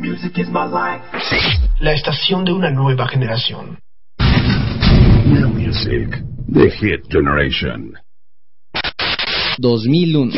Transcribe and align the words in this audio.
Music 0.00 0.38
is 0.38 0.48
my 0.48 0.66
life. 0.66 1.04
La 1.78 1.92
estación 1.92 2.44
de 2.44 2.52
una 2.52 2.70
nueva 2.70 3.06
generación. 3.06 3.78
New 4.18 5.50
music. 5.50 6.20
The 6.52 6.68
Hit 6.68 7.06
Generation. 7.08 7.94
2001. 9.58 10.32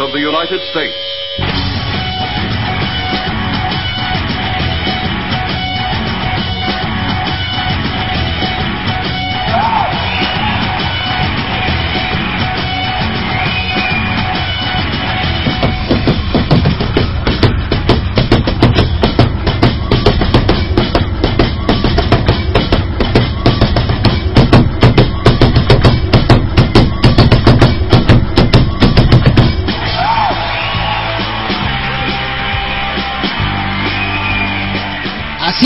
of 0.00 0.12
the 0.12 0.20
United 0.20 0.60
States. 0.70 1.07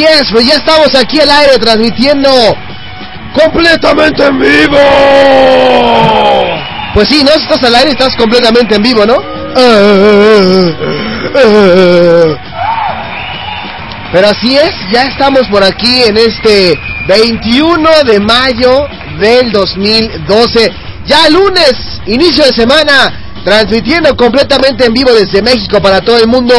Así 0.03 0.15
es, 0.21 0.33
pues 0.33 0.47
ya 0.47 0.55
estamos 0.55 0.93
aquí 0.97 1.21
al 1.21 1.31
aire 1.31 1.59
transmitiendo 1.59 2.29
completamente 3.41 4.27
en 4.27 4.37
vivo. 4.41 4.79
Pues 6.93 7.09
sí, 7.09 7.23
¿no? 7.23 7.31
Estás 7.31 7.63
al 7.63 7.75
aire, 7.77 7.93
estás 7.93 8.17
completamente 8.17 8.75
en 8.75 8.83
vivo, 8.83 9.07
¿no? 9.07 9.15
Pero 14.13 14.29
así 14.29 14.57
es, 14.57 14.75
ya 14.91 15.05
estamos 15.05 15.47
por 15.49 15.63
aquí 15.63 16.03
en 16.03 16.17
este 16.17 16.77
21 17.07 17.89
de 18.05 18.19
mayo 18.19 18.89
del 19.21 19.53
2012. 19.53 20.73
Ya 21.07 21.29
lunes, 21.29 21.75
inicio 22.07 22.45
de 22.45 22.53
semana, 22.53 23.13
transmitiendo 23.45 24.17
completamente 24.17 24.85
en 24.85 24.95
vivo 24.95 25.13
desde 25.13 25.43
México 25.43 25.81
para 25.81 26.01
todo 26.01 26.19
el 26.19 26.27
mundo 26.27 26.55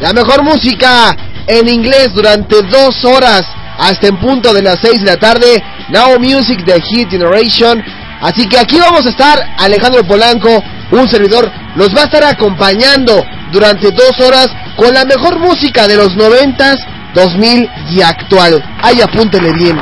la 0.00 0.12
mejor 0.12 0.42
música 0.42 1.16
en 1.46 1.68
inglés 1.68 2.12
durante 2.14 2.62
dos 2.62 3.04
horas 3.04 3.46
hasta 3.78 4.08
en 4.08 4.18
punto 4.18 4.52
de 4.52 4.62
las 4.62 4.78
6 4.80 5.00
de 5.00 5.06
la 5.06 5.16
tarde. 5.16 5.62
Now 5.88 6.18
Music 6.18 6.64
de 6.64 6.80
Hit 6.80 7.10
Generation. 7.10 7.82
Así 8.20 8.48
que 8.48 8.58
aquí 8.58 8.78
vamos 8.78 9.06
a 9.06 9.10
estar 9.10 9.38
Alejandro 9.58 10.02
Polanco, 10.04 10.62
un 10.90 11.08
servidor, 11.08 11.50
nos 11.76 11.94
va 11.94 12.02
a 12.02 12.04
estar 12.04 12.24
acompañando 12.24 13.24
durante 13.52 13.90
dos 13.90 14.18
horas 14.20 14.48
con 14.76 14.92
la 14.94 15.04
mejor 15.04 15.38
música 15.38 15.86
de 15.86 15.96
los 15.96 16.16
90s, 16.16 16.76
2000 17.14 17.70
y 17.90 18.00
actual. 18.00 18.62
Ahí 18.82 19.00
apúntele 19.00 19.52
bien. 19.52 19.78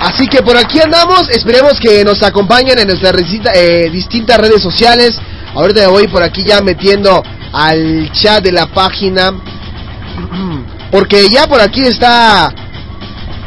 Así 0.00 0.26
que 0.28 0.42
por 0.42 0.56
aquí 0.56 0.80
andamos, 0.80 1.28
esperemos 1.30 1.78
que 1.80 2.04
nos 2.04 2.22
acompañen 2.22 2.78
en 2.78 2.88
nuestras 2.88 3.14
eh, 3.54 3.90
distintas 3.90 4.38
redes 4.38 4.62
sociales. 4.62 5.18
Ahorita 5.58 5.88
voy 5.88 6.06
por 6.06 6.22
aquí 6.22 6.44
ya 6.44 6.60
metiendo 6.60 7.20
al 7.52 8.12
chat 8.12 8.44
de 8.44 8.52
la 8.52 8.68
página. 8.68 9.32
Porque 10.92 11.28
ya 11.28 11.48
por 11.48 11.60
aquí 11.60 11.80
está 11.80 12.48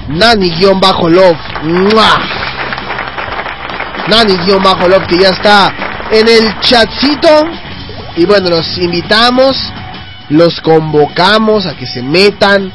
Nani-Love. 0.10 1.38
Nani-Love 4.10 5.08
que 5.08 5.20
ya 5.20 5.30
está 5.30 5.74
en 6.12 6.28
el 6.28 6.60
chatcito. 6.60 7.30
Y 8.18 8.26
bueno, 8.26 8.50
los 8.50 8.78
invitamos, 8.78 9.56
los 10.28 10.60
convocamos 10.60 11.66
a 11.66 11.78
que 11.78 11.88
se 11.88 12.02
metan. 12.02 12.74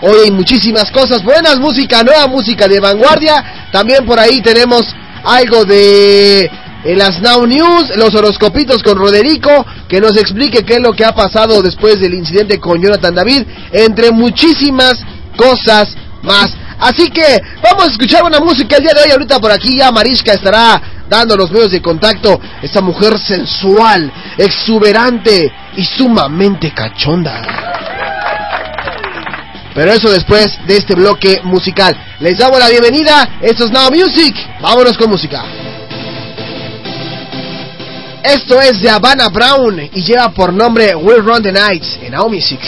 Hoy 0.00 0.16
hay 0.24 0.30
muchísimas 0.30 0.90
cosas 0.90 1.22
buenas, 1.22 1.58
música 1.58 2.02
nueva, 2.02 2.28
música 2.28 2.66
de 2.66 2.80
vanguardia. 2.80 3.68
También 3.70 4.06
por 4.06 4.18
ahí 4.18 4.40
tenemos 4.40 4.86
algo 5.22 5.66
de 5.66 6.50
eh, 6.84 6.94
las 6.94 7.20
Now 7.20 7.46
News, 7.46 7.96
los 7.96 8.14
horoscopitos 8.14 8.82
con 8.82 8.98
Roderico, 8.98 9.64
que 9.88 10.00
nos 10.00 10.16
explique 10.16 10.64
qué 10.64 10.74
es 10.74 10.80
lo 10.80 10.92
que 10.92 11.04
ha 11.04 11.14
pasado 11.14 11.62
después 11.62 11.98
del 11.98 12.14
incidente 12.14 12.60
con 12.60 12.80
Jonathan 12.80 13.14
David, 13.14 13.42
entre 13.72 14.10
muchísimas 14.10 15.00
cosas 15.36 15.88
más. 16.22 16.54
Así 16.78 17.08
que 17.10 17.40
vamos 17.62 17.88
a 17.88 17.92
escuchar 17.92 18.24
una 18.24 18.40
música 18.40 18.76
el 18.76 18.82
día 18.82 18.92
de 18.94 19.02
hoy. 19.02 19.10
Ahorita 19.12 19.40
por 19.40 19.50
aquí 19.50 19.78
ya 19.78 19.90
Mariska 19.90 20.34
estará 20.34 20.82
dando 21.08 21.36
los 21.36 21.50
medios 21.50 21.70
de 21.70 21.80
contacto. 21.80 22.40
Esta 22.62 22.80
mujer 22.80 23.18
sensual, 23.18 24.12
exuberante 24.36 25.52
y 25.76 25.84
sumamente 25.84 26.72
cachonda. 26.74 27.40
Pero 29.74 29.92
eso 29.92 30.10
después 30.10 30.58
de 30.66 30.76
este 30.76 30.94
bloque 30.94 31.40
musical. 31.44 31.96
Les 32.20 32.38
damos 32.38 32.58
la 32.58 32.68
bienvenida. 32.68 33.38
Esto 33.40 33.64
es 33.64 33.70
Now 33.70 33.90
Music. 33.90 34.36
Vámonos 34.60 34.96
con 34.96 35.10
música. 35.10 35.63
Esto 38.24 38.58
es 38.58 38.80
de 38.80 38.88
Havana 38.88 39.28
Brown 39.28 39.78
y 39.92 40.02
lleva 40.02 40.30
por 40.30 40.50
nombre 40.50 40.96
We'll 40.96 41.22
Run 41.22 41.42
the 41.42 41.52
Night 41.52 41.84
en 42.00 42.12
Now 42.12 42.30
Music. 42.30 42.58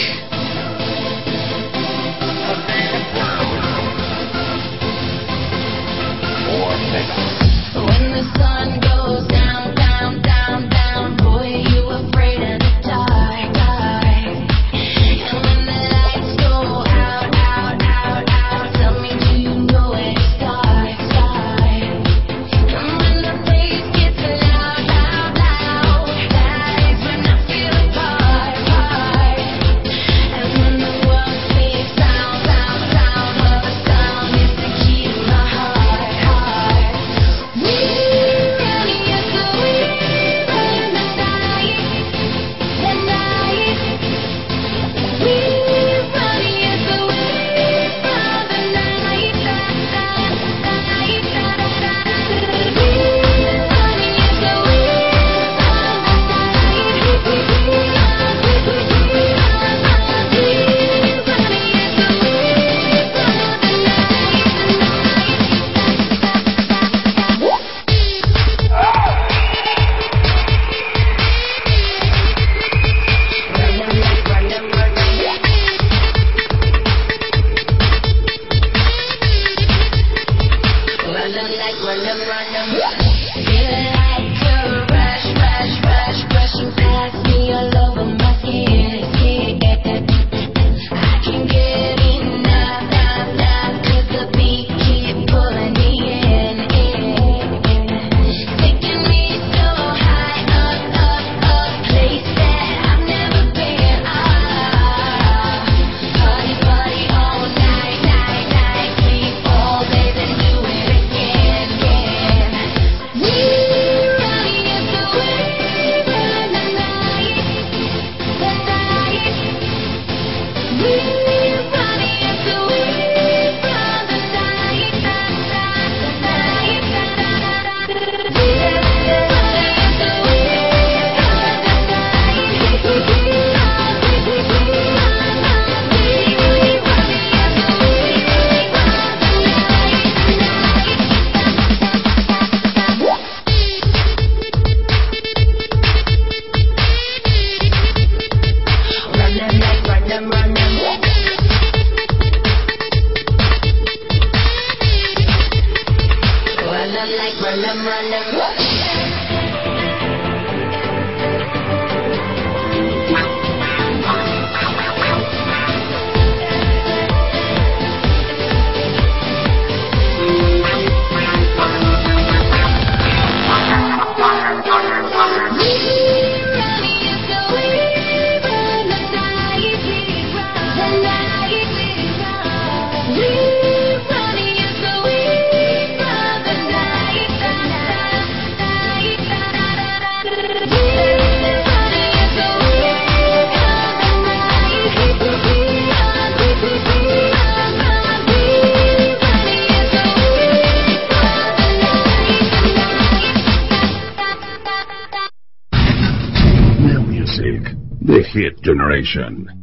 Hit 209.13 209.56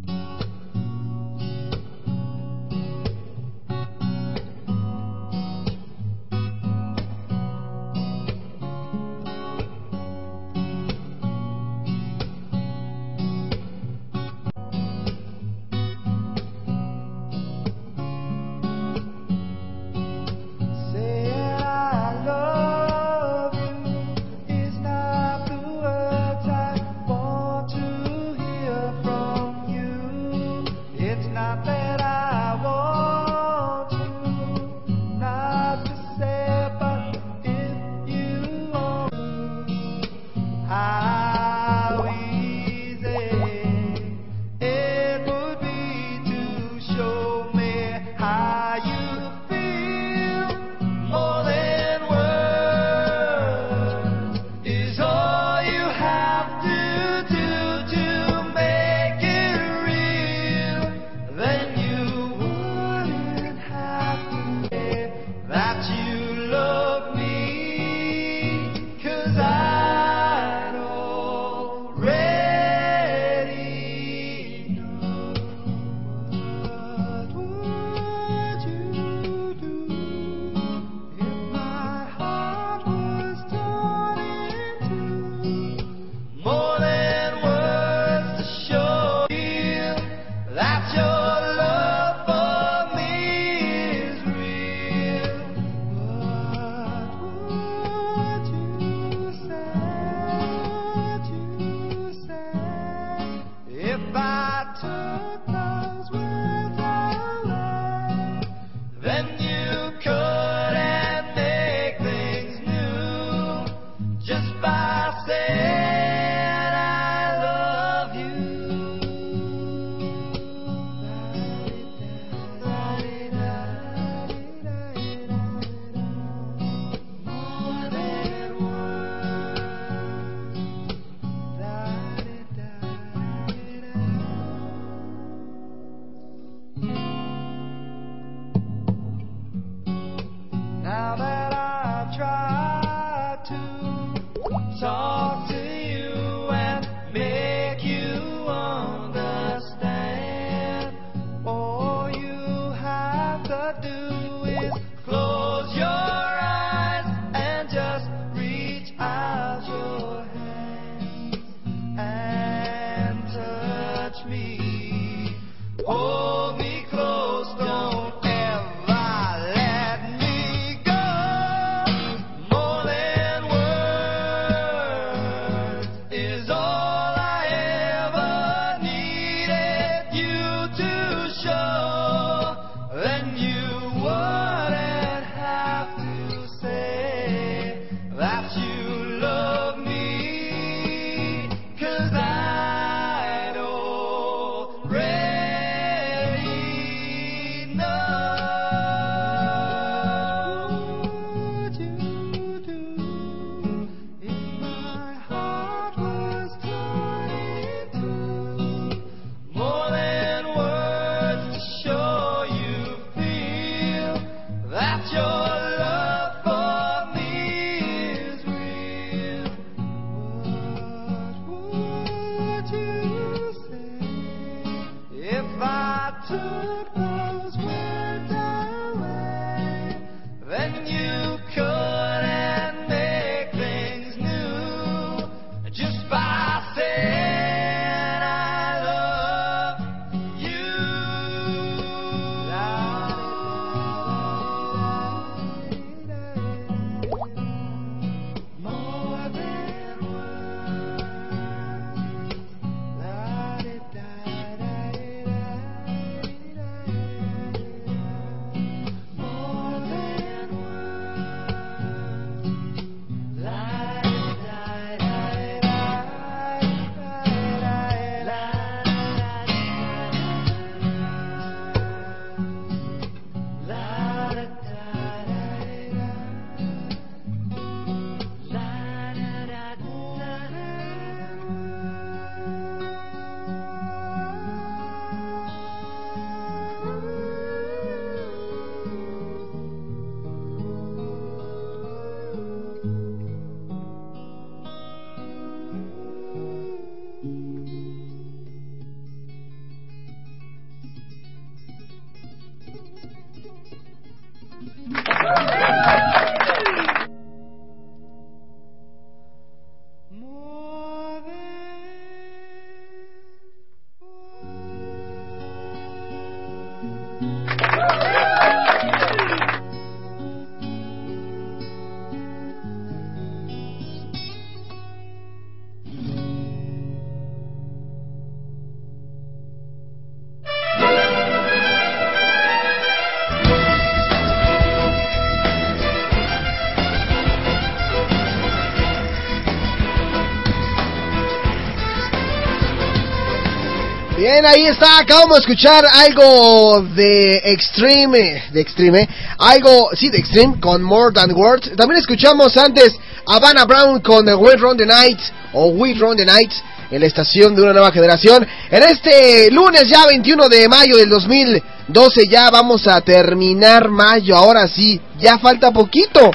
Ahí 344.46 344.66
está, 344.66 344.98
acabamos 344.98 345.36
de 345.36 345.40
escuchar 345.40 345.86
algo 345.86 346.82
de 346.94 347.36
Extreme, 347.44 348.42
de 348.52 348.60
Extreme, 348.60 349.08
algo, 349.38 349.88
sí, 349.94 350.10
de 350.10 350.18
Extreme, 350.18 350.60
con 350.60 350.82
More 350.82 351.14
Than 351.14 351.32
Words. 351.32 351.74
También 351.74 352.00
escuchamos 352.00 352.54
antes 352.58 352.94
a 353.26 353.38
Vanna 353.38 353.64
Brown 353.64 354.00
con 354.00 354.28
We 354.28 354.56
Run 354.56 354.76
the 354.76 354.84
Night, 354.84 355.18
o 355.54 355.68
We 355.68 355.94
Run 355.94 356.18
the 356.18 356.26
Night, 356.26 356.52
en 356.90 357.00
la 357.00 357.06
estación 357.06 357.54
de 357.54 357.62
una 357.62 357.72
nueva 357.72 357.90
generación. 357.90 358.46
En 358.70 358.82
este 358.82 359.50
lunes 359.50 359.88
ya 359.88 360.04
21 360.06 360.48
de 360.48 360.68
mayo 360.68 360.98
del 360.98 361.08
2012 361.08 362.28
ya 362.28 362.50
vamos 362.50 362.86
a 362.86 363.00
terminar 363.00 363.88
mayo, 363.88 364.36
ahora 364.36 364.68
sí, 364.68 365.00
ya 365.18 365.38
falta 365.38 365.70
poquito, 365.70 366.30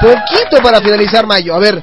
poquito 0.00 0.62
para 0.62 0.80
finalizar 0.80 1.26
mayo. 1.26 1.54
A 1.54 1.58
ver, 1.58 1.82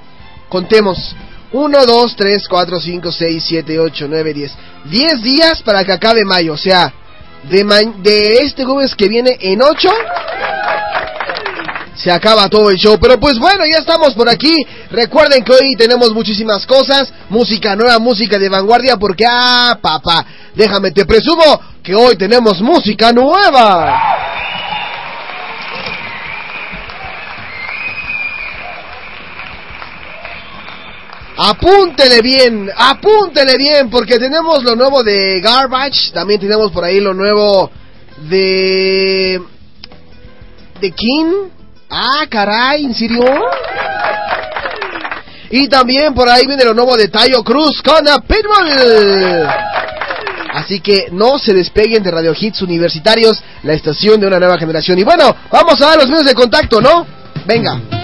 contemos. 0.50 1.16
1, 1.54 1.86
2, 1.86 2.16
3, 2.16 2.48
4, 2.48 2.80
5, 2.82 3.12
6, 3.12 3.44
7, 3.48 3.80
8, 3.80 4.08
9, 4.10 4.34
10. 4.34 4.52
10 4.86 5.22
días 5.22 5.62
para 5.62 5.84
que 5.84 5.92
acabe 5.94 6.26
mayo. 6.26 6.54
O 6.54 6.58
sea, 6.58 6.92
de, 7.44 7.64
ma- 7.64 7.80
de 8.02 8.40
este 8.40 8.66
jueves 8.66 8.96
que 8.96 9.08
viene 9.08 9.38
en 9.40 9.62
8 9.62 9.90
se 11.96 12.12
acaba 12.12 12.50
todo 12.50 12.70
el 12.70 12.78
show. 12.78 12.98
Pero 13.00 13.20
pues 13.20 13.38
bueno, 13.40 13.66
ya 13.66 13.78
estamos 13.80 14.14
por 14.16 14.28
aquí. 14.30 14.56
Recuerden 14.90 15.44
que 15.44 15.54
hoy 15.54 15.76
tenemos 15.78 16.12
muchísimas 16.14 16.66
cosas. 16.66 17.14
Música 17.30 17.76
nueva, 17.76 18.00
música 18.00 18.40
de 18.40 18.50
vanguardia. 18.50 18.98
Porque, 18.98 19.24
ah, 19.30 19.78
papá, 19.82 20.26
déjame 20.56 20.92
te 20.92 21.06
presumo 21.06 21.62
que 21.84 21.94
hoy 21.96 22.16
tenemos 22.18 22.62
música 22.62 23.12
nueva. 23.14 23.94
Apúntele 31.36 32.22
bien, 32.22 32.70
apúntele 32.76 33.58
bien, 33.58 33.90
porque 33.90 34.20
tenemos 34.20 34.64
lo 34.64 34.76
nuevo 34.76 35.04
de 35.04 35.42
Garbage, 35.42 36.12
también 36.14 36.40
tenemos 36.40 36.72
por 36.72 36.84
ahí 36.84 37.00
lo 37.00 37.14
nuevo 37.14 37.72
de... 38.30 39.42
de 40.80 40.92
King. 40.92 41.50
Ah, 41.90 42.26
caray, 42.30 42.84
¿en? 42.84 43.24
Y 45.50 45.68
también 45.68 46.14
por 46.14 46.30
ahí 46.30 46.48
viene 46.48 46.66
lo 46.66 46.74
nuevo 46.74 46.96
de 46.96 47.08
Tayo 47.08 47.44
Cruz 47.44 47.82
con 47.84 48.08
a 48.08 48.20
Pitbull. 48.20 49.48
Así 50.54 50.82
que 50.82 51.08
no 51.12 51.40
se 51.40 51.54
despeguen 51.54 52.04
de 52.04 52.12
Radio 52.12 52.34
Hits 52.40 52.62
Universitarios, 52.62 53.44
la 53.64 53.74
estación 53.74 54.20
de 54.20 54.28
una 54.28 54.40
nueva 54.40 54.58
generación. 54.58 55.00
Y 55.00 55.04
bueno, 55.04 55.36
vamos 55.52 55.82
a 55.82 55.88
dar 55.88 55.98
los 55.98 56.10
medios 56.10 56.26
de 56.26 56.36
contacto, 56.36 56.80
¿no? 56.80 57.06
Venga. 57.46 58.03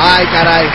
Ay, 0.00 0.26
caray. 0.26 0.66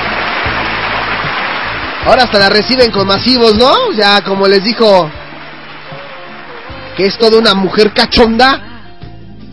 Ahora 2.05 2.23
hasta 2.23 2.39
la 2.39 2.49
reciben 2.49 2.91
con 2.91 3.07
masivos, 3.07 3.55
¿no? 3.55 3.91
Ya 3.93 4.21
como 4.21 4.47
les 4.47 4.63
dijo 4.63 5.09
que 6.97 7.05
es 7.05 7.17
toda 7.17 7.39
una 7.39 7.53
mujer 7.53 7.93
cachonda. 7.93 8.61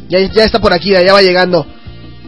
Ya, 0.09 0.19
está 0.19 0.59
por 0.59 0.73
aquí, 0.73 0.91
ya 0.91 1.13
va 1.13 1.23
llegando. 1.23 1.65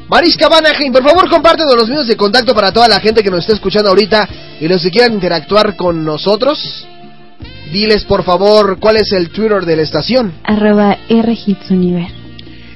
Mariska 0.08 0.48
Vanaheim, 0.48 0.92
por 0.92 1.02
favor 1.02 1.28
compártenos 1.28 1.74
los 1.74 1.88
medios 1.88 2.06
de 2.06 2.16
contacto 2.16 2.54
para 2.54 2.70
toda 2.70 2.86
la 2.86 3.00
gente 3.00 3.22
que 3.22 3.30
nos 3.30 3.40
está 3.40 3.54
escuchando 3.54 3.88
ahorita 3.88 4.28
y 4.60 4.68
los 4.68 4.82
que 4.82 4.90
quieran 4.90 5.14
interactuar 5.14 5.74
con 5.74 6.04
nosotros. 6.04 6.86
Diles 7.72 8.04
por 8.04 8.22
favor 8.22 8.78
cuál 8.78 8.98
es 8.98 9.10
el 9.12 9.30
Twitter 9.30 9.64
de 9.64 9.76
la 9.76 9.82
estación. 9.82 10.34
Arroba. 10.44 10.98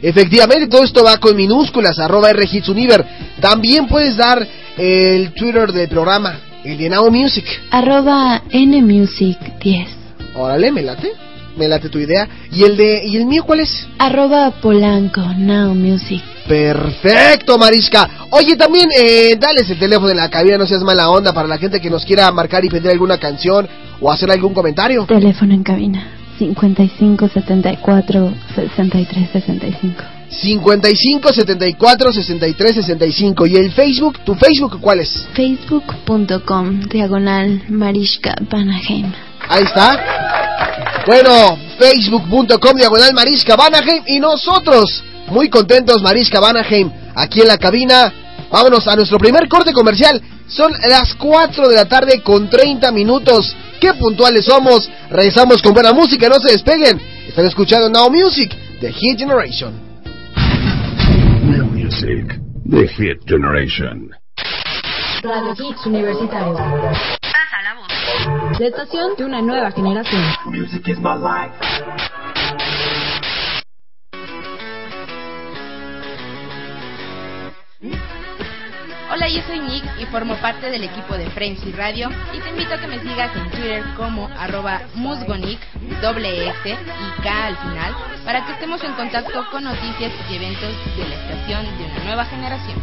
Efectivamente, 0.07 0.69
todo 0.69 0.85
esto 0.85 1.03
va 1.03 1.17
con 1.17 1.35
minúsculas, 1.35 1.99
arroba 1.99 2.33
RHitsUniver. 2.33 3.05
También 3.41 3.89
puedes 3.89 4.17
dar 4.17 4.47
el 4.79 5.33
Twitter 5.33 5.73
del 5.73 5.89
programa, 5.89 6.39
el 6.63 6.79
de 6.79 6.89
Now 6.89 7.11
Music. 7.11 7.45
Arroba 7.73 8.41
NMusic10. 8.53 9.87
Órale, 10.37 10.71
me 10.71 10.83
late, 10.83 11.11
me 11.57 11.67
late 11.67 11.89
tu 11.89 11.99
idea. 11.99 12.29
¿Y 12.53 12.63
el 12.63 12.77
de 12.77 13.03
y 13.05 13.17
el 13.17 13.27
mío 13.27 13.43
cuál 13.43 13.59
es? 13.59 13.89
Arroba 13.99 14.53
Polanco 14.63 15.23
Now 15.39 15.75
Music. 15.75 16.23
Perfecto, 16.47 17.59
Mariska. 17.59 18.29
Oye, 18.31 18.55
también, 18.55 18.89
eh, 18.97 19.37
dales 19.37 19.69
el 19.69 19.79
teléfono 19.81 20.07
de 20.07 20.15
la 20.15 20.31
cabina, 20.31 20.57
no 20.57 20.69
seas 20.69 20.85
mala 20.85 21.11
onda, 21.11 21.33
para 21.33 21.49
la 21.49 21.59
gente 21.59 21.81
que 21.81 21.91
nos 21.91 22.05
quiera 22.05 22.31
marcar 22.31 22.65
y 22.65 22.69
pedir 22.69 22.93
alguna 22.93 23.19
canción 23.19 23.67
o 24.01 24.13
hacer 24.13 24.31
algún 24.31 24.55
comentario. 24.55 25.05
Teléfono 25.07 25.53
en 25.53 25.65
cabina. 25.65 26.16
55 26.39 27.29
74 27.29 28.33
63 28.55 29.31
65. 29.33 30.05
55 30.31 31.33
74 31.33 32.13
63 32.13 32.75
65. 32.75 33.47
¿Y 33.47 33.57
el 33.57 33.73
Facebook? 33.73 34.19
¿Tu 34.25 34.35
Facebook 34.35 34.81
cuál 34.81 35.01
es? 35.01 35.27
Facebook.com 35.35 36.81
diagonal 36.89 37.63
Marishka 37.69 38.35
Vanaheim. 38.51 39.13
Ahí 39.49 39.63
está. 39.63 40.27
Bueno, 41.07 41.57
facebook.com 41.79 42.77
diagonal 42.77 43.15
Mariska 43.15 43.55
Vanaheim 43.55 44.03
y 44.07 44.19
nosotros, 44.19 45.05
muy 45.29 45.49
contentos, 45.49 46.03
Mariska 46.03 46.41
Vanaheim, 46.41 46.91
aquí 47.15 47.43
en 47.43 47.47
la 47.47 47.57
cabina. 47.57 48.13
Vámonos 48.51 48.87
a 48.89 48.97
nuestro 48.97 49.19
primer 49.19 49.49
corte 49.49 49.73
comercial. 49.73 50.21
Son 50.49 50.73
las 50.89 51.15
4 51.15 51.69
de 51.69 51.75
la 51.77 51.85
tarde 51.85 52.23
con 52.23 52.49
30 52.49 52.91
minutos. 52.93 53.55
Qué 53.87 53.95
puntuales 53.95 54.45
somos. 54.45 54.91
Regresamos 55.11 55.63
con 55.63 55.73
buena 55.73 55.93
música, 55.93 56.29
no 56.29 56.35
se 56.45 56.55
despeguen. 56.55 57.01
Están 57.29 57.47
escuchando 57.47 57.89
Now 57.89 58.11
Music 58.11 58.53
de 58.81 58.93
Hit 58.93 59.17
Generation. 59.17 59.81
New 61.45 61.67
Music, 61.67 62.37
the 62.69 62.89
Hit 62.89 63.21
Generation. 63.29 64.11
Radio 65.23 65.53
Hits 65.53 65.87
Universitario. 65.87 66.55
Pasa 66.55 67.63
la 67.63 67.75
voz. 67.77 68.59
La 68.59 68.67
estación 68.67 69.15
de 69.17 69.25
una 69.25 69.41
nueva 69.41 69.71
generación. 69.71 70.21
Music 70.47 70.89
is 70.89 70.99
my 70.99 71.15
life. 71.15 71.55
Hola, 79.27 79.35
yo 79.35 79.43
soy 79.49 79.59
Nick 79.59 79.83
y 80.01 80.07
formo 80.07 80.37
parte 80.37 80.71
del 80.71 80.85
equipo 80.85 81.19
de 81.19 81.29
Frenzy 81.31 81.73
Radio 81.73 82.09
y 82.33 82.39
te 82.39 82.49
invito 82.49 82.75
a 82.75 82.81
que 82.81 82.87
me 82.87 83.01
sigas 83.01 83.35
en 83.35 83.51
Twitter 83.51 83.83
como 83.97 84.29
arroba 84.29 84.83
musgonic, 84.95 85.59
doble 86.01 86.49
S 86.49 86.69
y 86.69 87.23
K 87.23 87.47
al 87.47 87.57
final, 87.57 87.97
para 88.25 88.47
que 88.47 88.53
estemos 88.53 88.81
en 88.85 88.93
contacto 88.93 89.45
con 89.51 89.65
noticias 89.65 90.13
y 90.31 90.37
eventos 90.37 90.73
de 90.97 91.09
la 91.09 91.15
estación 91.17 91.65
de 91.77 91.85
una 91.87 92.05
nueva 92.05 92.25
generación. 92.27 92.81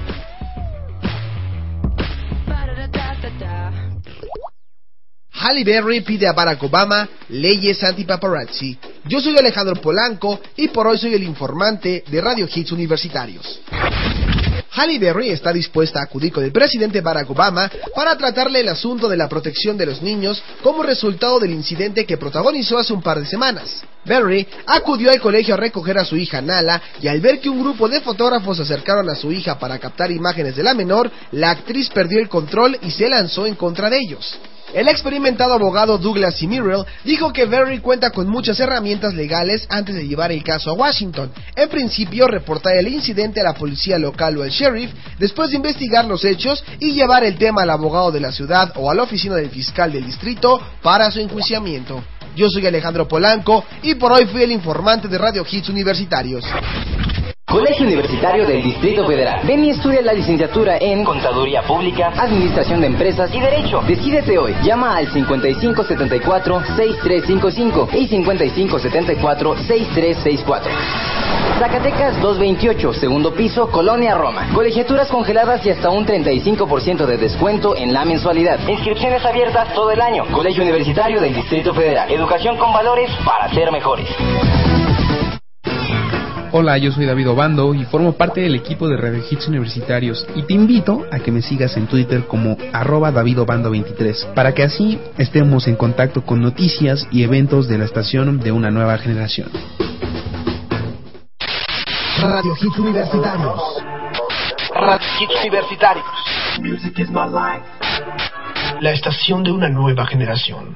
Halle 5.31 5.63
Berry 5.63 6.01
pide 6.01 6.27
a 6.27 6.33
Barack 6.33 6.61
Obama 6.63 7.07
leyes 7.29 7.81
anti-paparazzi. 7.85 8.77
Yo 9.05 9.21
soy 9.21 9.37
Alejandro 9.37 9.75
Polanco 9.75 10.41
y 10.57 10.67
por 10.67 10.87
hoy 10.87 10.97
soy 10.97 11.13
el 11.13 11.23
informante 11.23 12.03
de 12.05 12.19
Radio 12.19 12.49
Hits 12.53 12.73
Universitarios. 12.73 13.61
Halle 14.75 14.97
Berry 14.97 15.29
está 15.29 15.53
dispuesta 15.53 15.99
a 15.99 16.03
acudir 16.03 16.33
con 16.33 16.43
el 16.43 16.51
presidente 16.51 17.01
Barack 17.01 17.29
Obama 17.29 17.69
para 17.93 18.17
tratarle 18.17 18.61
el 18.61 18.69
asunto 18.69 19.07
de 19.07 19.15
la 19.15 19.29
protección 19.29 19.77
de 19.77 19.85
los 19.85 20.01
niños 20.01 20.41
como 20.63 20.81
resultado 20.81 21.39
del 21.39 21.51
incidente 21.51 22.07
que 22.07 22.17
protagonizó 22.17 22.79
hace 22.79 22.91
un 22.91 23.03
par 23.03 23.19
de 23.19 23.27
semanas. 23.27 23.83
Berry 24.03 24.47
acudió 24.65 25.11
al 25.11 25.21
colegio 25.21 25.53
a 25.53 25.57
recoger 25.57 25.99
a 25.99 26.05
su 26.05 26.15
hija 26.15 26.41
Nala 26.41 26.81
y 26.99 27.07
al 27.07 27.21
ver 27.21 27.39
que 27.39 27.49
un 27.49 27.61
grupo 27.61 27.87
de 27.87 28.01
fotógrafos 28.01 28.57
se 28.57 28.63
acercaron 28.63 29.07
a 29.11 29.15
su 29.15 29.31
hija 29.31 29.59
para 29.59 29.77
captar 29.77 30.09
imágenes 30.09 30.55
de 30.55 30.63
la 30.63 30.73
menor, 30.73 31.11
la 31.31 31.51
actriz 31.51 31.89
perdió 31.89 32.19
el 32.19 32.27
control 32.27 32.77
y 32.81 32.89
se 32.89 33.07
lanzó 33.07 33.45
en 33.45 33.53
contra 33.53 33.91
de 33.91 33.99
ellos. 33.99 34.39
El 34.73 34.87
experimentado 34.87 35.53
abogado 35.53 35.99
Douglas 35.99 36.35
C. 36.35 36.47
Murrell 36.47 36.83
dijo 37.03 37.31
que 37.31 37.45
Berry 37.45 37.77
cuenta 37.77 38.09
con 38.09 38.27
muchas 38.27 38.59
herramientas 38.59 39.13
legales 39.13 39.67
antes 39.69 39.93
de 39.93 40.07
llevar 40.07 40.31
el 40.31 40.43
caso 40.43 40.71
a 40.71 40.73
Washington. 40.73 41.31
En 41.55 41.69
principio, 41.69 42.27
reportar 42.27 42.75
el 42.77 42.87
incidente 42.87 43.39
a 43.39 43.43
la 43.43 43.53
policía 43.53 43.99
local 43.99 44.35
o 44.39 44.43
al 44.43 44.49
sheriff, 44.49 44.91
después 45.19 45.51
de 45.51 45.57
investigar 45.57 46.05
los 46.05 46.25
hechos 46.25 46.63
y 46.79 46.93
llevar 46.93 47.23
el 47.23 47.37
tema 47.37 47.61
al 47.61 47.69
abogado 47.69 48.11
de 48.11 48.19
la 48.19 48.31
ciudad 48.31 48.73
o 48.75 48.89
a 48.89 48.95
la 48.95 49.03
oficina 49.03 49.35
del 49.35 49.51
fiscal 49.51 49.91
del 49.91 50.07
distrito 50.07 50.59
para 50.81 51.11
su 51.11 51.19
enjuiciamiento. 51.19 52.03
Yo 52.35 52.49
soy 52.49 52.65
Alejandro 52.65 53.07
Polanco 53.07 53.63
y 53.83 53.93
por 53.93 54.11
hoy 54.11 54.25
fui 54.25 54.41
el 54.41 54.51
informante 54.51 55.07
de 55.07 55.19
Radio 55.19 55.45
Hits 55.47 55.69
Universitarios. 55.69 56.43
Colegio 57.45 57.85
Universitario 57.85 58.47
del 58.47 58.63
Distrito 58.63 59.05
Federal. 59.05 59.41
Ven 59.45 59.65
y 59.65 59.71
estudia 59.71 60.01
la 60.01 60.13
licenciatura 60.13 60.77
en 60.77 61.03
Contaduría 61.03 61.61
Pública, 61.61 62.13
Administración 62.17 62.79
de 62.81 62.87
Empresas 62.87 63.29
y 63.33 63.39
Derecho. 63.39 63.81
Decídete 63.85 64.39
hoy. 64.39 64.55
Llama 64.63 64.95
al 64.95 65.09
5574-6355 65.09 67.89
y 67.93 68.07
5574-6364. 68.07 70.61
Zacatecas 71.59 72.19
228, 72.21 72.93
segundo 72.93 73.33
piso, 73.33 73.69
Colonia 73.69 74.15
Roma. 74.15 74.47
Colegiaturas 74.53 75.09
congeladas 75.09 75.65
y 75.65 75.69
hasta 75.69 75.89
un 75.89 76.07
35% 76.07 77.05
de 77.05 77.17
descuento 77.17 77.75
en 77.75 77.91
la 77.93 78.05
mensualidad. 78.05 78.57
Inscripciones 78.67 79.25
abiertas 79.25 79.73
todo 79.73 79.91
el 79.91 79.99
año. 80.01 80.25
Colegio 80.31 80.63
Universitario 80.63 81.19
del 81.19 81.35
Distrito 81.35 81.73
Federal. 81.73 82.09
Educación 82.09 82.55
con 82.57 82.71
valores 82.73 83.11
para 83.25 83.53
ser 83.53 83.69
mejores. 83.71 84.07
Hola, 86.55 86.77
yo 86.77 86.91
soy 86.91 87.07
David 87.07 87.31
Obando 87.31 87.73
y 87.73 87.83
formo 87.85 88.13
parte 88.13 88.41
del 88.41 88.53
equipo 88.53 88.87
de 88.87 88.95
Radio 88.95 89.23
Hits 89.27 89.47
Universitarios 89.47 90.23
y 90.35 90.43
te 90.43 90.53
invito 90.53 91.03
a 91.11 91.17
que 91.17 91.31
me 91.31 91.41
sigas 91.41 91.75
en 91.77 91.87
Twitter 91.87 92.27
como 92.27 92.57
arroba 92.71 93.11
davidobando23 93.11 94.35
para 94.35 94.53
que 94.53 94.61
así 94.61 94.99
estemos 95.17 95.67
en 95.67 95.75
contacto 95.75 96.23
con 96.23 96.43
noticias 96.43 97.07
y 97.09 97.23
eventos 97.23 97.67
de 97.67 97.79
la 97.79 97.85
estación 97.85 98.39
de 98.39 98.51
una 98.51 98.69
nueva 98.69 98.99
generación. 98.99 99.49
Radio 102.21 102.53
Hits 102.61 102.77
Universitarios. 102.77 103.61
Radio 104.75 105.07
Hits 105.19 105.35
Universitarios. 105.41 106.05
Music 106.61 106.99
is 106.99 107.09
my 107.09 107.25
life. 107.31 107.65
La 108.79 108.91
estación 108.91 109.43
de 109.43 109.51
una 109.51 109.69
nueva 109.69 110.05
generación. 110.05 110.75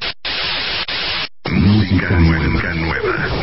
Música 1.50 2.10
nueva, 2.20 2.74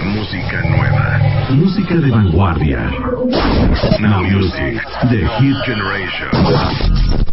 música 0.05 0.63
nueva. 0.63 1.21
Música 1.51 1.95
de 1.95 2.11
vanguardia. 2.11 2.91
Now 3.99 4.23
Music, 4.23 4.83
The 5.09 5.27
Hit 5.39 5.57
Generation. 5.65 6.29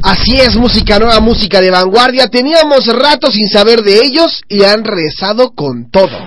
Así 0.02 0.38
es, 0.40 0.56
música 0.56 0.98
nueva, 0.98 1.20
música 1.20 1.60
de 1.60 1.72
vanguardia. 1.72 2.28
Teníamos 2.30 2.86
rato 2.88 3.30
sin 3.32 3.48
saber 3.50 3.82
de 3.82 4.00
ellos 4.02 4.42
y 4.48 4.64
han 4.64 4.84
regresado 4.84 5.52
con 5.54 5.92
todo. 5.92 6.18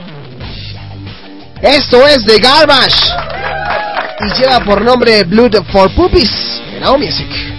Esto 1.62 2.06
es 2.06 2.24
The 2.26 2.38
Garbage 2.38 3.08
y 4.20 4.40
lleva 4.40 4.60
por 4.60 4.82
nombre 4.82 5.24
Blood 5.24 5.64
for 5.72 5.90
Puppies 5.94 6.30
Now 6.80 6.98
Music. 6.98 7.53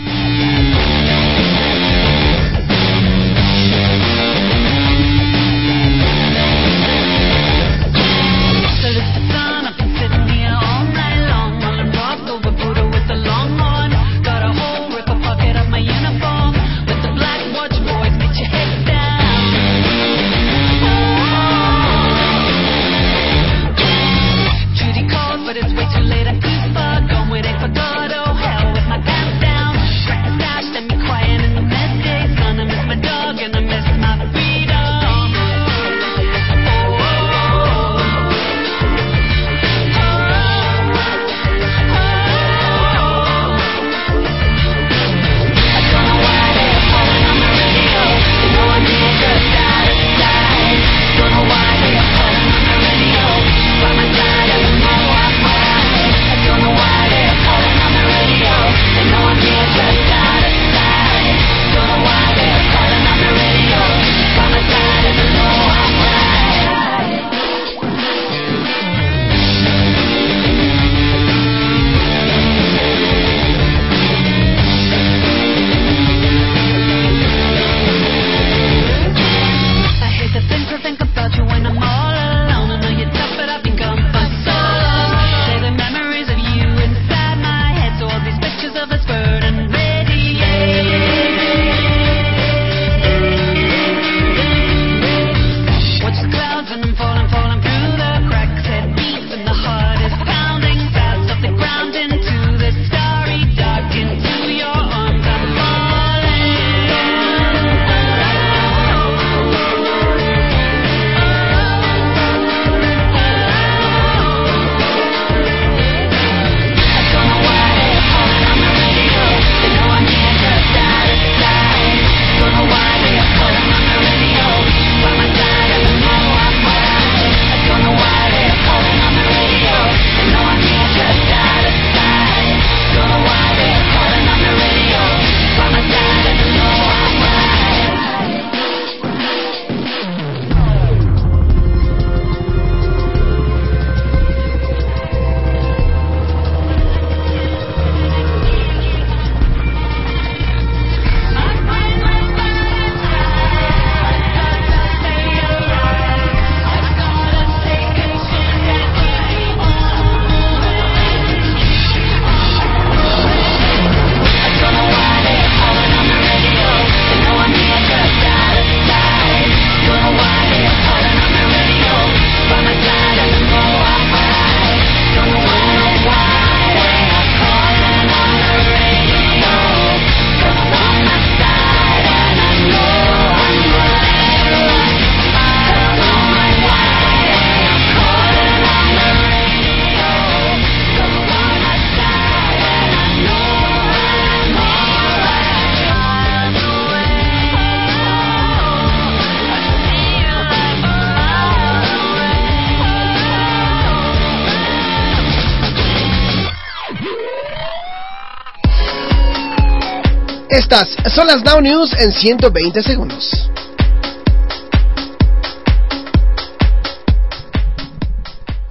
Son 211.07 211.25
las 211.25 211.41
Now 211.43 211.61
News 211.61 211.93
en 211.97 212.11
120 212.11 212.83
segundos. 212.83 213.49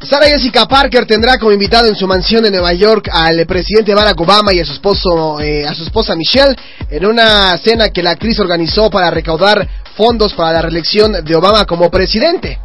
Sarah 0.03 0.27
Jessica 0.27 0.67
Parker 0.67 1.07
tendrá 1.07 1.39
como 1.39 1.53
invitado 1.53 1.89
en 1.89 1.97
su 1.97 2.07
mansión 2.07 2.43
de 2.43 2.51
Nueva 2.51 2.75
York 2.75 3.09
al 3.11 3.47
presidente 3.47 3.95
Barack 3.95 4.21
Obama 4.21 4.53
y 4.53 4.61
a 4.61 4.67
su 4.67 4.75
esposo, 4.75 5.41
eh, 5.41 5.67
a 5.67 5.75
su 5.75 5.85
esposa 5.85 6.15
Michelle 6.15 6.55
en 6.91 7.07
una 7.07 7.57
cena 7.57 7.89
que 7.89 8.03
la 8.03 8.11
actriz 8.11 8.39
organizó 8.39 8.91
para 8.91 9.11
recaudar 9.11 9.67
fondos 9.97 10.35
para 10.35 10.53
la 10.53 10.63
reelección 10.63 11.25
de 11.25 11.35
Obama 11.35 11.65
como 11.65 11.91
presidente. 11.91 12.59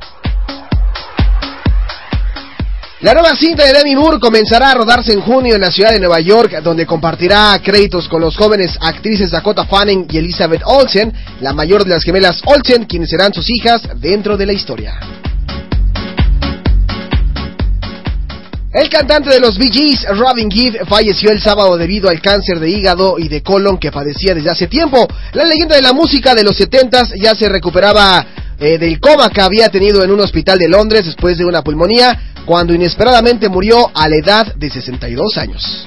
La 3.01 3.13
nueva 3.13 3.33
cinta 3.33 3.63
de 3.65 3.71
Demi 3.71 3.95
Moore 3.95 4.19
comenzará 4.19 4.71
a 4.71 4.73
rodarse 4.73 5.13
en 5.13 5.21
junio 5.21 5.55
en 5.55 5.61
la 5.61 5.71
ciudad 5.71 5.93
de 5.93 6.01
Nueva 6.01 6.19
York, 6.19 6.61
donde 6.61 6.85
compartirá 6.85 7.57
créditos 7.63 8.09
con 8.09 8.19
los 8.19 8.35
jóvenes 8.35 8.77
actrices 8.81 9.31
Dakota 9.31 9.65
Fanning 9.65 10.05
y 10.09 10.17
Elizabeth 10.17 10.61
Olsen, 10.65 11.13
la 11.39 11.53
mayor 11.53 11.85
de 11.85 11.91
las 11.91 12.03
gemelas 12.03 12.41
Olsen, 12.43 12.83
quienes 12.83 13.09
serán 13.09 13.33
sus 13.33 13.49
hijas 13.49 13.83
dentro 14.01 14.35
de 14.35 14.45
la 14.45 14.51
historia. 14.51 14.99
El 18.73 18.89
cantante 18.89 19.29
de 19.29 19.39
los 19.39 19.57
Bee 19.57 19.71
Gees, 19.71 20.05
Robin 20.09 20.51
Gibb, 20.51 20.85
falleció 20.85 21.31
el 21.31 21.39
sábado 21.39 21.77
debido 21.77 22.09
al 22.09 22.19
cáncer 22.19 22.59
de 22.59 22.69
hígado 22.69 23.17
y 23.17 23.29
de 23.29 23.41
colon 23.41 23.77
que 23.77 23.93
padecía 23.93 24.35
desde 24.35 24.49
hace 24.49 24.67
tiempo. 24.67 25.07
La 25.31 25.45
leyenda 25.45 25.77
de 25.77 25.81
la 25.81 25.93
música 25.93 26.35
de 26.35 26.43
los 26.43 26.57
70 26.57 27.01
ya 27.15 27.33
se 27.33 27.47
recuperaba 27.47 28.25
eh, 28.59 28.77
del 28.77 28.99
coma 28.99 29.29
que 29.29 29.39
había 29.39 29.69
tenido 29.69 30.03
en 30.03 30.11
un 30.11 30.19
hospital 30.19 30.59
de 30.59 30.67
Londres 30.67 31.05
después 31.05 31.37
de 31.37 31.45
una 31.45 31.63
pulmonía, 31.63 32.33
cuando 32.49 32.73
inesperadamente 32.73 33.47
murió 33.47 33.91
a 33.93 34.09
la 34.09 34.15
edad 34.15 34.55
de 34.55 34.71
62 34.71 35.37
años. 35.37 35.85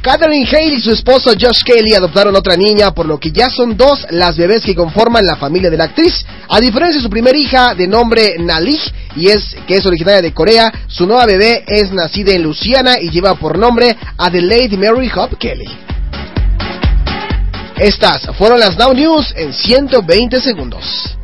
Catherine 0.00 0.48
Hale 0.50 0.76
y 0.76 0.80
su 0.80 0.92
esposo 0.92 1.32
Josh 1.38 1.62
Kelly 1.62 1.92
adoptaron 1.92 2.34
otra 2.36 2.56
niña, 2.56 2.94
por 2.94 3.04
lo 3.04 3.20
que 3.20 3.30
ya 3.30 3.50
son 3.50 3.76
dos 3.76 4.06
las 4.08 4.38
bebés 4.38 4.62
que 4.62 4.74
conforman 4.74 5.26
la 5.26 5.36
familia 5.36 5.68
de 5.68 5.76
la 5.76 5.84
actriz. 5.84 6.24
A 6.48 6.58
diferencia 6.58 6.96
de 6.96 7.02
su 7.02 7.10
primera 7.10 7.36
hija, 7.36 7.74
de 7.74 7.86
nombre 7.86 8.36
Nalih, 8.38 8.80
y 9.14 9.26
es 9.26 9.54
que 9.66 9.76
es 9.76 9.84
originaria 9.84 10.22
de 10.22 10.32
Corea, 10.32 10.72
su 10.86 11.06
nueva 11.06 11.26
bebé 11.26 11.62
es 11.66 11.92
nacida 11.92 12.32
en 12.32 12.44
Luciana 12.44 12.98
y 12.98 13.10
lleva 13.10 13.34
por 13.34 13.58
nombre 13.58 13.94
Adelaide 14.16 14.78
Mary 14.78 15.10
Hop 15.14 15.36
Kelly. 15.36 15.68
Estas 17.76 18.22
fueron 18.38 18.58
las 18.58 18.78
Now 18.78 18.94
News 18.94 19.34
en 19.36 19.52
120 19.52 20.40
segundos. 20.40 21.16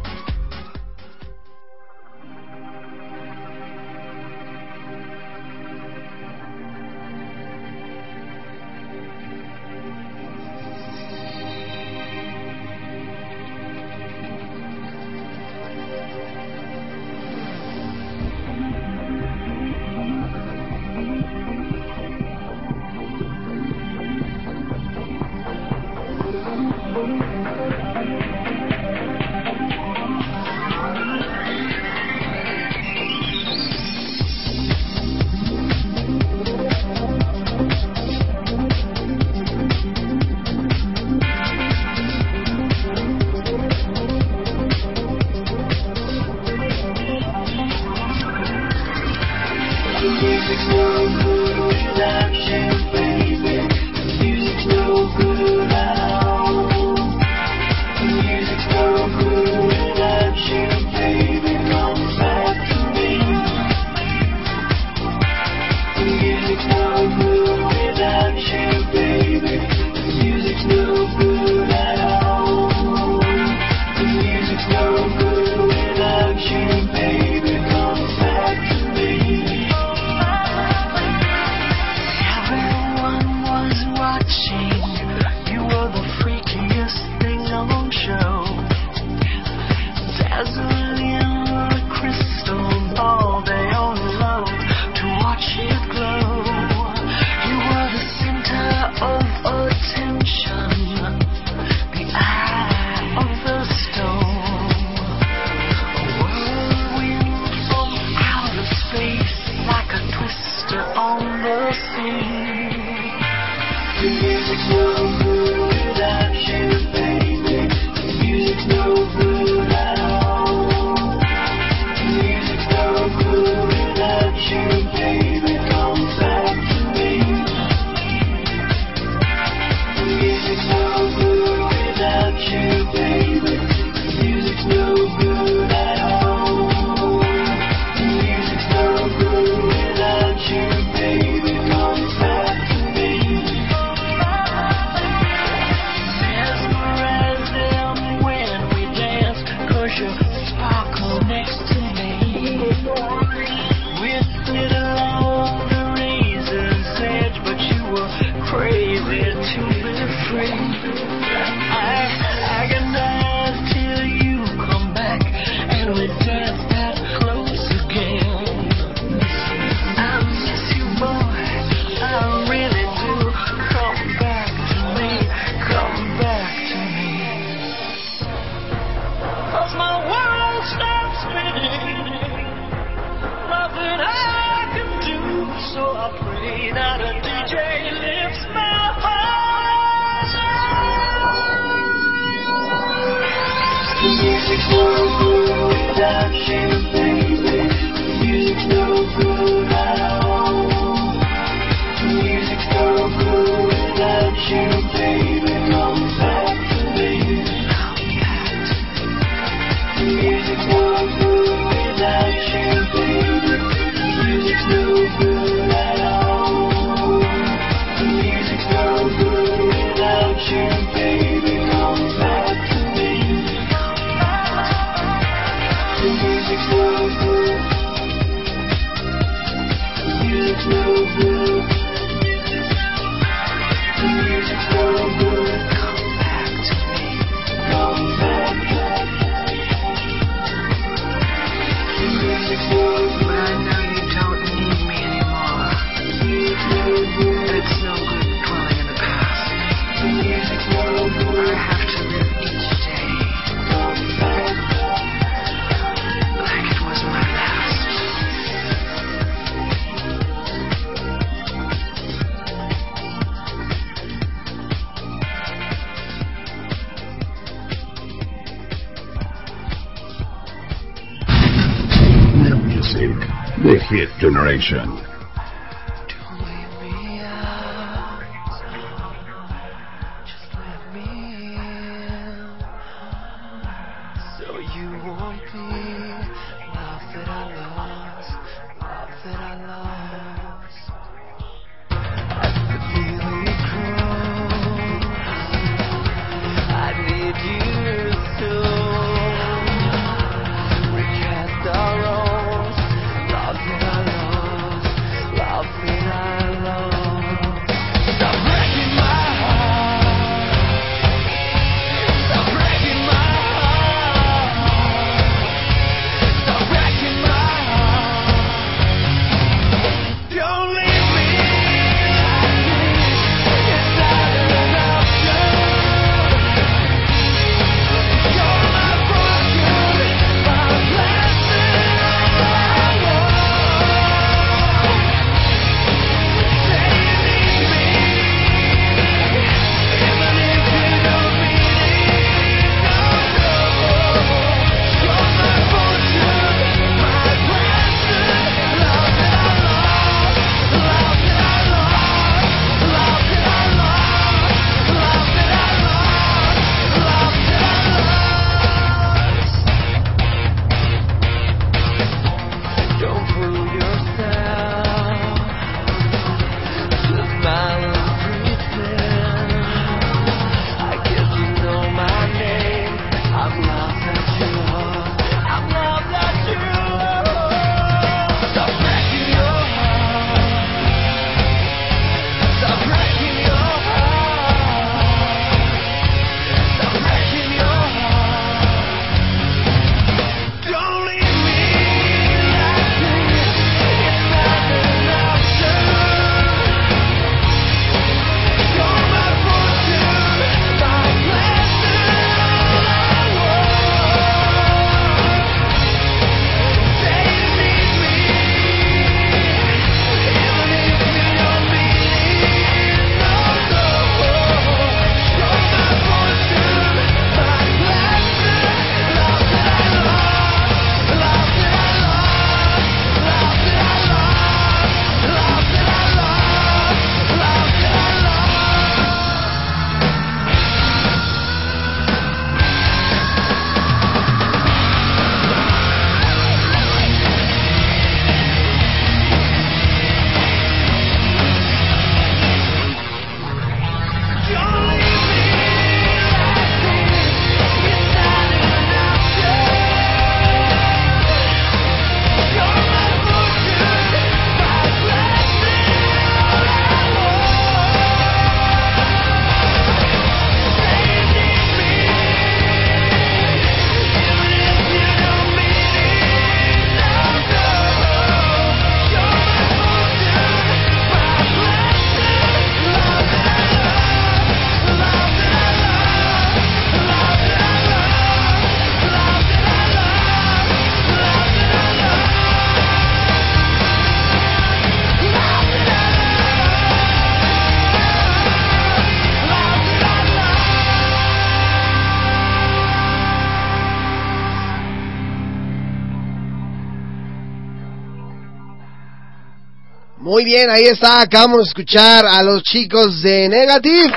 Muy 500.33 500.47
bien, 500.47 500.71
ahí 500.71 500.85
está. 500.85 501.21
Acabamos 501.21 501.59
de 501.59 501.65
escuchar 501.65 502.25
a 502.25 502.43
los 502.43 502.63
chicos 502.63 503.21
de 503.21 503.51
Negative. 503.51 504.11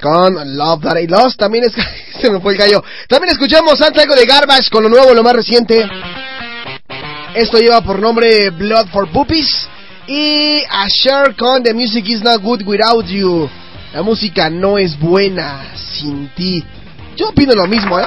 Con 0.00 0.56
Love 0.56 0.80
That 0.80 0.96
I 0.96 1.06
Lost. 1.06 1.38
También 1.38 1.64
es... 1.64 1.74
Se 2.22 2.30
me 2.30 2.40
fue 2.40 2.54
el 2.54 2.58
gallo. 2.58 2.82
También 3.06 3.32
escuchamos 3.32 3.78
algo 3.82 4.14
de 4.14 4.24
Garbage 4.24 4.70
con 4.70 4.82
lo 4.82 4.88
nuevo, 4.88 5.12
lo 5.12 5.22
más 5.22 5.34
reciente. 5.34 5.86
Esto 7.34 7.58
lleva 7.58 7.82
por 7.82 7.98
nombre 7.98 8.48
Blood 8.48 8.88
for 8.88 9.12
Puppies. 9.12 9.68
Y 10.06 10.62
a 10.70 10.88
Cher 10.88 11.36
con 11.36 11.62
The 11.62 11.74
Music 11.74 12.08
Is 12.08 12.22
Not 12.22 12.40
Good 12.40 12.62
Without 12.64 13.04
You. 13.04 13.50
La 13.92 14.00
música 14.00 14.48
no 14.48 14.78
es 14.78 14.98
buena 14.98 15.66
sin 15.76 16.30
ti. 16.34 16.64
Yo 17.14 17.28
opino 17.28 17.52
lo 17.52 17.66
mismo, 17.66 18.00
¿eh? 18.00 18.06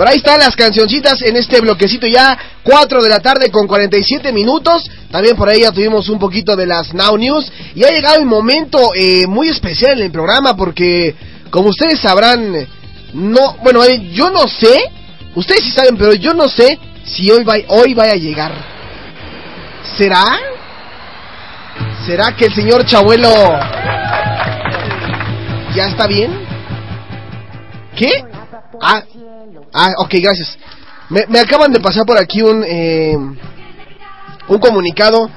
Pero 0.00 0.12
ahí 0.12 0.16
están 0.16 0.38
las 0.38 0.56
cancioncitas 0.56 1.20
en 1.20 1.36
este 1.36 1.60
bloquecito 1.60 2.06
ya, 2.06 2.34
4 2.62 3.02
de 3.02 3.08
la 3.10 3.20
tarde 3.20 3.50
con 3.50 3.66
47 3.66 4.32
minutos. 4.32 4.90
También 5.10 5.36
por 5.36 5.46
ahí 5.46 5.60
ya 5.60 5.72
tuvimos 5.72 6.08
un 6.08 6.18
poquito 6.18 6.56
de 6.56 6.66
las 6.66 6.94
Now 6.94 7.18
News. 7.18 7.52
Y 7.74 7.84
ha 7.84 7.90
llegado 7.90 8.22
un 8.22 8.26
momento 8.26 8.94
eh, 8.98 9.26
muy 9.26 9.50
especial 9.50 9.98
en 9.98 10.06
el 10.06 10.10
programa 10.10 10.56
porque, 10.56 11.14
como 11.50 11.68
ustedes 11.68 12.00
sabrán, 12.00 12.66
no, 13.12 13.58
bueno, 13.62 13.84
eh, 13.84 14.08
yo 14.10 14.30
no 14.30 14.48
sé, 14.48 14.84
ustedes 15.34 15.64
sí 15.64 15.70
saben, 15.70 15.98
pero 15.98 16.14
yo 16.14 16.32
no 16.32 16.48
sé 16.48 16.78
si 17.04 17.30
hoy, 17.30 17.44
va, 17.44 17.56
hoy 17.68 17.92
vaya 17.92 18.12
a 18.12 18.16
llegar. 18.16 18.52
¿Será? 19.98 20.24
¿Será 22.06 22.34
que 22.34 22.46
el 22.46 22.54
señor 22.54 22.86
Chabuelo 22.86 23.28
ya 25.74 25.88
está 25.88 26.06
bien? 26.06 26.40
¿Qué? 27.94 28.24
Ah, 28.80 29.02
ah, 29.72 29.88
ok, 29.98 30.14
gracias. 30.20 30.58
Me, 31.08 31.26
me 31.28 31.40
acaban 31.40 31.72
de 31.72 31.80
pasar 31.80 32.06
por 32.06 32.18
aquí 32.18 32.42
un, 32.42 32.64
eh, 32.66 33.16
un 34.48 34.58
comunicado. 34.58 35.30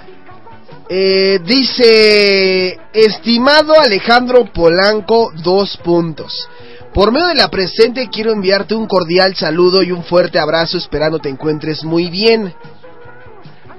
Eh, 0.90 1.40
dice, 1.46 2.78
estimado 2.94 3.80
Alejandro 3.80 4.46
Polanco, 4.54 5.32
dos 5.36 5.78
puntos. 5.78 6.48
Por 6.94 7.12
medio 7.12 7.28
de 7.28 7.36
la 7.36 7.48
presente 7.48 8.10
quiero 8.12 8.32
enviarte 8.32 8.76
un 8.76 8.86
cordial 8.86 9.36
saludo 9.36 9.82
y 9.82 9.92
un 9.92 10.04
fuerte 10.04 10.38
abrazo 10.38 10.78
esperando 10.78 11.18
te 11.18 11.30
encuentres 11.30 11.84
muy 11.84 12.10
bien. 12.10 12.54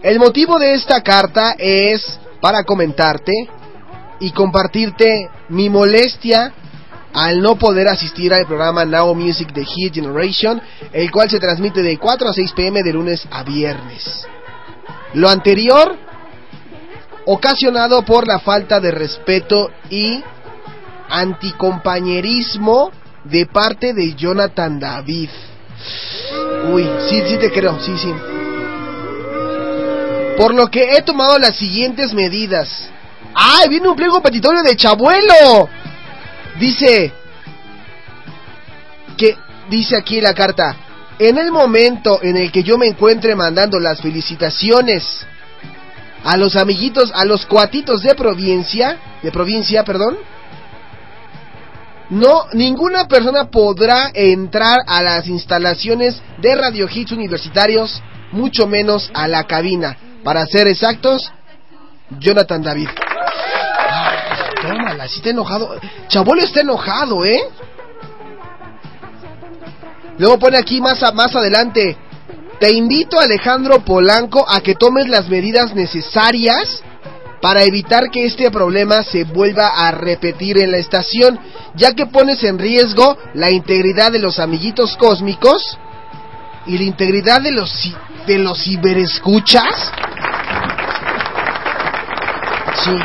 El 0.02 0.18
motivo 0.18 0.58
de 0.58 0.74
esta 0.74 1.00
carta 1.02 1.54
es 1.56 2.18
para 2.40 2.64
comentarte 2.64 3.32
y 4.18 4.32
compartirte 4.32 5.28
mi 5.48 5.70
molestia 5.70 6.52
al 7.14 7.40
no 7.40 7.56
poder 7.56 7.88
asistir 7.88 8.34
al 8.34 8.44
programa 8.44 8.84
Now 8.84 9.14
Music 9.14 9.52
de 9.52 9.64
Hit 9.64 9.94
Generation, 9.94 10.60
el 10.92 11.10
cual 11.12 11.30
se 11.30 11.38
transmite 11.38 11.80
de 11.80 11.96
4 11.96 12.28
a 12.28 12.32
6 12.32 12.52
pm 12.52 12.82
de 12.82 12.92
lunes 12.92 13.26
a 13.30 13.44
viernes. 13.44 14.26
Lo 15.14 15.28
anterior 15.28 15.96
ocasionado 17.26 18.04
por 18.04 18.26
la 18.26 18.40
falta 18.40 18.80
de 18.80 18.90
respeto 18.90 19.70
y 19.88 20.22
anticompañerismo 21.08 22.90
de 23.22 23.46
parte 23.46 23.94
de 23.94 24.14
Jonathan 24.14 24.80
David. 24.80 25.30
Uy, 26.72 26.88
sí, 27.08 27.22
sí 27.28 27.36
te 27.38 27.52
creo, 27.52 27.78
sí, 27.80 27.96
sí. 27.96 28.12
Por 30.36 30.52
lo 30.52 30.68
que 30.68 30.96
he 30.96 31.02
tomado 31.02 31.38
las 31.38 31.56
siguientes 31.56 32.12
medidas. 32.12 32.90
¡Ay, 33.34 33.68
viene 33.68 33.88
un 33.88 33.96
pliego 33.96 34.20
petitorio 34.20 34.62
de 34.62 34.76
Chabuelo! 34.76 35.68
Dice 36.58 37.12
que 39.16 39.36
dice 39.68 39.96
aquí 39.96 40.20
la 40.20 40.34
carta, 40.34 40.76
en 41.18 41.38
el 41.38 41.52
momento 41.52 42.20
en 42.22 42.36
el 42.36 42.50
que 42.50 42.62
yo 42.62 42.78
me 42.78 42.86
encuentre 42.86 43.34
mandando 43.34 43.78
las 43.78 44.00
felicitaciones 44.00 45.26
a 46.24 46.36
los 46.36 46.56
amiguitos, 46.56 47.12
a 47.14 47.24
los 47.24 47.46
cuatitos 47.46 48.02
de 48.02 48.14
provincia, 48.14 48.98
de 49.22 49.30
provincia, 49.30 49.84
perdón, 49.84 50.16
no, 52.10 52.44
ninguna 52.52 53.08
persona 53.08 53.50
podrá 53.50 54.10
entrar 54.12 54.78
a 54.86 55.02
las 55.02 55.26
instalaciones 55.26 56.20
de 56.38 56.54
Radio 56.54 56.88
Hits 56.90 57.12
universitarios, 57.12 58.02
mucho 58.32 58.66
menos 58.66 59.10
a 59.14 59.26
la 59.26 59.44
cabina. 59.44 59.96
Para 60.22 60.46
ser 60.46 60.66
exactos, 60.68 61.32
Jonathan 62.18 62.62
David. 62.62 62.88
Tómala, 64.76 65.08
si 65.08 65.16
está 65.18 65.30
enojado. 65.30 65.78
Chabolo 66.08 66.42
está 66.42 66.60
enojado, 66.60 67.24
¿eh? 67.24 67.40
Luego 70.18 70.38
pone 70.38 70.56
aquí 70.58 70.80
más, 70.80 71.02
a- 71.02 71.12
más 71.12 71.34
adelante. 71.34 71.96
Te 72.60 72.72
invito, 72.72 73.18
Alejandro 73.18 73.80
Polanco, 73.84 74.44
a 74.48 74.60
que 74.60 74.74
tomes 74.74 75.08
las 75.08 75.28
medidas 75.28 75.74
necesarias 75.74 76.82
para 77.40 77.64
evitar 77.64 78.10
que 78.10 78.24
este 78.24 78.50
problema 78.50 79.02
se 79.02 79.24
vuelva 79.24 79.68
a 79.68 79.90
repetir 79.90 80.58
en 80.58 80.70
la 80.70 80.78
estación, 80.78 81.38
ya 81.74 81.92
que 81.92 82.06
pones 82.06 82.42
en 82.44 82.58
riesgo 82.58 83.18
la 83.34 83.50
integridad 83.50 84.12
de 84.12 84.18
los 84.20 84.38
amiguitos 84.38 84.96
cósmicos 84.96 85.76
y 86.66 86.78
la 86.78 86.84
integridad 86.84 87.40
de 87.42 87.50
los 87.52 87.70
de 88.26 88.38
los 88.38 88.62
ciberescuchas. 88.64 89.90
Sí. 92.82 92.96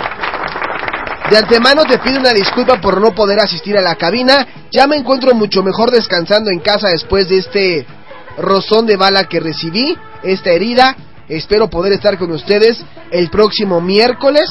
De 1.30 1.38
antemano 1.38 1.84
te 1.84 2.00
pido 2.00 2.20
una 2.20 2.32
disculpa 2.32 2.82
por 2.82 3.00
no 3.00 3.14
poder 3.14 3.40
asistir 3.40 3.78
a 3.78 3.82
la 3.82 3.96
cabina. 3.96 4.48
Ya 4.72 4.88
me 4.88 4.96
encuentro 4.96 5.36
mucho 5.36 5.62
mejor 5.62 5.92
descansando 5.92 6.50
en 6.50 6.60
casa 6.60 6.90
después 6.90 7.30
de 7.30 7.38
este 7.38 7.86
rozón 8.38 8.88
de 8.88 8.98
bala 8.98 9.26
que 9.26 9.40
recibí, 9.40 9.96
esta 10.24 10.50
herida. 10.50 10.96
Espero 11.28 11.70
poder 11.70 11.94
estar 11.94 12.18
con 12.18 12.32
ustedes 12.32 12.84
el 13.12 13.30
próximo 13.30 13.80
miércoles 13.80 14.50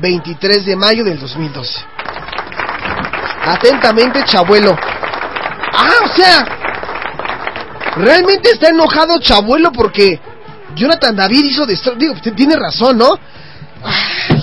23 0.00 0.64
de 0.64 0.74
mayo 0.74 1.04
del 1.04 1.20
2012. 1.20 1.80
Atentamente, 3.44 4.24
Chabuelo. 4.24 4.76
Ah, 4.76 5.94
o 6.04 6.08
sea, 6.08 6.46
realmente 7.96 8.50
está 8.50 8.70
enojado 8.70 9.20
Chabuelo 9.20 9.70
porque 9.70 10.20
Jonathan 10.74 11.14
David 11.14 11.44
hizo 11.44 11.64
destro... 11.64 11.94
Digo, 11.94 12.14
tiene 12.34 12.56
razón, 12.56 12.98
¿no? 12.98 13.14
Ay. 13.84 14.39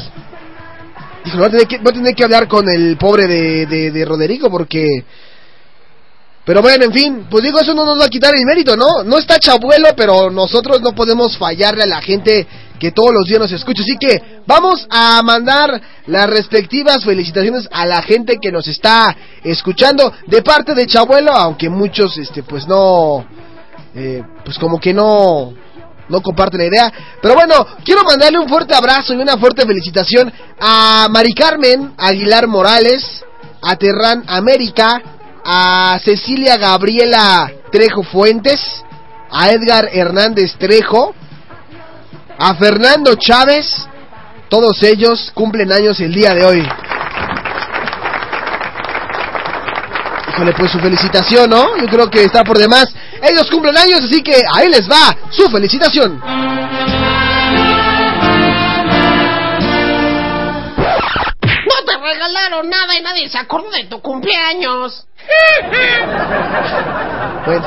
Dijo, 1.28 1.40
voy 1.40 1.48
a 1.48 1.52
tener 1.52 1.68
que, 1.68 1.78
voy 1.80 1.90
a 1.90 1.94
tener 1.94 2.16
que 2.16 2.24
hablar 2.24 2.48
con 2.48 2.70
el 2.70 2.96
pobre 2.96 3.28
de, 3.28 3.66
de, 3.66 3.92
de 3.92 4.06
Roderico 4.06 4.50
porque... 4.50 4.86
Pero 6.46 6.62
bueno, 6.62 6.86
en 6.86 6.94
fin, 6.94 7.28
pues 7.30 7.44
digo, 7.44 7.60
eso 7.60 7.74
no 7.74 7.84
nos 7.84 8.00
va 8.00 8.06
a 8.06 8.10
quitar 8.10 8.34
el 8.34 8.46
mérito, 8.46 8.78
¿no? 8.78 9.04
No 9.04 9.18
está 9.18 9.38
Chabuelo, 9.38 9.90
pero 9.98 10.30
nosotros 10.30 10.80
no 10.82 10.96
podemos 10.96 11.38
fallarle 11.38 11.84
a 11.84 11.88
la 11.88 12.02
gente 12.02 12.48
que 12.80 12.94
todos 12.94 13.12
los 13.12 13.26
días 13.28 13.42
nos 13.42 13.52
escucha. 13.52 13.82
Así 13.82 13.98
que 14.00 14.40
vamos 14.46 14.88
a 14.90 15.22
mandar 15.24 15.82
las 16.06 16.30
respectivas 16.30 17.04
felicitaciones 17.04 17.68
a 17.70 17.86
la 17.86 18.02
gente 18.02 18.38
que 18.42 18.54
nos 18.54 18.66
está 18.70 19.14
escuchando 19.44 20.14
de 20.28 20.42
parte 20.42 20.74
de 20.74 20.88
Chabuelo, 20.88 21.34
aunque 21.34 21.70
muchos, 21.70 22.18
este, 22.18 22.44
pues 22.44 22.66
no, 22.66 23.26
eh, 23.94 24.24
pues 24.46 24.58
como 24.58 24.80
que 24.80 24.94
no, 24.94 25.54
no 26.10 26.22
comparten 26.22 26.60
la 26.60 26.66
idea. 26.66 26.94
Pero 27.22 27.36
bueno, 27.36 27.66
quiero 27.84 28.04
mandarle 28.04 28.40
un 28.40 28.50
fuerte 28.50 28.76
abrazo 28.76 29.14
y 29.14 29.18
una 29.18 29.38
fuerte 29.38 29.66
felicitación 29.66 30.32
a 30.60 31.08
Mari 31.10 31.34
Carmen 31.34 31.94
Aguilar 31.98 32.48
Morales, 32.48 33.24
a 33.62 33.76
Terran 33.76 34.24
América, 34.28 35.02
a 35.44 36.00
Cecilia 36.04 36.58
Gabriela 36.58 37.52
Trejo 37.72 38.04
Fuentes, 38.04 38.60
a 39.30 39.52
Edgar 39.52 39.90
Hernández 39.92 40.56
Trejo, 40.58 41.14
a 42.38 42.56
Fernando 42.56 43.16
Chávez, 43.16 43.88
todos 44.50 44.82
ellos 44.84 45.32
cumplen 45.34 45.72
años 45.72 46.00
el 46.00 46.14
día 46.14 46.34
de 46.34 46.46
hoy. 46.46 46.68
Híjole, 50.38 50.54
pues 50.54 50.72
su 50.72 50.78
felicitación, 50.78 51.50
¿no? 51.50 51.76
Yo 51.78 51.88
creo 51.88 52.08
que 52.12 52.24
está 52.24 52.44
por 52.44 52.60
demás. 52.60 52.94
Ellos 53.24 53.50
cumplen 53.50 53.76
años, 53.76 54.04
así 54.04 54.22
que 54.22 54.40
ahí 54.54 54.70
les 54.70 54.88
va 54.88 55.18
su 55.32 55.50
felicitación. 55.50 56.20
No 56.20 56.28
te 61.88 61.98
regalaron 61.98 62.70
nada 62.70 62.96
y 63.00 63.02
nadie 63.02 63.28
se 63.28 63.40
acordó 63.40 63.72
de 63.72 63.86
tu 63.86 64.00
cumpleaños. 64.00 65.08
Bueno, 67.48 67.66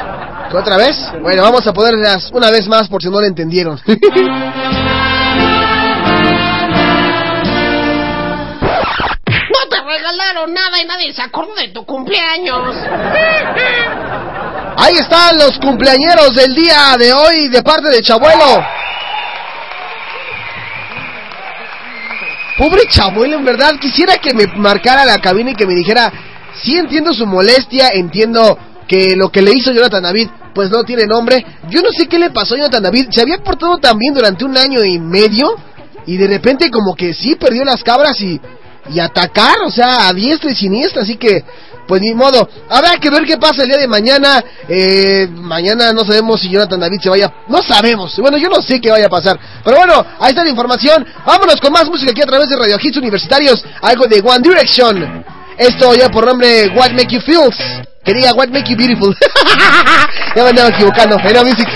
¿qué 0.52 0.56
otra 0.56 0.76
vez? 0.76 0.96
Bueno, 1.20 1.42
vamos 1.42 1.66
a 1.66 1.72
ponerlas 1.72 2.30
una 2.32 2.52
vez 2.52 2.68
más 2.68 2.86
por 2.88 3.02
si 3.02 3.10
no 3.10 3.20
lo 3.20 3.26
entendieron. 3.26 3.80
nada 10.16 10.80
y 10.80 10.84
nadie 10.84 11.12
se 11.12 11.22
acordó 11.22 11.54
de 11.54 11.68
tu 11.68 11.84
cumpleaños. 11.84 12.76
Ahí 14.76 14.94
están 14.94 15.36
los 15.36 15.58
cumpleañeros 15.58 16.34
del 16.34 16.54
día 16.54 16.96
de 16.98 17.12
hoy 17.12 17.48
de 17.48 17.62
parte 17.62 17.90
de 17.90 18.02
Chabuelo. 18.02 18.64
Pobre 22.56 22.82
Chabuelo, 22.90 23.36
en 23.36 23.44
verdad, 23.44 23.72
quisiera 23.80 24.18
que 24.18 24.34
me 24.34 24.46
marcara 24.46 25.04
la 25.04 25.18
cabina 25.18 25.50
y 25.50 25.54
que 25.54 25.66
me 25.66 25.74
dijera, 25.74 26.12
sí 26.62 26.76
entiendo 26.76 27.14
su 27.14 27.26
molestia, 27.26 27.88
entiendo 27.94 28.58
que 28.86 29.14
lo 29.16 29.30
que 29.30 29.40
le 29.40 29.52
hizo 29.52 29.72
Jonathan 29.72 30.02
David, 30.02 30.28
pues 30.54 30.70
no 30.70 30.82
tiene 30.84 31.06
nombre. 31.06 31.44
Yo 31.68 31.80
no 31.80 31.90
sé 31.90 32.06
qué 32.06 32.18
le 32.18 32.30
pasó 32.30 32.54
a 32.54 32.58
Jonathan 32.58 32.82
David, 32.82 33.06
se 33.10 33.22
había 33.22 33.38
portado 33.38 33.78
tan 33.78 33.96
bien 33.98 34.12
durante 34.12 34.44
un 34.44 34.56
año 34.58 34.84
y 34.84 34.98
medio 34.98 35.54
y 36.06 36.16
de 36.16 36.26
repente 36.26 36.70
como 36.70 36.94
que 36.94 37.14
sí 37.14 37.36
perdió 37.36 37.64
las 37.64 37.82
cabras 37.82 38.20
y, 38.20 38.40
y 38.92 39.00
atacar, 39.00 39.60
o 39.64 39.70
sea, 39.70 40.08
a 40.08 40.12
diestra 40.12 40.50
y 40.50 40.54
siniestra, 40.54 41.02
así 41.02 41.16
que 41.16 41.44
pues 41.90 42.00
ni 42.00 42.14
modo. 42.14 42.48
Habrá 42.68 42.98
que 42.98 43.10
ver 43.10 43.24
qué 43.24 43.36
pasa 43.36 43.62
el 43.62 43.68
día 43.68 43.78
de 43.78 43.88
mañana. 43.88 44.44
Eh, 44.68 45.26
mañana 45.28 45.92
no 45.92 46.04
sabemos 46.04 46.40
si 46.40 46.48
Jonathan 46.48 46.78
David 46.78 47.00
se 47.02 47.08
vaya. 47.08 47.32
No 47.48 47.64
sabemos. 47.64 48.16
Bueno, 48.18 48.38
yo 48.38 48.48
no 48.48 48.62
sé 48.62 48.80
qué 48.80 48.92
vaya 48.92 49.06
a 49.06 49.08
pasar. 49.08 49.36
Pero 49.64 49.76
bueno, 49.76 50.06
ahí 50.20 50.30
está 50.30 50.44
la 50.44 50.50
información. 50.50 51.04
Vámonos 51.26 51.60
con 51.60 51.72
más 51.72 51.86
música 51.86 52.12
aquí 52.12 52.22
a 52.22 52.26
través 52.26 52.48
de 52.48 52.54
Radio 52.54 52.76
Hits 52.80 52.96
Universitarios. 52.96 53.64
Algo 53.82 54.06
de 54.06 54.20
One 54.24 54.38
Direction. 54.40 55.24
Esto 55.58 55.92
ya 55.94 56.08
por 56.08 56.26
nombre 56.26 56.68
What 56.76 56.92
Make 56.92 57.12
You 57.12 57.20
Feels. 57.22 57.56
Quería 58.04 58.34
What 58.34 58.50
Make 58.50 58.70
You 58.70 58.76
Beautiful. 58.76 59.16
ya 60.36 60.44
me 60.44 60.50
andaba 60.50 60.68
equivocando. 60.68 61.16
Era 61.24 61.42
music. 61.42 61.66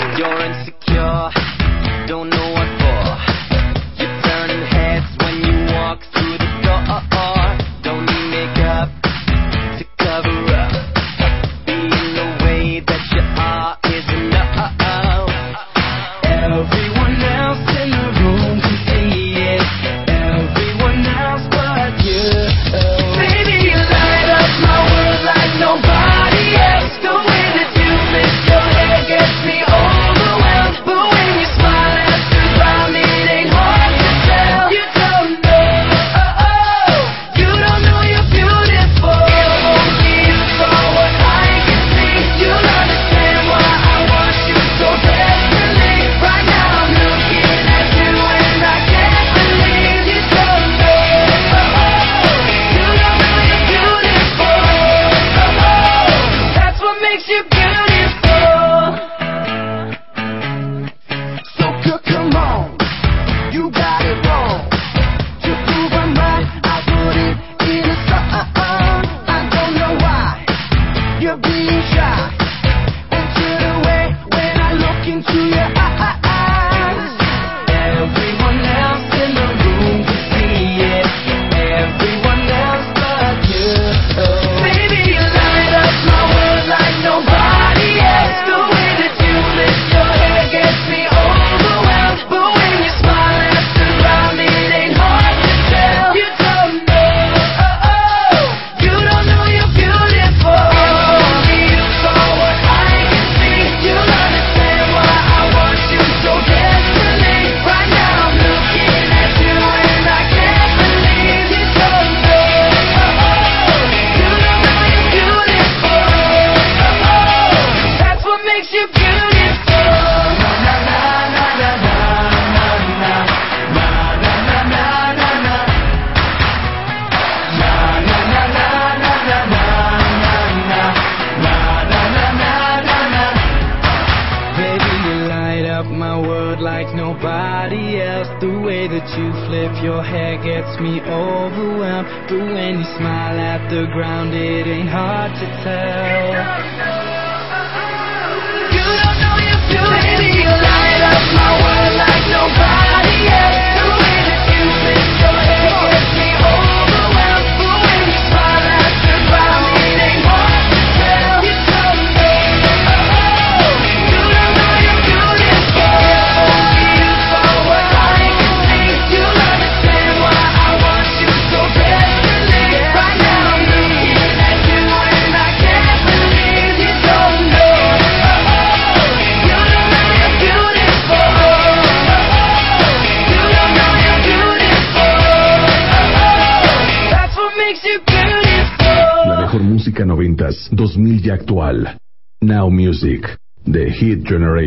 You're 71.21 71.37
being 71.37 71.81
shot. 71.93 72.44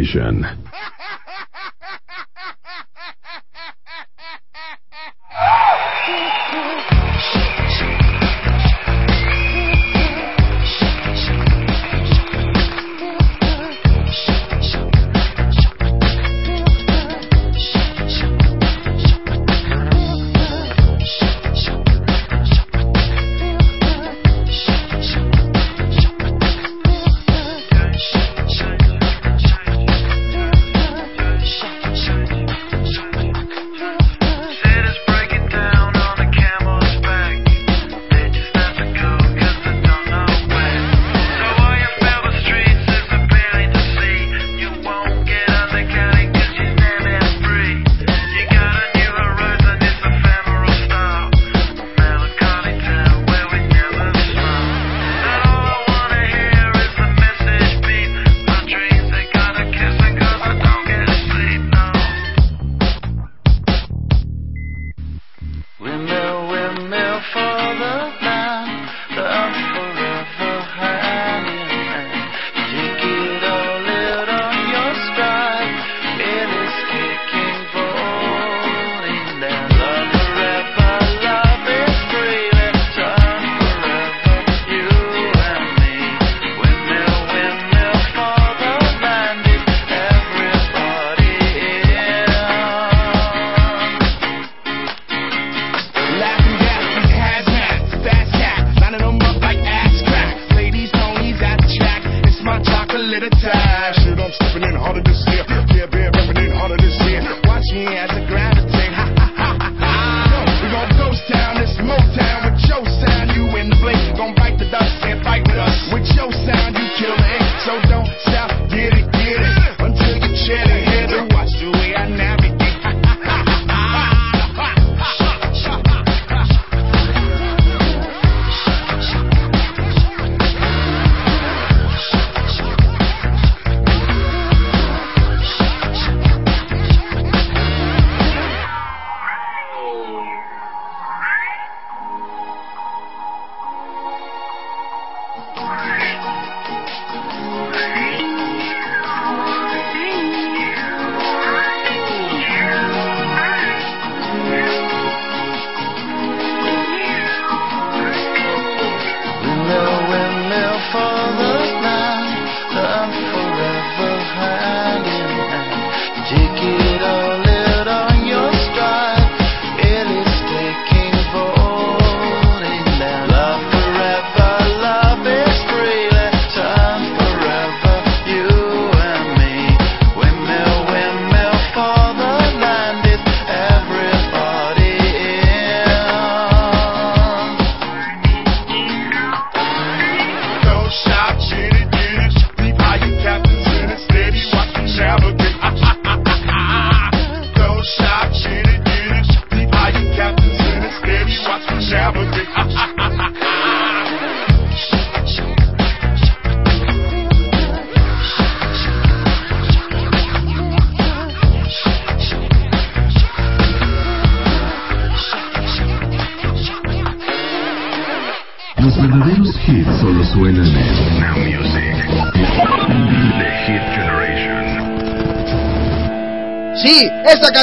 Association. 0.09 0.38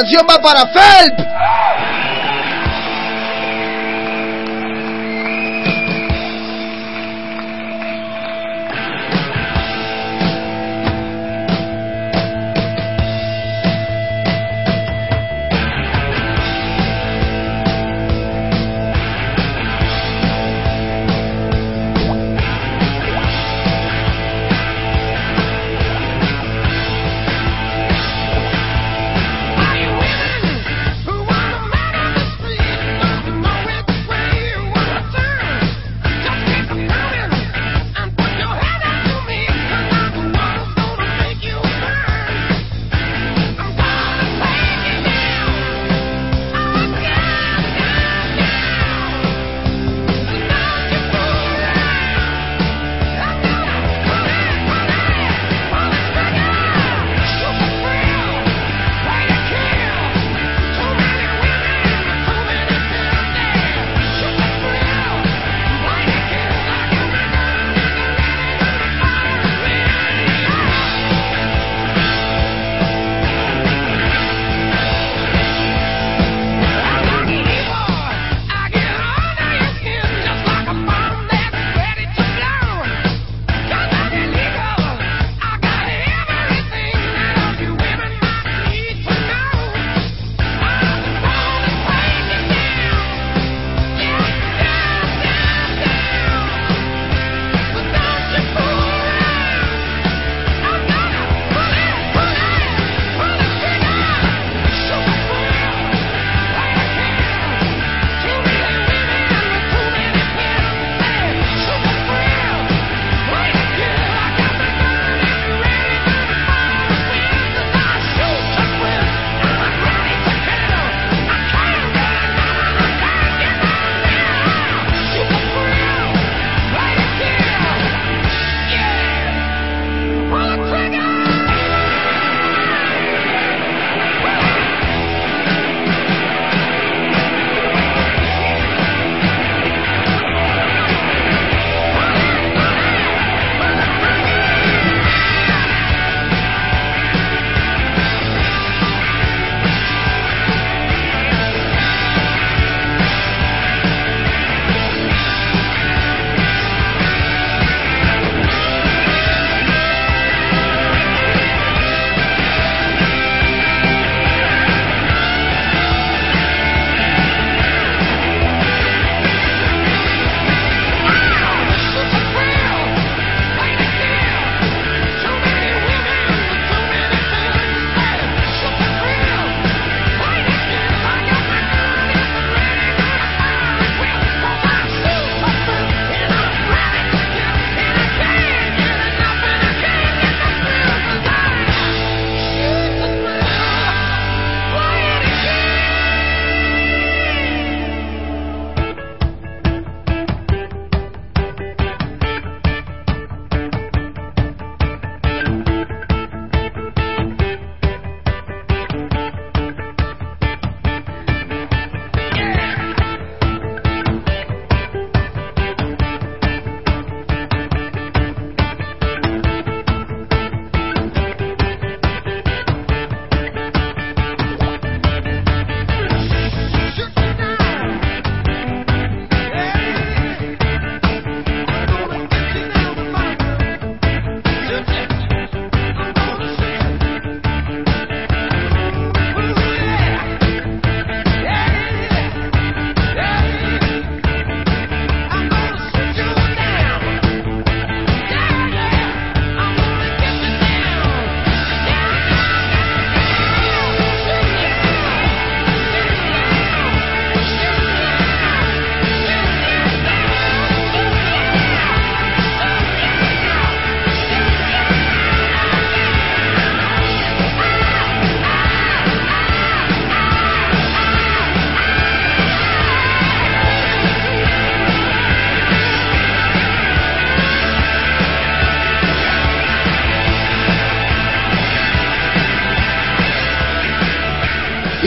Canción 0.05 0.27
va 0.29 0.39
para 0.39 0.67
Felp. 0.67 1.34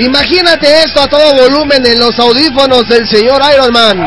Imagínate 0.09 0.67
esto 0.85 1.03
a 1.03 1.07
todo 1.07 1.35
volumen 1.35 1.85
en 1.85 1.99
los 1.99 2.19
audífonos 2.19 2.89
del 2.89 3.07
señor 3.07 3.43
Iron 3.53 3.71
Man. 3.71 3.99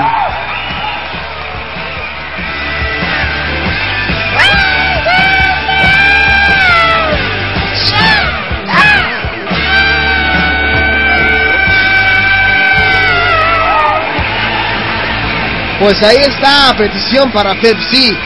Pues 15.79 16.01
ahí 16.01 16.17
está, 16.17 16.75
petición 16.75 17.31
para 17.31 17.53
Pepsi. 17.61 18.17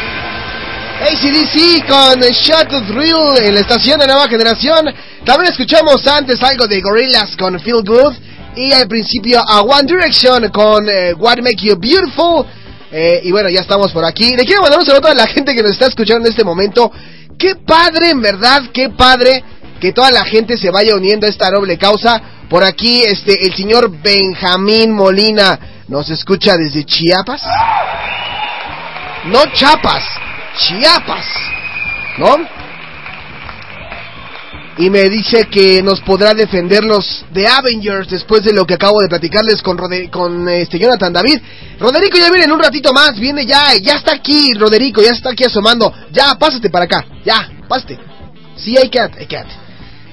ACDC 1.01 1.85
con 1.89 2.21
Shot 2.21 2.69
Thrill 2.87 3.43
en 3.43 3.53
la 3.53 3.59
estación 3.59 3.99
de 3.99 4.07
nueva 4.07 4.29
generación 4.29 4.95
también 5.25 5.51
escuchamos 5.51 6.05
antes 6.05 6.41
algo 6.43 6.67
de 6.67 6.79
Gorillaz 6.81 7.35
con 7.35 7.59
Feel 7.59 7.83
Good. 7.83 8.13
Y 8.57 8.71
al 8.71 8.87
principio 8.87 9.41
a 9.45 9.61
One 9.61 9.83
Direction 9.83 10.49
con 10.49 10.87
eh, 10.87 11.13
What 11.13 11.39
Make 11.39 11.57
You 11.57 11.75
Beautiful. 11.77 12.45
Eh, 12.91 13.21
y 13.23 13.31
bueno, 13.31 13.49
ya 13.49 13.61
estamos 13.61 13.91
por 13.91 14.05
aquí. 14.05 14.35
Le 14.35 14.45
quiero 14.45 14.61
mandar 14.61 14.79
un 14.79 14.85
saludo 14.85 15.07
a 15.07 15.15
la 15.15 15.25
gente 15.25 15.55
que 15.55 15.63
nos 15.63 15.71
está 15.71 15.87
escuchando 15.87 16.27
en 16.27 16.31
este 16.31 16.43
momento. 16.43 16.91
Qué 17.39 17.55
padre, 17.55 18.11
en 18.11 18.21
verdad, 18.21 18.63
qué 18.71 18.89
padre 18.89 19.43
que 19.81 19.91
toda 19.91 20.11
la 20.11 20.23
gente 20.23 20.57
se 20.57 20.69
vaya 20.69 20.95
uniendo 20.95 21.25
a 21.25 21.29
esta 21.29 21.49
noble 21.49 21.77
causa. 21.77 22.21
Por 22.47 22.63
aquí, 22.63 23.01
este, 23.01 23.47
el 23.47 23.55
señor 23.55 23.89
Benjamín 24.01 24.93
Molina 24.93 25.59
nos 25.87 26.09
escucha 26.11 26.55
desde 26.55 26.85
Chiapas. 26.85 27.41
No 29.25 29.43
Chiapas, 29.53 30.03
Chiapas, 30.59 31.25
¿no? 32.19 32.54
Y 34.77 34.89
me 34.89 35.07
dice 35.09 35.45
que 35.45 35.81
nos 35.81 36.01
podrá 36.01 36.33
defender 36.33 36.83
los 36.83 37.23
de 37.31 37.47
Avengers 37.47 38.09
después 38.09 38.43
de 38.43 38.51
lo 38.51 38.65
que 38.65 38.73
acabo 38.73 38.99
de 38.99 39.07
platicarles 39.07 39.61
con, 39.61 39.77
Rode- 39.77 40.09
con 40.09 40.49
este 40.49 40.77
Jonathan 40.77 41.13
David. 41.13 41.39
Roderico 41.79 42.17
ya 42.17 42.29
viene 42.29 42.43
en 42.43 42.51
un 42.51 42.59
ratito 42.59 42.91
más, 42.91 43.17
viene 43.17 43.45
ya, 43.45 43.73
ya 43.81 43.93
está 43.93 44.13
aquí, 44.15 44.53
Roderico, 44.53 45.01
ya 45.01 45.11
está 45.11 45.29
aquí 45.31 45.45
asomando. 45.45 45.93
Ya, 46.11 46.35
pásate 46.35 46.69
para 46.69 46.85
acá, 46.85 47.05
ya, 47.23 47.49
pásate. 47.69 47.97
Sí, 48.57 48.75
hay 48.77 48.89
que, 48.89 48.99
hay 48.99 49.25
que. 49.27 49.41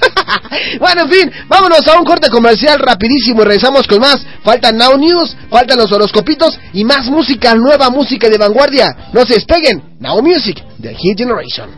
bueno, 0.79 1.01
en 1.03 1.09
fin, 1.09 1.31
vámonos 1.47 1.87
a 1.87 1.97
un 1.97 2.05
corte 2.05 2.29
comercial 2.29 2.79
rapidísimo 2.79 3.41
y 3.41 3.45
regresamos 3.45 3.87
con 3.87 3.99
más. 3.99 4.25
Faltan 4.43 4.77
Now 4.77 4.97
News, 4.97 5.35
faltan 5.49 5.77
los 5.77 5.91
horoscopitos 5.91 6.59
y 6.73 6.83
más 6.83 7.07
música, 7.09 7.55
nueva 7.55 7.89
música 7.89 8.29
de 8.29 8.37
vanguardia. 8.37 9.09
No 9.13 9.25
se 9.25 9.35
despeguen. 9.35 9.95
Now 9.99 10.21
Music, 10.21 10.61
The 10.81 10.93
Hit 10.95 11.17
Generation. 11.17 11.69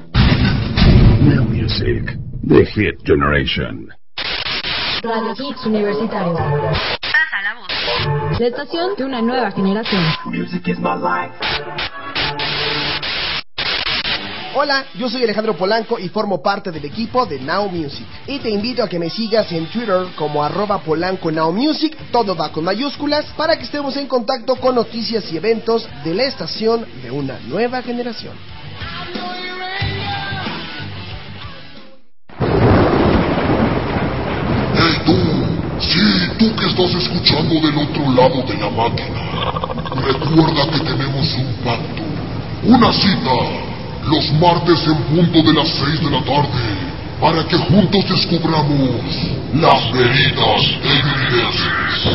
Now 1.21 1.43
Music, 1.45 2.17
The 2.47 2.65
Hit 2.65 2.95
Generation. 3.05 3.89
Radio 5.03 5.33
Hits 5.37 5.65
Universitario. 5.65 6.33
Pasa 6.33 7.41
la 7.43 7.53
voz. 7.59 8.39
La 8.39 8.47
estación 8.47 8.95
de 8.97 9.03
una 9.03 9.21
nueva 9.21 9.51
generación. 9.51 10.01
Hola, 14.57 14.85
yo 14.97 15.09
soy 15.09 15.21
Alejandro 15.21 15.57
Polanco 15.57 15.99
y 15.99 16.07
formo 16.07 16.41
parte 16.41 16.71
del 16.71 16.85
equipo 16.85 17.25
de 17.25 17.41
Now 17.41 17.67
Music. 17.67 18.05
Y 18.25 18.39
te 18.39 18.49
invito 18.49 18.81
a 18.81 18.87
que 18.87 18.97
me 18.97 19.09
sigas 19.09 19.51
en 19.51 19.65
Twitter 19.65 20.07
como 20.15 20.41
arroba 20.41 20.77
Polanco 20.79 21.29
Now 21.29 21.51
Music, 21.51 21.97
todo 22.09 22.37
va 22.37 22.53
con 22.53 22.63
mayúsculas, 22.63 23.25
para 23.35 23.57
que 23.57 23.65
estemos 23.65 23.97
en 23.97 24.07
contacto 24.07 24.55
con 24.55 24.75
noticias 24.75 25.29
y 25.29 25.35
eventos 25.35 25.85
de 26.05 26.13
la 26.13 26.23
estación 26.23 26.85
de 27.03 27.11
una 27.11 27.37
nueva 27.49 27.81
generación. 27.81 28.33
Hey 34.77 35.01
tú, 35.05 35.17
sí, 35.81 36.29
tú 36.39 36.55
que 36.55 36.65
estás 36.67 36.95
escuchando 36.95 37.55
del 37.55 37.77
otro 37.77 38.09
lado 38.13 38.41
de 38.47 38.55
la 38.55 38.69
máquina. 38.69 39.19
Recuerda 40.01 40.71
que 40.71 40.79
tenemos 40.79 41.33
un 41.33 41.53
pacto, 41.61 42.03
una 42.63 42.93
cita, 42.93 43.74
los 44.07 44.31
martes 44.33 44.85
en 44.87 44.97
punto 45.15 45.41
de 45.41 45.53
las 45.53 45.67
6 45.67 46.01
de 46.01 46.09
la 46.09 46.21
tarde, 46.23 46.49
para 47.19 47.43
que 47.47 47.57
juntos 47.57 48.07
descubramos 48.09 49.01
las 49.53 49.91
veritas 49.91 50.61
evidencias. 50.83 52.09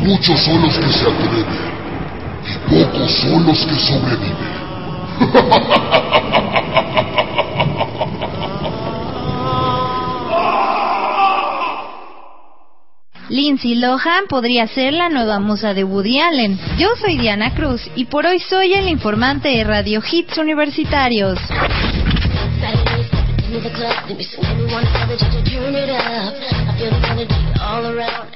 Muchos 0.00 0.40
son 0.40 0.62
los 0.62 0.76
que 0.76 0.92
se 0.92 1.06
atreven 1.06 1.46
y 2.46 2.58
pocos 2.68 3.10
son 3.20 3.46
los 3.46 3.64
que 3.64 3.76
sobreviven. 3.76 4.54
Lindsay 13.28 13.74
Lohan 13.74 14.26
podría 14.28 14.66
ser 14.66 14.92
la 14.92 15.08
nueva 15.08 15.40
musa 15.40 15.72
de 15.72 15.84
Woody 15.84 16.20
Allen. 16.20 16.58
Yo 16.78 16.88
soy 17.00 17.16
Diana 17.16 17.54
Cruz 17.54 17.80
y 17.96 18.04
por 18.04 18.26
hoy 18.26 18.38
soy 18.38 18.74
el 18.74 18.88
informante 18.88 19.48
de 19.48 19.64
Radio 19.64 20.02
Hits 20.10 20.36
Universitarios. 20.36 21.38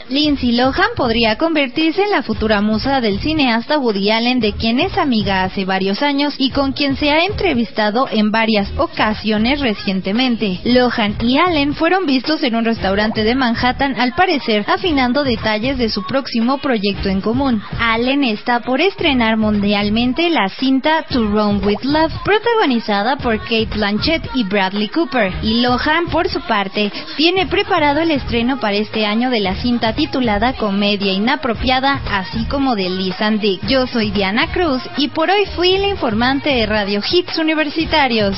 Lindsay 0.09 0.53
Lohan 0.53 0.91
podría 0.97 1.37
convertirse 1.37 2.03
en 2.05 2.11
la 2.11 2.23
futura 2.23 2.61
musa 2.61 3.01
del 3.01 3.19
cineasta 3.21 3.79
Woody 3.79 4.11
Allen, 4.11 4.41
de 4.41 4.53
quien 4.53 4.79
es 4.81 4.97
amiga 4.97 5.45
hace 5.45 5.65
varios 5.65 6.03
años 6.03 6.35
y 6.39 6.51
con 6.51 6.73
quien 6.73 6.97
se 6.97 7.11
ha 7.11 7.25
entrevistado 7.25 8.09
en 8.11 8.31
varias 8.31 8.71
ocasiones 8.79 9.61
recientemente. 9.61 10.61
Lohan 10.65 11.17
y 11.21 11.39
Allen 11.39 11.75
fueron 11.75 12.07
vistos 12.07 12.43
en 12.43 12.55
un 12.55 12.65
restaurante 12.65 13.25
de 13.25 13.35
Manhattan, 13.35 13.99
al 13.99 14.15
parecer 14.15 14.65
afinando 14.69 15.25
detalles 15.25 15.79
de 15.79 15.91
su 15.91 16.07
próximo 16.07 16.59
proyecto 16.59 17.09
en 17.09 17.21
común. 17.21 17.61
Allen 17.81 18.25
está 18.25 18.61
por 18.61 18.81
estrenar 18.81 19.37
mundialmente 19.37 20.31
la 20.31 20.49
cinta 20.49 21.05
To 21.11 21.25
Run 21.27 21.65
With 21.65 21.83
Love, 21.83 22.13
protagonizada 22.25 23.17
por 23.17 23.39
Kate 23.41 23.69
Blanchett 23.75 24.25
y 24.35 24.45
Bradley 24.45 24.89
Cooper, 24.89 25.08
y 25.43 25.63
Lohan, 25.63 26.07
por 26.11 26.29
su 26.29 26.41
parte, 26.43 26.93
tiene 27.17 27.47
preparado 27.47 28.01
el 28.01 28.11
estreno 28.11 28.61
para 28.61 28.77
este 28.77 29.07
año 29.07 29.31
de 29.31 29.41
la 29.41 29.55
cinta 29.55 29.95
titulada 29.95 30.53
Comedia 30.55 31.13
Inapropiada, 31.13 32.01
así 32.11 32.45
como 32.45 32.77
de 32.77 32.91
Liz 32.91 33.19
and 33.21 33.41
Dick. 33.41 33.67
Yo 33.67 33.87
soy 33.87 34.11
Diana 34.11 34.53
Cruz 34.53 34.83
y 34.99 35.09
por 35.09 35.31
hoy 35.31 35.47
fui 35.57 35.79
la 35.79 35.89
informante 35.89 36.51
de 36.51 36.67
Radio 36.67 37.01
Hits 37.11 37.39
Universitarios. 37.39 38.37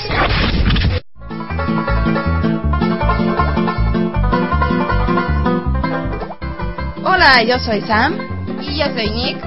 Hola, 7.04 7.42
yo 7.42 7.58
soy 7.58 7.80
Sam. 7.80 8.14
Y 8.62 8.78
yo 8.78 8.86
soy 8.94 9.10
Nick. 9.10 9.42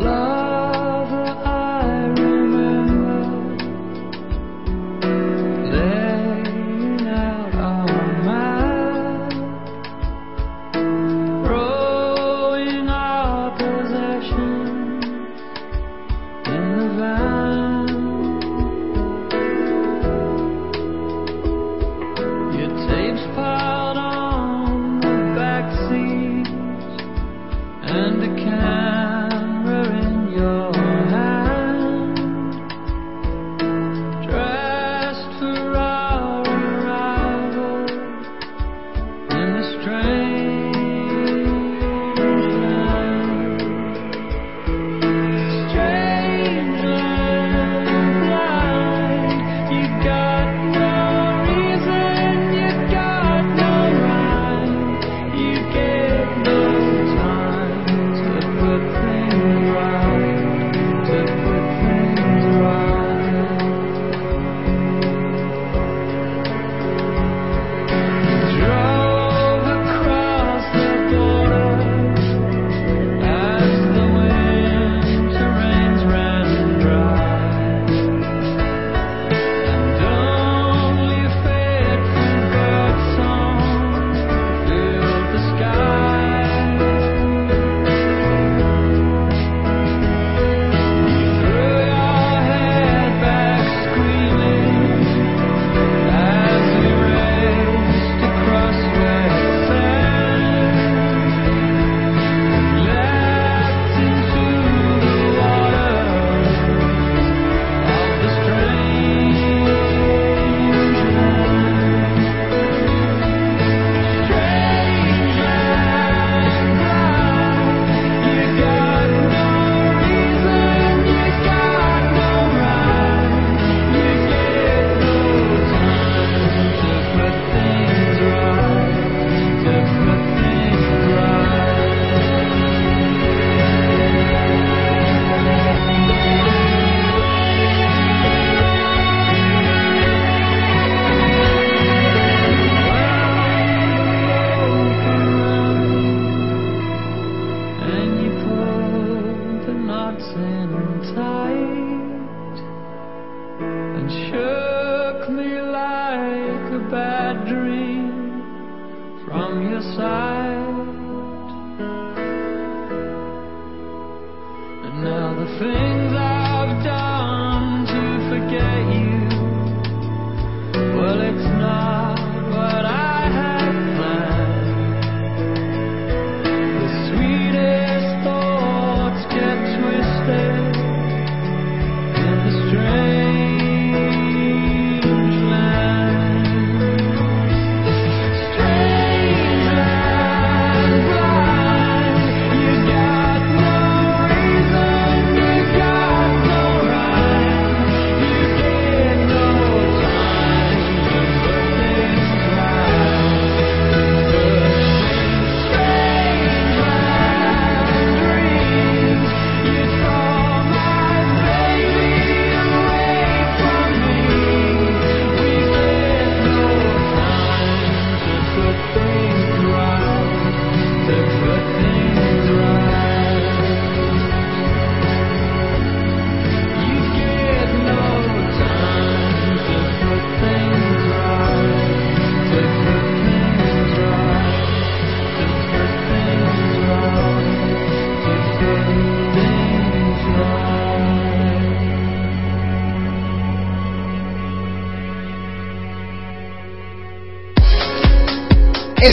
love. 0.00 0.29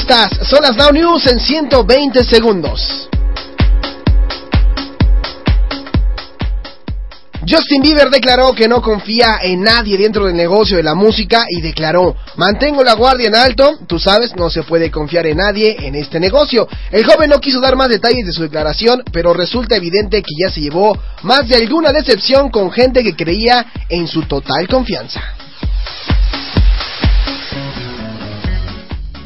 Son 0.08 0.60
las 0.62 0.78
Now 0.78 0.93
News 0.93 1.28
en 1.28 1.38
120 1.38 2.24
segundos. 2.24 3.10
Justin 7.45 7.82
Bieber 7.82 8.10
declaró 8.10 8.53
que 8.53 8.70
no 8.70 8.82
confía 8.82 9.39
en 9.41 9.64
nadie 9.64 9.97
dentro 9.97 10.26
del 10.26 10.36
negocio 10.36 10.78
de 10.78 10.84
la 10.84 10.95
música 10.95 11.43
y 11.49 11.60
declaró, 11.60 12.16
mantengo 12.38 12.86
la 12.86 12.93
guardia 12.93 13.28
en 13.28 13.36
alto, 13.36 13.80
tú 13.86 13.99
sabes, 13.99 14.34
no 14.38 14.49
se 14.49 14.64
puede 14.64 14.89
confiar 14.89 15.28
en 15.28 15.38
nadie 15.38 15.76
en 15.78 15.95
este 15.95 16.22
negocio. 16.22 16.70
El 16.89 17.05
joven 17.05 17.30
no 17.30 17.41
quiso 17.41 17.60
dar 17.60 17.76
más 17.76 17.89
detalles 17.89 18.26
de 18.26 18.32
su 18.32 18.43
declaración, 18.43 19.03
pero 19.12 19.34
resulta 19.34 19.76
evidente 19.76 20.22
que 20.22 20.34
ya 20.41 20.49
se 20.49 20.62
llevó 20.62 20.97
más 21.24 21.49
de 21.49 21.55
alguna 21.55 21.91
decepción 21.91 22.49
con 22.49 22.72
gente 22.72 23.03
que 23.03 23.16
creía 23.16 23.66
en 23.89 24.08
su 24.08 24.22
total 24.24 24.70
confianza. 24.70 25.22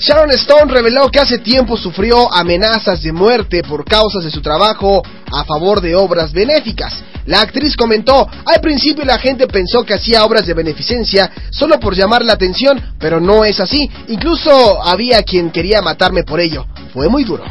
Sharon 0.01 0.31
Stone 0.31 0.73
reveló 0.73 1.09
que 1.11 1.19
hace 1.19 1.37
tiempo 1.37 1.77
sufrió 1.77 2.33
amenazas 2.33 3.03
de 3.03 3.11
muerte 3.11 3.61
por 3.61 3.85
causas 3.85 4.23
de 4.23 4.31
su 4.31 4.41
trabajo 4.41 5.03
a 5.31 5.43
favor 5.45 5.79
de 5.79 5.95
obras 5.95 6.31
benéficas. 6.33 7.03
La 7.27 7.41
actriz 7.41 7.75
comentó, 7.75 8.27
al 8.45 8.59
principio 8.61 9.05
la 9.05 9.19
gente 9.19 9.45
pensó 9.45 9.83
que 9.83 9.93
hacía 9.93 10.25
obras 10.25 10.47
de 10.47 10.55
beneficencia 10.55 11.29
solo 11.51 11.79
por 11.79 11.95
llamar 11.95 12.25
la 12.25 12.33
atención, 12.33 12.81
pero 12.97 13.19
no 13.19 13.45
es 13.45 13.59
así. 13.59 13.91
Incluso 14.07 14.81
había 14.81 15.21
quien 15.21 15.51
quería 15.51 15.83
matarme 15.83 16.23
por 16.23 16.39
ello. 16.39 16.65
Fue 16.93 17.07
muy 17.07 17.23
duro. 17.23 17.43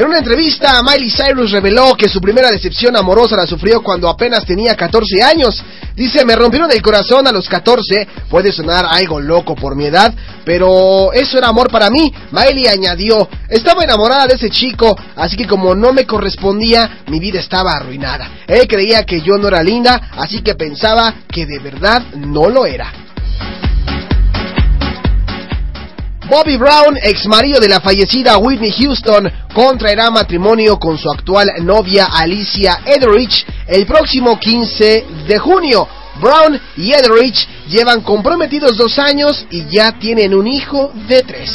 En 0.00 0.06
una 0.06 0.16
entrevista, 0.16 0.80
Miley 0.82 1.10
Cyrus 1.10 1.50
reveló 1.50 1.94
que 1.94 2.08
su 2.08 2.22
primera 2.22 2.50
decepción 2.50 2.96
amorosa 2.96 3.36
la 3.36 3.46
sufrió 3.46 3.82
cuando 3.82 4.08
apenas 4.08 4.46
tenía 4.46 4.74
14 4.74 5.22
años. 5.22 5.62
Dice, 5.94 6.24
me 6.24 6.36
rompieron 6.36 6.72
el 6.72 6.80
corazón 6.80 7.26
a 7.26 7.32
los 7.32 7.46
14, 7.46 8.08
puede 8.30 8.50
sonar 8.50 8.86
algo 8.88 9.20
loco 9.20 9.54
por 9.54 9.76
mi 9.76 9.84
edad, 9.84 10.14
pero 10.42 11.12
eso 11.12 11.36
era 11.36 11.48
amor 11.48 11.70
para 11.70 11.90
mí. 11.90 12.10
Miley 12.32 12.66
añadió, 12.68 13.28
estaba 13.50 13.84
enamorada 13.84 14.28
de 14.28 14.36
ese 14.36 14.48
chico, 14.48 14.98
así 15.16 15.36
que 15.36 15.46
como 15.46 15.74
no 15.74 15.92
me 15.92 16.06
correspondía, 16.06 17.02
mi 17.08 17.20
vida 17.20 17.38
estaba 17.38 17.72
arruinada. 17.72 18.44
Él 18.46 18.66
creía 18.66 19.04
que 19.04 19.20
yo 19.20 19.36
no 19.36 19.48
era 19.48 19.62
linda, 19.62 20.12
así 20.16 20.40
que 20.40 20.54
pensaba 20.54 21.14
que 21.30 21.44
de 21.44 21.58
verdad 21.58 22.04
no 22.14 22.48
lo 22.48 22.64
era. 22.64 22.90
Bobby 26.30 26.56
Brown, 26.56 26.96
ex 27.02 27.26
marido 27.26 27.58
de 27.58 27.68
la 27.68 27.80
fallecida 27.80 28.38
Whitney 28.38 28.70
Houston, 28.70 29.28
contraerá 29.52 30.12
matrimonio 30.12 30.78
con 30.78 30.96
su 30.96 31.10
actual 31.10 31.48
novia 31.62 32.06
Alicia 32.06 32.82
Etheridge 32.86 33.44
el 33.66 33.84
próximo 33.84 34.38
15 34.38 35.06
de 35.26 35.38
junio. 35.40 35.88
Brown 36.20 36.60
y 36.76 36.92
Etheridge 36.92 37.48
llevan 37.66 38.02
comprometidos 38.02 38.76
dos 38.76 39.00
años 39.00 39.44
y 39.50 39.66
ya 39.70 39.98
tienen 39.98 40.32
un 40.32 40.46
hijo 40.46 40.92
de 41.08 41.22
tres. 41.24 41.50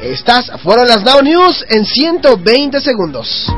Estas 0.00 0.52
fueron 0.62 0.86
las 0.86 1.02
Now 1.02 1.22
News 1.22 1.64
en 1.68 1.84
120 1.84 2.80
segundos. 2.80 3.52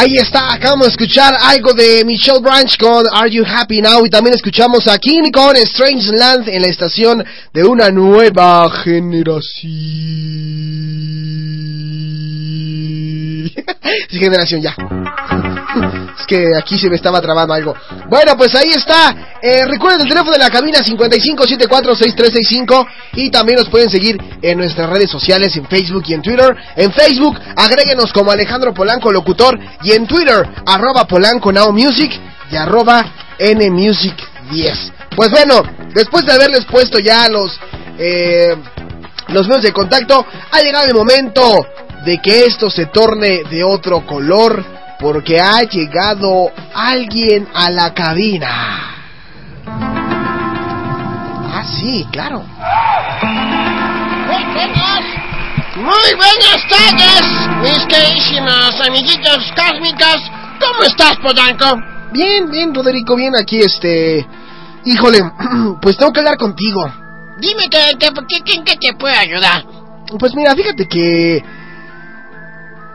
Ahí 0.00 0.14
está, 0.14 0.54
acabamos 0.54 0.86
de 0.86 0.90
escuchar 0.92 1.34
algo 1.42 1.72
de 1.72 2.04
Michelle 2.04 2.38
Branch 2.38 2.78
con 2.78 3.04
Are 3.12 3.28
You 3.28 3.44
Happy 3.44 3.82
Now 3.82 4.06
y 4.06 4.08
también 4.08 4.36
escuchamos 4.36 4.86
a 4.86 4.96
King 4.96 5.32
con 5.32 5.56
Strange 5.56 6.12
Land 6.12 6.48
en 6.48 6.62
la 6.62 6.68
estación 6.68 7.24
de 7.52 7.64
una 7.64 7.90
nueva 7.90 8.70
generación. 8.84 9.50
sí, 14.08 14.18
generación 14.20 14.62
ya. 14.62 14.76
Es 16.20 16.26
que 16.26 16.44
aquí 16.58 16.78
se 16.78 16.90
me 16.90 16.96
estaba 16.96 17.20
trabando 17.20 17.54
algo. 17.54 17.74
Bueno, 18.08 18.36
pues 18.36 18.52
ahí 18.54 18.70
está. 18.70 19.36
Eh, 19.40 19.64
recuerden 19.66 20.00
el 20.00 20.08
teléfono 20.08 20.32
de 20.32 20.38
la 20.38 20.50
cabina 20.50 20.80
55746365 20.80 22.86
y 23.14 23.30
también 23.30 23.58
nos 23.58 23.68
pueden 23.68 23.88
seguir 23.88 24.18
en 24.42 24.58
nuestras 24.58 24.90
redes 24.90 25.08
sociales 25.10 25.54
en 25.56 25.66
Facebook 25.66 26.02
y 26.08 26.14
en 26.14 26.22
Twitter. 26.22 26.56
En 26.76 26.90
Facebook, 26.92 27.38
agréguenos 27.54 28.12
como 28.12 28.32
Alejandro 28.32 28.74
Polanco 28.74 29.12
Locutor 29.12 29.56
y 29.82 29.92
en 29.92 30.08
Twitter, 30.08 30.44
arroba 30.66 31.06
Polanco 31.06 31.52
Now 31.52 31.72
Music 31.72 32.10
y 32.50 32.56
arroba 32.56 33.04
NMusic 33.38 34.16
10. 34.50 34.92
Pues 35.14 35.30
bueno, 35.30 35.62
después 35.94 36.26
de 36.26 36.32
haberles 36.32 36.64
puesto 36.64 36.98
ya 36.98 37.28
los, 37.28 37.60
eh, 37.98 38.56
los 39.28 39.46
medios 39.46 39.62
de 39.62 39.72
contacto, 39.72 40.26
ha 40.50 40.60
llegado 40.60 40.86
el 40.86 40.94
momento 40.94 41.64
de 42.04 42.18
que 42.18 42.46
esto 42.46 42.68
se 42.70 42.86
torne 42.86 43.42
de 43.50 43.62
otro 43.62 44.04
color 44.06 44.77
porque 45.00 45.40
ha 45.40 45.60
llegado 45.62 46.50
alguien 46.74 47.48
a 47.54 47.70
la 47.70 47.94
cabina. 47.94 48.94
Ah, 51.50 51.64
sí, 51.64 52.06
claro. 52.10 52.44
Muy 54.26 54.44
buenas, 54.54 55.02
muy 55.76 56.14
buenas 56.16 56.68
tardes, 56.68 57.22
mis 57.62 57.86
queridísimos 57.86 58.80
amiguitos 58.86 59.52
cósmicos. 59.56 60.30
¿Cómo 60.60 60.82
estás, 60.82 61.16
Polanco? 61.18 61.80
Bien, 62.12 62.50
bien, 62.50 62.74
Roderico, 62.74 63.14
bien 63.16 63.34
aquí, 63.36 63.58
este... 63.60 64.26
Híjole, 64.84 65.18
pues 65.82 65.96
tengo 65.96 66.12
que 66.12 66.20
hablar 66.20 66.36
contigo. 66.38 66.80
Dime 67.38 67.68
que, 67.68 67.78
que- 67.98 68.64
que 68.64 68.76
te 68.76 68.92
puedo 68.94 69.14
ayudar. 69.14 69.64
Pues 70.18 70.34
mira, 70.34 70.54
fíjate 70.54 70.88
que... 70.88 71.44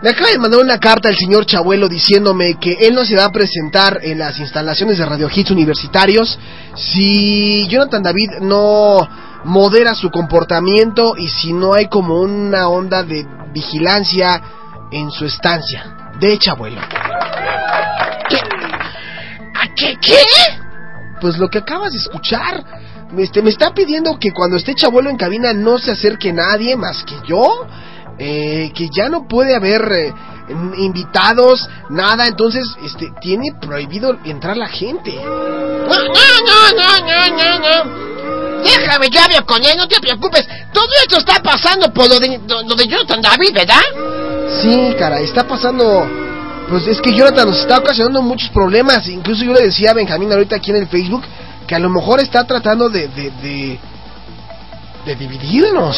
Me 0.03 0.09
acaba 0.09 0.31
de 0.31 0.38
mandar 0.38 0.59
una 0.59 0.80
carta 0.80 1.07
el 1.07 1.15
señor 1.15 1.45
Chabuelo 1.45 1.88
diciéndome 1.88 2.55
que 2.59 2.73
él 2.73 2.93
no 2.93 3.05
se 3.05 3.15
va 3.15 3.23
a 3.23 3.31
presentar 3.31 4.01
en 4.03 4.19
las 4.19 4.38
instalaciones 4.38 4.97
de 4.97 5.05
Radio 5.05 5.30
Hits 5.34 5.51
universitarios 5.51 6.38
si 6.75 7.65
Jonathan 7.69 8.03
David 8.03 8.31
no 8.41 9.07
modera 9.45 9.95
su 9.95 10.11
comportamiento 10.11 11.15
y 11.17 11.30
si 11.30 11.53
no 11.53 11.73
hay 11.73 11.88
como 11.88 12.19
una 12.19 12.67
onda 12.67 13.01
de 13.03 13.25
vigilancia 13.53 14.41
en 14.91 15.09
su 15.09 15.23
estancia. 15.23 16.11
De 16.19 16.38
Chabuelo. 16.38 16.81
¿A 19.55 19.67
qué 19.73 19.95
qué? 20.01 20.21
Pues 21.21 21.38
lo 21.38 21.47
que 21.47 21.59
acabas 21.59 21.93
de 21.93 21.99
escuchar. 21.99 22.61
Este, 23.17 23.41
me 23.41 23.51
está 23.51 23.73
pidiendo 23.73 24.19
que 24.19 24.34
cuando 24.34 24.57
esté 24.57 24.75
Chabuelo 24.75 25.09
en 25.09 25.15
cabina 25.15 25.53
no 25.53 25.77
se 25.77 25.91
acerque 25.91 26.34
nadie 26.34 26.75
más 26.75 27.05
que 27.05 27.15
yo. 27.25 27.67
Eh, 28.25 28.71
que 28.73 28.87
ya 28.89 29.09
no 29.09 29.27
puede 29.27 29.53
haber 29.53 29.81
eh, 29.91 30.13
invitados, 30.77 31.67
nada. 31.89 32.25
Entonces, 32.25 32.63
este, 32.81 33.11
tiene 33.21 33.51
prohibido 33.59 34.17
entrar 34.23 34.55
la 34.55 34.69
gente. 34.69 35.13
No, 35.13 35.85
no, 35.85 36.23
no, 36.47 36.71
no, 36.71 37.27
no, 37.35 37.59
no. 37.59 38.63
Déjame, 38.63 39.09
yo 39.09 39.19
hablo 39.21 39.45
con 39.45 39.61
él, 39.65 39.75
no 39.75 39.89
te 39.89 39.99
preocupes. 39.99 40.47
Todo 40.71 40.87
esto 41.03 41.17
está 41.17 41.41
pasando 41.43 41.91
por 41.93 42.07
lo 42.07 42.17
de, 42.17 42.39
lo 42.47 42.75
de 42.75 42.87
Jonathan 42.87 43.21
David, 43.21 43.53
¿verdad? 43.53 43.83
Sí, 44.61 44.95
cara, 44.97 45.19
está 45.19 45.45
pasando. 45.45 46.07
Pues 46.69 46.87
es 46.87 47.01
que 47.01 47.13
Jonathan 47.13 47.49
nos 47.49 47.59
está 47.59 47.79
ocasionando 47.79 48.21
muchos 48.21 48.49
problemas. 48.51 49.05
Incluso 49.09 49.43
yo 49.43 49.51
le 49.53 49.65
decía 49.65 49.91
a 49.91 49.93
Benjamín 49.93 50.31
ahorita 50.31 50.55
aquí 50.55 50.71
en 50.71 50.77
el 50.77 50.87
Facebook 50.87 51.23
que 51.67 51.75
a 51.75 51.79
lo 51.79 51.89
mejor 51.89 52.21
está 52.21 52.47
tratando 52.47 52.89
de. 52.89 53.09
de. 53.09 53.31
de, 53.41 53.79
de 55.05 55.15
dividirnos. 55.15 55.97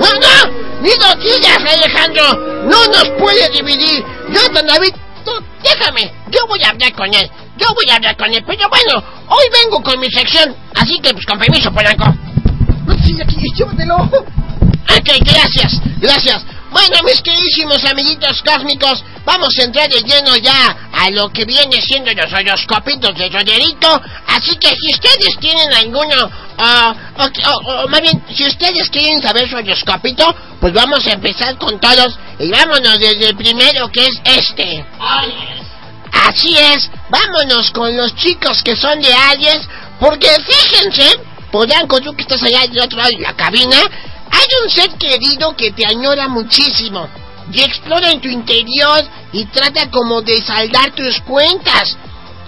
No, 0.00 0.08
no, 0.20 0.82
ni 0.82 0.90
lo 0.90 1.14
digas, 1.16 1.58
Alejandro. 1.58 2.64
No 2.64 2.86
nos 2.86 3.08
puede 3.18 3.48
dividir. 3.50 4.04
Jonathan 4.28 4.66
David, 4.66 4.94
tú, 5.24 5.32
déjame. 5.62 6.12
Yo 6.30 6.46
voy 6.46 6.62
a 6.62 6.70
hablar 6.70 6.92
con 6.92 7.12
él. 7.12 7.30
Yo 7.56 7.66
voy 7.74 7.90
a 7.90 7.96
hablar 7.96 8.16
con 8.16 8.32
él. 8.32 8.44
Pero 8.46 8.68
bueno, 8.68 9.02
hoy 9.28 9.44
vengo 9.52 9.82
con 9.82 9.98
mi 9.98 10.10
sección. 10.10 10.54
Así 10.74 10.98
que, 11.00 11.12
pues, 11.12 11.24
con 11.24 11.38
permiso, 11.38 11.72
Polanco. 11.72 12.04
Sí, 13.04 13.16
aquí, 13.20 13.36
llévatelo. 13.54 13.96
Ok, 13.96 15.10
gracias, 15.24 15.80
gracias. 15.98 16.44
Bueno, 16.70 16.96
mis 17.04 17.22
queridísimos 17.22 17.84
amiguitos 17.84 18.42
cósmicos, 18.42 19.02
vamos 19.24 19.56
a 19.58 19.64
entrar 19.64 19.88
de 19.88 20.02
lleno 20.02 20.36
ya 20.36 20.76
a 20.92 21.10
lo 21.10 21.30
que 21.30 21.44
viene 21.44 21.80
siendo 21.80 22.12
los 22.12 22.32
horoscopitos 22.32 23.16
de 23.16 23.30
Roderito. 23.30 23.88
Así 24.26 24.56
que 24.56 24.68
si 24.68 24.92
ustedes 24.92 25.38
tienen 25.40 25.72
alguno, 25.72 26.30
o 26.58 27.88
más 27.88 28.00
bien, 28.00 28.22
si 28.32 28.46
ustedes 28.46 28.88
quieren 28.90 29.20
saber 29.20 29.48
su 29.48 29.56
horoscopito, 29.56 30.34
pues 30.60 30.72
vamos 30.72 31.06
a 31.06 31.12
empezar 31.12 31.56
con 31.58 31.78
todos. 31.78 32.18
Y 32.38 32.50
vámonos 32.50 32.98
desde 32.98 33.28
el 33.28 33.36
primero, 33.36 33.90
que 33.90 34.06
es 34.06 34.20
este. 34.24 34.84
Así 36.12 36.56
es, 36.56 36.90
vámonos 37.10 37.70
con 37.70 37.94
los 37.96 38.14
chicos 38.16 38.62
que 38.62 38.74
son 38.74 39.00
de 39.00 39.12
Aries, 39.12 39.68
porque 40.00 40.28
fíjense, 40.28 41.20
Polanco, 41.52 42.00
tú 42.00 42.14
que 42.14 42.22
estás 42.22 42.42
allá 42.42 42.66
del 42.66 42.80
otro 42.80 42.98
lado 42.98 43.10
de 43.10 43.22
la 43.22 43.34
cabina, 43.34 43.76
hay 44.30 44.46
un 44.64 44.70
ser 44.70 44.90
querido 44.98 45.54
que 45.56 45.72
te 45.72 45.86
añora 45.86 46.28
muchísimo 46.28 47.08
y 47.52 47.62
explora 47.62 48.10
en 48.10 48.20
tu 48.20 48.28
interior 48.28 49.04
y 49.32 49.44
trata 49.46 49.90
como 49.90 50.22
de 50.22 50.40
saldar 50.42 50.92
tus 50.92 51.20
cuentas. 51.20 51.96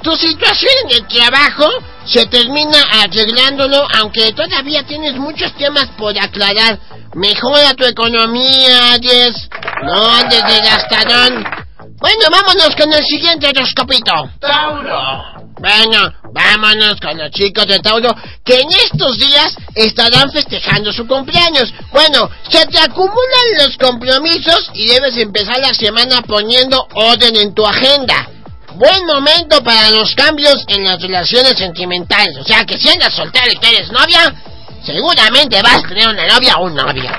Tu 0.03 0.17
situación 0.17 0.73
en 0.85 0.97
el 0.97 1.07
trabajo 1.07 1.69
se 2.09 2.27
termina 2.27 2.83
arreglándolo, 3.03 3.87
aunque 3.99 4.33
todavía 4.33 4.83
tienes 4.87 5.15
muchos 5.17 5.55
temas 5.57 5.89
por 5.99 6.19
aclarar. 6.19 6.79
Mejora 7.15 7.75
tu 7.75 7.85
economía, 7.85 8.93
Aries. 8.93 9.49
No 9.85 10.11
andes 10.11 10.43
de 10.43 10.61
gastadón. 10.61 11.45
Bueno, 12.01 12.25
vámonos 12.31 12.75
con 12.77 12.93
el 12.93 13.05
siguiente 13.05 13.49
horoscopito. 13.49 14.31
Tauro. 14.41 15.39
Bueno, 15.61 16.13
vámonos 16.33 17.01
con 17.01 17.19
los 17.19 17.31
chicos 17.33 17.67
de 17.67 17.81
Tauro 17.81 18.15
que 18.45 18.61
en 18.61 18.69
estos 18.71 19.19
días 19.19 19.57
estarán 19.75 20.31
festejando 20.31 20.93
su 20.93 21.07
cumpleaños. 21.07 21.73
Bueno, 21.91 22.31
se 22.49 22.65
te 22.67 22.79
acumulan 22.79 23.59
los 23.59 23.77
compromisos 23.77 24.71
y 24.75 24.87
debes 24.87 25.17
empezar 25.17 25.59
la 25.59 25.75
semana 25.75 26.23
poniendo 26.23 26.87
orden 26.95 27.37
en 27.37 27.55
tu 27.55 27.67
agenda. 27.67 28.29
Buen 28.79 29.07
momento 29.07 29.61
para 29.65 29.91
los 29.91 30.15
cambios 30.15 30.63
en 30.69 30.85
las 30.85 31.03
relaciones 31.03 31.55
sentimentales. 31.59 32.37
O 32.41 32.45
sea 32.45 32.65
que 32.65 32.79
si 32.79 32.89
andas 32.89 33.13
soltera 33.13 33.51
y 33.51 33.57
que 33.57 33.77
eres 33.77 33.91
novia, 33.91 34.33
seguramente 34.87 35.61
vas 35.61 35.83
a 35.85 35.89
tener 35.89 36.07
una 36.07 36.25
novia 36.29 36.57
o 36.59 36.67
un 36.67 36.77
novio. 36.77 37.11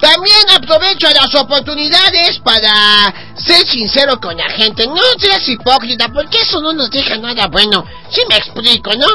También 0.00 0.50
aprovecho 0.54 1.08
las 1.08 1.34
oportunidades 1.34 2.38
para 2.40 3.10
ser 3.36 3.66
sincero 3.66 4.20
con 4.20 4.36
la 4.36 4.50
gente. 4.50 4.86
No 4.86 5.00
seas 5.16 5.48
hipócrita, 5.48 6.08
porque 6.12 6.42
eso 6.42 6.60
no 6.60 6.74
nos 6.74 6.90
deja 6.90 7.16
nada 7.16 7.46
bueno. 7.46 7.86
Si 8.10 8.20
me 8.28 8.36
explico, 8.36 8.90
¿no? 8.96 9.06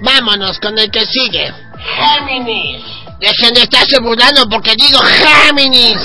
Vámonos 0.00 0.58
con 0.60 0.78
el 0.78 0.90
que 0.90 1.04
sigue. 1.04 1.52
Géminis. 1.78 2.82
Dejen 3.20 3.52
de 3.52 3.62
estarse 3.62 4.00
burlando 4.00 4.48
porque 4.48 4.74
digo 4.76 4.98
Géminis. 5.00 6.00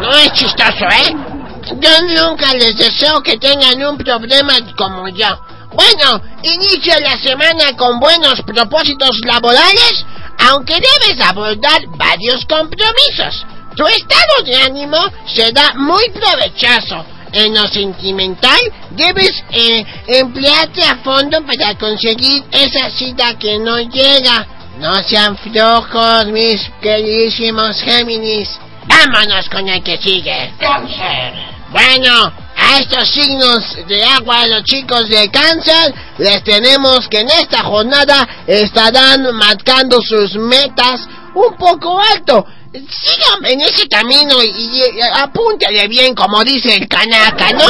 No 0.00 0.10
es 0.12 0.32
chistoso, 0.32 0.86
¿eh? 0.88 1.31
Yo 1.64 1.90
nunca 2.02 2.54
les 2.54 2.76
deseo 2.76 3.22
que 3.22 3.38
tengan 3.38 3.82
un 3.84 3.96
problema 3.98 4.54
como 4.76 5.08
yo. 5.08 5.28
Bueno, 5.72 6.20
inicia 6.42 6.98
la 7.00 7.16
semana 7.18 7.76
con 7.76 7.98
buenos 7.98 8.42
propósitos 8.42 9.18
laborales, 9.24 10.04
aunque 10.38 10.74
debes 10.74 11.20
abordar 11.24 11.80
varios 11.96 12.44
compromisos. 12.46 13.46
Tu 13.76 13.86
estado 13.86 14.44
de 14.44 14.56
ánimo 14.56 14.98
será 15.26 15.72
muy 15.76 16.10
provechoso. 16.10 17.06
En 17.32 17.54
lo 17.54 17.66
sentimental, 17.68 18.60
debes 18.90 19.30
eh, 19.50 19.86
emplearte 20.06 20.84
a 20.84 20.96
fondo 20.96 21.38
para 21.46 21.78
conseguir 21.78 22.44
esa 22.50 22.90
cita 22.90 23.38
que 23.38 23.58
no 23.58 23.78
llega. 23.78 24.46
No 24.78 25.02
sean 25.02 25.38
flojos, 25.38 26.26
mis 26.26 26.60
queridísimos 26.82 27.80
Géminis. 27.80 28.50
Vámonos 28.86 29.48
con 29.48 29.68
el 29.68 29.82
que 29.82 29.98
sigue. 29.98 30.52
Cáncer. 30.58 31.32
Bueno, 31.70 32.32
a 32.56 32.78
estos 32.78 33.08
signos 33.08 33.76
de 33.88 34.04
agua, 34.04 34.46
los 34.46 34.62
chicos 34.64 35.08
de 35.08 35.30
cáncer, 35.30 35.94
les 36.18 36.44
tenemos 36.44 37.08
que 37.08 37.20
en 37.20 37.28
esta 37.28 37.62
jornada 37.62 38.28
estarán 38.46 39.34
marcando 39.34 40.00
sus 40.02 40.34
metas 40.34 41.08
un 41.34 41.56
poco 41.56 41.98
alto. 41.98 42.44
Sigan 42.72 43.44
en 43.44 43.60
ese 43.62 43.88
camino 43.88 44.42
y, 44.42 44.48
y 44.48 45.00
apúntale 45.14 45.88
bien, 45.88 46.14
como 46.14 46.44
dice 46.44 46.74
el 46.74 46.88
canaca, 46.88 47.52
¿no? 47.52 47.68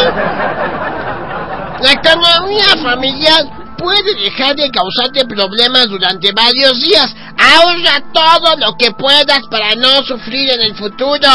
La 1.81 1.93
economía 1.93 2.67
familiar 2.83 3.62
puede 3.83 4.15
dejar 4.15 4.55
de 4.55 4.71
causarte 4.71 5.27
problemas 5.27 5.89
durante 5.89 6.31
varios 6.33 6.81
días. 6.81 7.13
Ahorra 7.37 8.03
todo 8.13 8.57
lo 8.57 8.77
que 8.77 8.93
puedas 8.93 9.41
para 9.51 9.75
no 9.75 10.03
sufrir 10.05 10.51
en 10.51 10.61
el 10.63 10.75
futuro. 10.77 11.29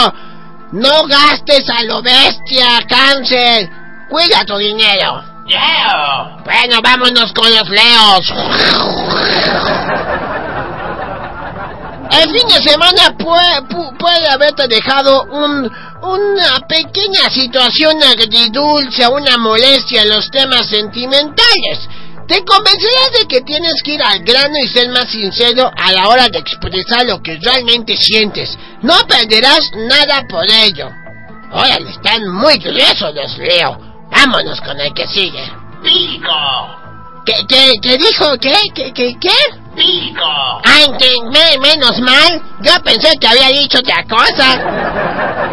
No 0.72 1.06
gastes 1.08 1.70
a 1.70 1.84
lo 1.84 2.02
bestia, 2.02 2.80
cáncer. 2.88 3.70
Cuida 4.10 4.46
tu 4.46 4.58
dinero. 4.58 5.24
Bueno, 6.44 6.82
vámonos 6.82 7.32
con 7.34 7.50
los 7.54 7.70
leos. 7.70 8.34
El 12.10 12.30
fin 12.32 12.48
de 12.48 12.70
semana 12.70 13.16
puede, 13.18 13.62
pu- 13.68 13.98
puede 13.98 14.28
haberte 14.30 14.68
dejado 14.68 15.24
un, 15.24 15.70
una 16.02 16.60
pequeña 16.68 17.30
situación 17.30 18.02
agridulce, 18.02 19.08
una 19.08 19.38
molestia 19.38 20.04
en 20.04 20.10
los 20.10 20.30
temas 20.32 20.68
sentimentales. 20.68 21.88
Te 22.28 22.44
convencerás 22.44 23.12
de 23.22 23.28
que 23.28 23.42
tienes 23.42 23.74
que 23.84 23.94
ir 23.94 24.04
al 24.04 24.20
grano 24.20 24.56
y 24.62 24.68
ser 24.68 24.90
más 24.90 25.10
sincero 25.10 25.72
a 25.76 25.92
la 25.94 26.10
hora 26.10 26.28
de 26.30 26.40
expresar 26.40 27.06
lo 27.06 27.22
que 27.22 27.40
realmente 27.42 27.96
sientes. 27.96 28.58
No 28.82 28.96
perderás 29.08 29.72
nada 29.76 30.26
por 30.30 30.44
ello. 30.50 30.90
Órale, 31.52 31.90
están 31.90 32.28
muy 32.28 32.58
gruesos 32.58 33.14
los 33.16 33.38
Leo. 33.38 33.80
Vámonos 34.12 34.60
con 34.62 34.78
el 34.80 34.94
que 34.94 35.08
sigue. 35.08 35.50
¡Pico! 35.82 36.28
¿Qué, 37.26 37.34
qué, 37.48 37.72
qué 37.82 37.98
dijo? 37.98 38.38
¿Qué? 38.42 38.54
¿Qué? 38.74 38.94
¿Qué? 38.94 39.16
¿Qué? 39.20 39.30
¡Pico! 39.76 40.62
Ay, 40.66 40.86
que- 41.00 41.16
me- 41.32 41.58
menos 41.60 41.98
mal. 42.00 42.42
Yo 42.62 42.72
pensé 42.84 43.12
que 43.20 43.28
había 43.28 43.50
dicho 43.50 43.80
otra 43.80 44.04
cosa. 44.04 45.47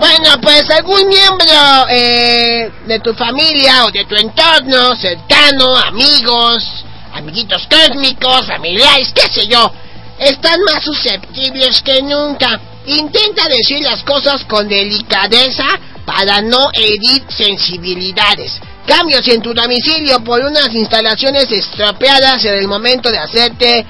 Bueno, 0.00 0.30
pues 0.40 0.64
algún 0.70 1.08
miembro 1.08 1.86
eh, 1.90 2.72
de 2.86 3.00
tu 3.00 3.12
familia 3.12 3.84
o 3.84 3.90
de 3.90 4.06
tu 4.06 4.14
entorno 4.14 4.96
cercano, 4.96 5.76
amigos, 5.76 6.64
amiguitos 7.12 7.68
cósmicos, 7.68 8.46
familiares, 8.46 9.12
qué 9.14 9.28
sé 9.28 9.46
yo, 9.46 9.70
están 10.18 10.58
más 10.62 10.82
susceptibles 10.82 11.82
que 11.82 12.00
nunca. 12.00 12.58
Intenta 12.86 13.46
decir 13.46 13.82
las 13.82 14.02
cosas 14.02 14.42
con 14.46 14.66
delicadeza 14.66 15.66
para 16.06 16.40
no 16.40 16.70
herir 16.72 17.22
sensibilidades. 17.28 18.58
Cambios 18.86 19.28
en 19.28 19.42
tu 19.42 19.52
domicilio 19.52 20.24
por 20.24 20.40
unas 20.40 20.74
instalaciones 20.74 21.52
estropeadas 21.52 22.42
en 22.46 22.54
el 22.54 22.66
momento 22.66 23.10
de 23.10 23.18
hacerte 23.18 23.84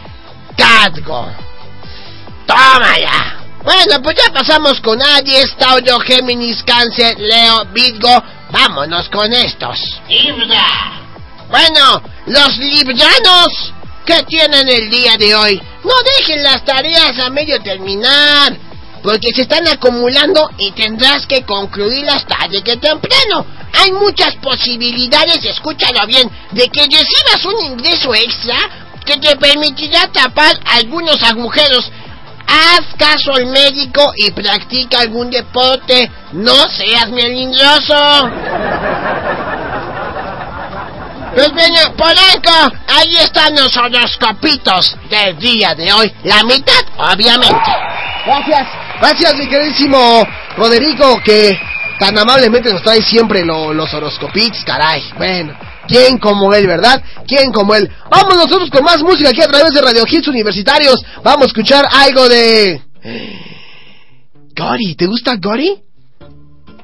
cargo. 0.56 1.28
¡Tómala! 2.46 3.39
Bueno, 3.62 4.00
pues 4.02 4.16
ya 4.16 4.32
pasamos 4.32 4.80
con 4.80 5.02
Aries, 5.02 5.54
Tauro, 5.56 5.98
Géminis, 6.00 6.62
Cáncer, 6.62 7.18
Leo, 7.18 7.66
Virgo. 7.72 8.22
Vámonos 8.50 9.08
con 9.10 9.32
estos. 9.32 9.78
¡Libra! 10.08 11.00
Bueno, 11.50 12.02
los 12.26 12.56
librianos, 12.56 13.72
¿qué 14.06 14.22
tienen 14.22 14.68
el 14.68 14.88
día 14.88 15.16
de 15.18 15.34
hoy? 15.34 15.62
No 15.84 15.92
dejen 16.16 16.42
las 16.42 16.64
tareas 16.64 17.18
a 17.18 17.28
medio 17.28 17.60
terminar, 17.60 18.56
porque 19.02 19.28
se 19.34 19.42
están 19.42 19.66
acumulando 19.68 20.48
y 20.56 20.72
tendrás 20.72 21.26
que 21.26 21.42
concluirlas 21.44 22.26
tarde 22.26 22.62
que 22.62 22.76
temprano. 22.76 23.44
Hay 23.74 23.92
muchas 23.92 24.36
posibilidades, 24.36 25.44
escúchalo 25.44 26.06
bien, 26.06 26.30
de 26.52 26.68
que 26.68 26.82
recibas 26.82 27.44
un 27.44 27.72
ingreso 27.72 28.14
extra 28.14 28.56
que 29.04 29.16
te 29.18 29.36
permitirá 29.36 30.10
tapar 30.12 30.58
algunos 30.64 31.22
agujeros. 31.22 31.90
Haz 32.52 32.82
caso 32.98 33.32
al 33.34 33.46
médico 33.46 34.12
y 34.16 34.30
practica 34.32 35.00
algún 35.00 35.30
deporte. 35.30 36.10
No 36.32 36.54
seas 36.68 37.08
melindroso. 37.10 38.28
Pues 41.34 41.52
bueno, 41.52 41.78
Polanco, 41.96 42.76
ahí 42.88 43.16
están 43.18 43.54
los 43.54 43.76
horoscopitos 43.76 44.96
del 45.08 45.38
día 45.38 45.74
de 45.76 45.92
hoy. 45.92 46.12
La 46.24 46.42
mitad, 46.42 46.82
obviamente. 46.98 47.70
Gracias. 48.26 48.66
Gracias, 49.00 49.34
mi 49.36 49.46
queridísimo 49.48 50.26
Roderico, 50.56 51.20
que 51.24 51.56
tan 52.00 52.18
amablemente 52.18 52.72
nos 52.72 52.82
trae 52.82 53.00
siempre 53.00 53.44
lo- 53.44 53.72
los 53.72 53.94
horoscopitos, 53.94 54.64
caray. 54.64 55.08
Bueno, 55.16 55.54
¿quién 55.90 56.18
como 56.18 56.54
él, 56.54 56.66
verdad? 56.66 57.02
¿Quién 57.26 57.50
como 57.52 57.74
él? 57.74 57.90
Vamos 58.08 58.36
nosotros 58.36 58.70
con 58.70 58.84
más 58.84 59.02
música 59.02 59.30
aquí 59.30 59.42
a 59.42 59.48
través 59.48 59.72
de 59.72 59.82
Radio 59.82 60.04
Hits 60.08 60.28
Universitarios. 60.28 61.02
Vamos 61.24 61.42
a 61.42 61.46
escuchar 61.48 61.84
algo 61.90 62.28
de... 62.28 62.80
Gori, 64.56 64.94
¿te 64.94 65.06
gusta 65.06 65.34
Gori? 65.36 65.82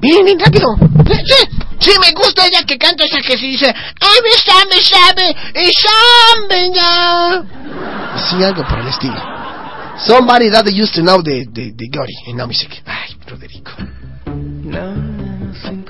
Bien, 0.01 0.25
bien 0.25 0.39
rápido. 0.39 0.67
Sí, 1.07 1.13
sí, 1.25 1.47
sí, 1.79 1.91
me 2.01 2.11
gusta 2.11 2.45
ella 2.45 2.63
que 2.63 2.77
canta 2.77 3.05
esa 3.05 3.19
que 3.21 3.37
se 3.37 3.45
dice, 3.45 3.67
ay, 3.67 4.19
me 4.23 4.31
sabe, 4.37 4.83
sabe, 4.83 5.35
y 5.55 5.71
sabe 5.73 6.71
ya. 6.75 7.43
Sí, 8.29 8.43
algo 8.43 8.63
por 8.67 8.79
el 8.79 8.87
estilo. 8.87 9.21
Somebody 10.05 10.51
that 10.51 10.65
used 10.67 10.93
to 10.93 11.01
know 11.01 11.21
de, 11.23 11.45
de, 11.49 11.71
de 11.73 11.85
Gori 11.91 12.13
en 12.27 12.37
Now 12.37 12.47
Music. 12.47 12.83
Ay, 12.85 13.17
Roderico. 13.25 13.71
Now 14.25 14.93
and 15.65 15.85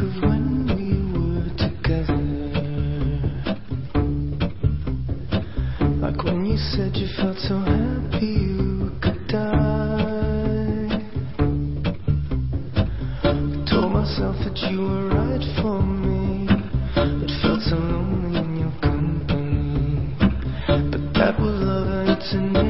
you 6.58 6.64
said 6.76 6.96
you 6.96 7.08
felt 7.16 7.38
so 7.38 7.60
happy 7.60 8.26
you 8.26 8.92
could 9.00 9.28
die. 9.28 10.90
Told 13.70 13.94
myself 13.94 14.36
that 14.44 14.58
you 14.68 14.82
were 14.82 15.08
right 15.10 15.46
for 15.62 15.84
me, 15.84 16.48
but 16.96 17.30
felt 17.44 17.62
so 17.62 17.76
lonely 17.76 18.40
in 18.40 18.56
your 18.58 18.74
company. 18.82 20.16
But 20.68 21.14
that 21.14 21.40
was 21.40 21.62
love 21.62 21.88
and 21.90 22.10
it's 22.18 22.67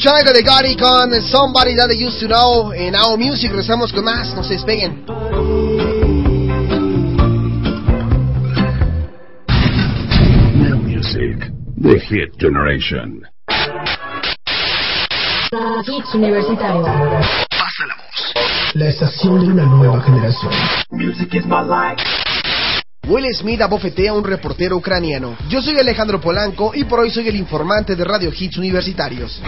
escuchar 0.00 0.16
algo 0.16 0.32
de 0.32 0.42
Gotti 0.42 0.76
con 0.76 1.22
Somebody 1.22 1.76
That 1.76 1.90
I 1.92 2.06
Used 2.06 2.20
to 2.20 2.26
Know 2.26 2.72
en 2.72 2.92
Now 2.92 3.18
Music. 3.18 3.50
Regresamos 3.50 3.92
con 3.92 4.04
más, 4.04 4.34
no 4.34 4.42
se 4.42 4.54
despeguen. 4.54 5.04
Now 10.56 10.78
Music, 10.78 11.52
The 11.82 12.00
Hit 12.00 12.32
Generation. 12.38 13.26
Hits 15.86 16.14
Universitarios. 16.14 16.88
La 18.72 18.88
estación 18.88 19.40
de 19.40 19.52
una 19.52 19.64
nueva 19.64 20.00
generación. 20.00 20.52
Music 20.92 21.34
is 21.34 21.44
my 21.44 21.60
life. 21.60 22.02
Will 23.10 23.26
Smith 23.34 23.60
abofetea 23.60 24.12
a 24.12 24.14
un 24.14 24.22
reportero 24.22 24.76
ucraniano. 24.76 25.36
Yo 25.48 25.60
soy 25.60 25.76
Alejandro 25.78 26.20
Polanco 26.20 26.70
y 26.72 26.84
por 26.84 27.00
hoy 27.00 27.10
soy 27.10 27.26
el 27.28 27.34
informante 27.34 27.96
de 27.96 28.04
Radio 28.04 28.30
Hits 28.32 28.56
Universitarios. 28.56 29.42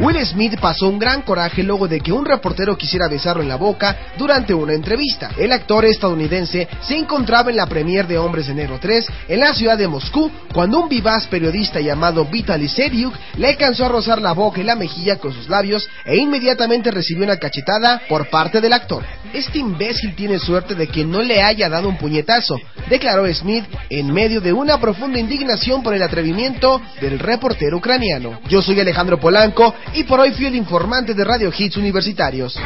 Will 0.00 0.16
Smith 0.24 0.58
pasó 0.58 0.88
un 0.88 0.98
gran 0.98 1.20
coraje 1.20 1.62
luego 1.62 1.86
de 1.86 2.00
que 2.00 2.10
un 2.10 2.24
reportero 2.24 2.74
quisiera 2.74 3.06
besarlo 3.06 3.42
en 3.42 3.50
la 3.50 3.56
boca 3.56 4.14
durante 4.16 4.54
una 4.54 4.72
entrevista. 4.72 5.32
El 5.36 5.52
actor 5.52 5.84
estadounidense 5.84 6.66
se 6.80 6.96
encontraba 6.96 7.50
en 7.50 7.56
la 7.56 7.66
premier 7.66 8.06
de 8.06 8.16
Hombres 8.16 8.46
de 8.46 8.54
Negro 8.54 8.78
3 8.80 9.06
en 9.28 9.40
la 9.40 9.52
ciudad 9.52 9.76
de 9.76 9.88
Moscú 9.88 10.30
cuando 10.54 10.80
un 10.80 10.88
vivaz 10.88 11.26
periodista 11.26 11.80
llamado 11.80 12.24
Vitaly 12.24 12.66
Seriuk 12.66 13.14
le 13.36 13.48
alcanzó 13.48 13.84
a 13.84 13.88
rozar 13.90 14.22
la 14.22 14.32
boca 14.32 14.62
y 14.62 14.64
la 14.64 14.74
mejilla 14.74 15.16
con 15.16 15.34
sus 15.34 15.50
labios 15.50 15.86
e 16.06 16.16
inmediatamente 16.16 16.90
recibió 16.90 17.24
una 17.24 17.36
cachetada 17.36 18.00
por 18.08 18.30
parte 18.30 18.62
del 18.62 18.72
actor. 18.72 19.04
Este 19.34 19.58
imbécil 19.58 20.14
tiene 20.14 20.38
suerte 20.38 20.74
de 20.74 20.86
que 20.86 21.04
no 21.04 21.20
le 21.20 21.42
haya 21.42 21.68
dado 21.68 21.90
un 21.90 21.98
puñetazo, 21.98 22.56
declaró 22.90 23.32
Smith 23.32 23.64
en 23.88 24.12
medio 24.12 24.40
de 24.40 24.52
una 24.52 24.78
profunda 24.78 25.18
indignación 25.18 25.82
por 25.82 25.94
el 25.94 26.02
atrevimiento 26.02 26.82
del 27.00 27.18
reportero 27.18 27.78
ucraniano. 27.78 28.40
Yo 28.48 28.60
soy 28.60 28.80
Alejandro 28.80 29.18
Polanco 29.18 29.72
y 29.94 30.04
por 30.04 30.20
hoy 30.20 30.32
fui 30.32 30.46
el 30.46 30.56
informante 30.56 31.14
de 31.14 31.24
Radio 31.24 31.50
Hits 31.56 31.76
Universitarios. 31.76 32.58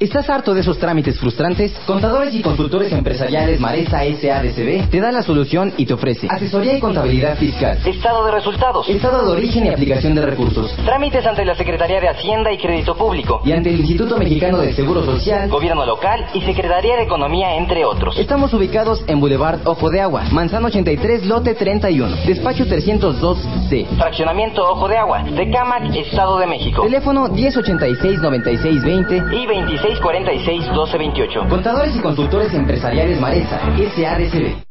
¿Estás 0.00 0.30
harto 0.30 0.54
de 0.54 0.62
esos 0.62 0.78
trámites 0.78 1.20
frustrantes? 1.20 1.74
Contadores 1.84 2.34
y 2.34 2.40
consultores 2.40 2.90
empresariales 2.90 3.60
Maresa 3.60 3.98
SADCB 3.98 4.88
te 4.88 4.98
da 4.98 5.12
la 5.12 5.22
solución 5.22 5.74
y 5.76 5.84
te 5.84 5.92
ofrece 5.92 6.26
asesoría 6.30 6.78
y 6.78 6.80
contabilidad 6.80 7.36
fiscal, 7.36 7.78
estado 7.84 8.24
de 8.24 8.32
resultados, 8.32 8.88
estado 8.88 9.26
de 9.26 9.32
origen 9.32 9.66
y 9.66 9.68
aplicación 9.68 10.14
de 10.14 10.24
recursos, 10.24 10.74
trámites 10.86 11.26
ante 11.26 11.44
la 11.44 11.54
Secretaría 11.54 12.00
de 12.00 12.08
Hacienda 12.08 12.50
y 12.50 12.56
Crédito 12.56 12.96
Público 12.96 13.42
y 13.44 13.52
ante 13.52 13.68
el 13.68 13.80
Instituto 13.80 14.16
Mexicano 14.16 14.56
del 14.56 14.74
Seguro 14.74 15.04
Social, 15.04 15.50
Gobierno 15.50 15.84
Local 15.84 16.28
y 16.32 16.40
Secretaría 16.40 16.96
de 16.96 17.02
Economía, 17.02 17.56
entre 17.56 17.84
otros. 17.84 18.16
Estamos 18.16 18.54
ubicados 18.54 19.04
en 19.06 19.20
Boulevard 19.20 19.60
Ojo 19.66 19.90
de 19.90 20.00
Agua, 20.00 20.24
Manzano 20.32 20.68
83, 20.68 21.26
lote 21.26 21.52
31, 21.52 22.16
despacho 22.26 22.64
302C, 22.64 23.86
fraccionamiento 23.98 24.66
Ojo 24.66 24.88
de 24.88 24.96
Agua, 24.96 25.24
Tecámac, 25.36 25.94
Estado 25.94 26.38
de 26.38 26.46
México. 26.46 26.84
Teléfono 26.84 27.28
1086-9620 27.28 29.34
y 29.34 29.46
26 29.46 29.89
46 29.98 30.66
12 30.72 30.98
28. 30.98 31.40
Contadores 31.48 31.96
y 31.96 32.00
consultores 32.00 32.54
empresariales 32.54 33.20
Maresa, 33.20 33.58
SADCB. 33.58 34.70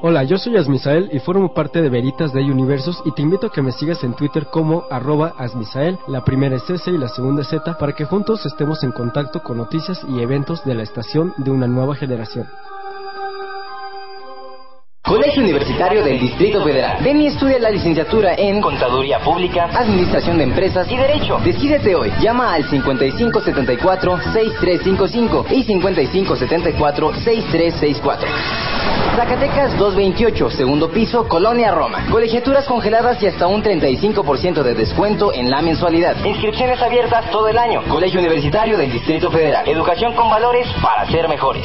Hola, 0.00 0.22
yo 0.22 0.38
soy 0.38 0.56
Asmisael 0.56 1.08
y 1.12 1.18
formo 1.18 1.52
parte 1.52 1.82
de 1.82 1.88
Veritas 1.88 2.32
de 2.32 2.42
Universos 2.42 3.02
y 3.04 3.10
te 3.10 3.22
invito 3.22 3.48
a 3.48 3.50
que 3.50 3.62
me 3.62 3.72
sigas 3.72 4.04
en 4.04 4.14
Twitter 4.14 4.46
como 4.46 4.84
arroba 4.92 5.34
Asmisael, 5.36 5.98
la 6.06 6.24
primera 6.24 6.54
es 6.54 6.70
S 6.70 6.88
y 6.88 6.96
la 6.96 7.08
segunda 7.08 7.42
es 7.42 7.48
Z, 7.48 7.76
para 7.78 7.92
que 7.94 8.04
juntos 8.04 8.46
estemos 8.46 8.84
en 8.84 8.92
contacto 8.92 9.42
con 9.42 9.56
noticias 9.56 10.00
y 10.08 10.20
eventos 10.20 10.64
de 10.64 10.76
la 10.76 10.84
estación 10.84 11.34
de 11.38 11.50
una 11.50 11.66
nueva 11.66 11.96
generación. 11.96 12.46
Colegio 15.08 15.42
Universitario 15.42 16.04
del 16.04 16.20
Distrito 16.20 16.62
Federal. 16.62 17.02
Ven 17.02 17.22
y 17.22 17.28
estudia 17.28 17.58
la 17.58 17.70
licenciatura 17.70 18.34
en 18.34 18.60
Contaduría 18.60 19.18
Pública, 19.20 19.70
Administración 19.72 20.36
de 20.36 20.44
Empresas 20.44 20.86
y 20.92 20.98
Derecho. 20.98 21.40
Decídete 21.42 21.94
hoy. 21.94 22.12
Llama 22.20 22.52
al 22.52 22.68
5574-6355 22.68 25.46
y 25.50 25.64
5574-6364. 25.64 28.18
Zacatecas 29.16 29.78
228, 29.78 30.50
segundo 30.50 30.90
piso, 30.90 31.26
Colonia 31.26 31.70
Roma. 31.70 32.04
Colegiaturas 32.10 32.66
congeladas 32.66 33.22
y 33.22 33.28
hasta 33.28 33.46
un 33.46 33.62
35% 33.62 34.62
de 34.62 34.74
descuento 34.74 35.32
en 35.32 35.50
la 35.50 35.62
mensualidad. 35.62 36.22
Inscripciones 36.22 36.82
abiertas 36.82 37.30
todo 37.30 37.48
el 37.48 37.56
año. 37.56 37.82
Colegio 37.88 38.20
Universitario 38.20 38.76
del 38.76 38.92
Distrito 38.92 39.30
Federal. 39.30 39.66
Educación 39.66 40.14
con 40.14 40.28
valores 40.28 40.68
para 40.82 41.10
ser 41.10 41.30
mejores. 41.30 41.64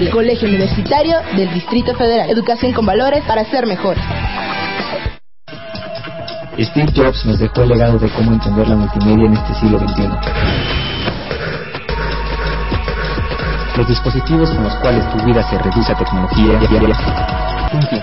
Colegio 0.09 0.47
Universitario 0.47 1.17
del 1.35 1.53
Distrito 1.53 1.93
Federal. 1.95 2.29
Educación 2.29 2.71
con 2.73 2.85
valores 2.85 3.23
para 3.25 3.43
ser 3.45 3.67
mejores. 3.67 4.03
Steve 6.59 6.91
Jobs 6.95 7.25
nos 7.25 7.39
dejó 7.39 7.63
el 7.63 7.69
legado 7.69 7.97
de 7.97 8.07
cómo 8.09 8.33
entender 8.33 8.67
la 8.67 8.75
multimedia 8.75 9.25
en 9.25 9.33
este 9.33 9.53
siglo 9.55 9.79
XXI. 9.79 10.03
Los 13.77 13.87
dispositivos 13.87 14.49
con 14.49 14.63
los 14.63 14.75
cuales 14.75 15.09
tu 15.11 15.17
vida 15.25 15.41
se 15.49 15.57
reduce 15.57 15.91
a 15.91 15.97
tecnología 15.97 16.59
diaria 16.69 16.95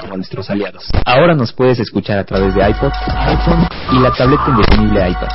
como 0.00 0.16
nuestros 0.16 0.50
aliados. 0.50 0.90
Ahora 1.04 1.34
nos 1.34 1.52
puedes 1.52 1.78
escuchar 1.78 2.18
a 2.18 2.24
través 2.24 2.54
de 2.54 2.68
iPod, 2.68 2.90
iPhone 3.06 3.68
y 3.92 4.00
la 4.00 4.10
tableta 4.12 4.44
indefinible 4.48 5.10
iPad. 5.10 5.28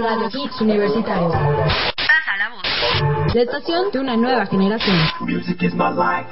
Radio 0.00 0.28
Hits 0.32 0.60
Universitario. 0.62 1.28
Pasa 1.28 2.36
la 2.38 2.48
voz. 2.48 3.34
La 3.34 3.42
estación 3.42 3.90
de 3.92 3.98
una 3.98 4.16
nueva 4.16 4.46
generación. 4.46 4.96
Music 5.20 5.62
is 5.62 5.74
my 5.74 5.90
life. 5.90 6.26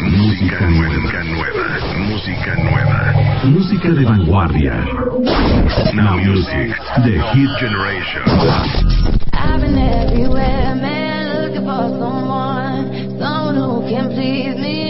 Música 0.00 0.60
nueva, 0.60 1.24
nueva, 1.24 1.64
música 1.98 2.54
nueva. 2.54 3.14
Música 3.44 3.90
de 3.90 4.04
vanguardia. 4.04 4.84
Now 5.94 6.16
Music, 6.16 6.76
The 7.02 7.20
Hit 7.34 7.50
Generation. 7.58 8.22
I've 9.32 9.60
been 9.60 9.78
everywhere, 9.78 10.74
man, 10.76 11.42
looking 11.42 11.64
for 11.64 11.88
someone, 11.98 13.18
someone 13.18 13.56
who 13.56 13.82
can 13.90 14.08
please 14.10 14.56
me, 14.56 14.81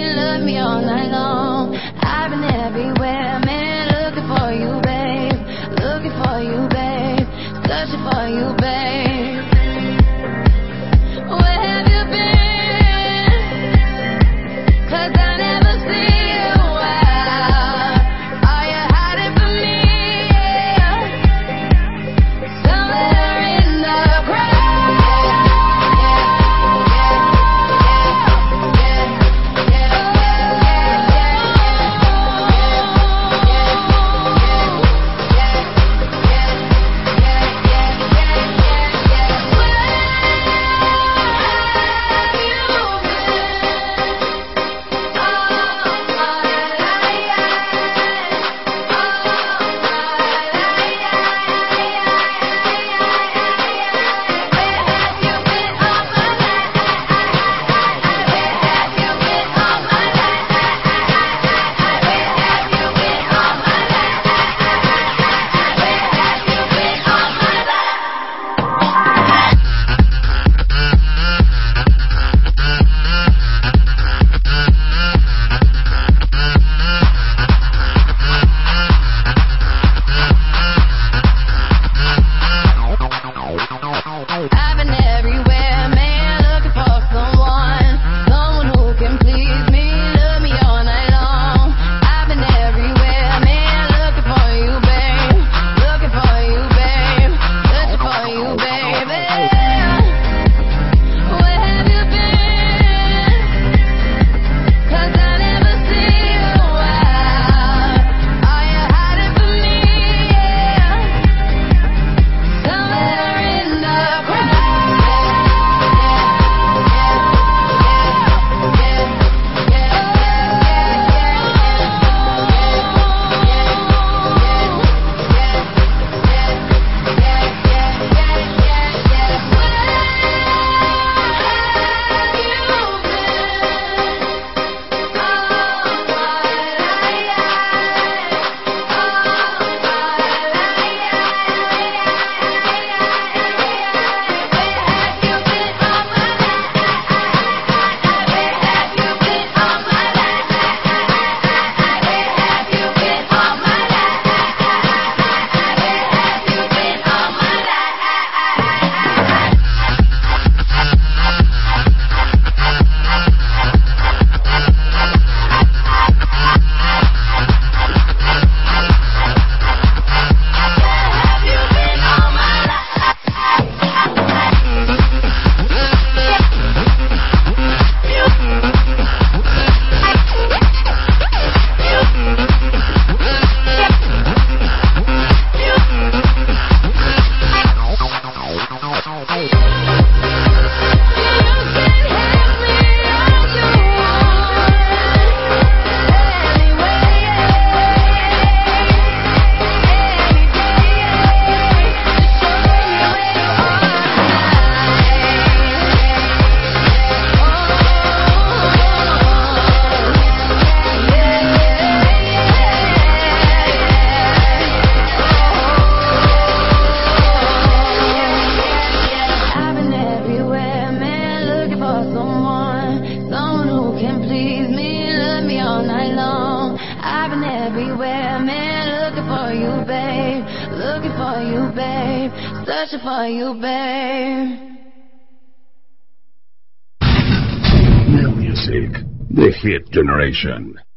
Generation. 240.42 240.91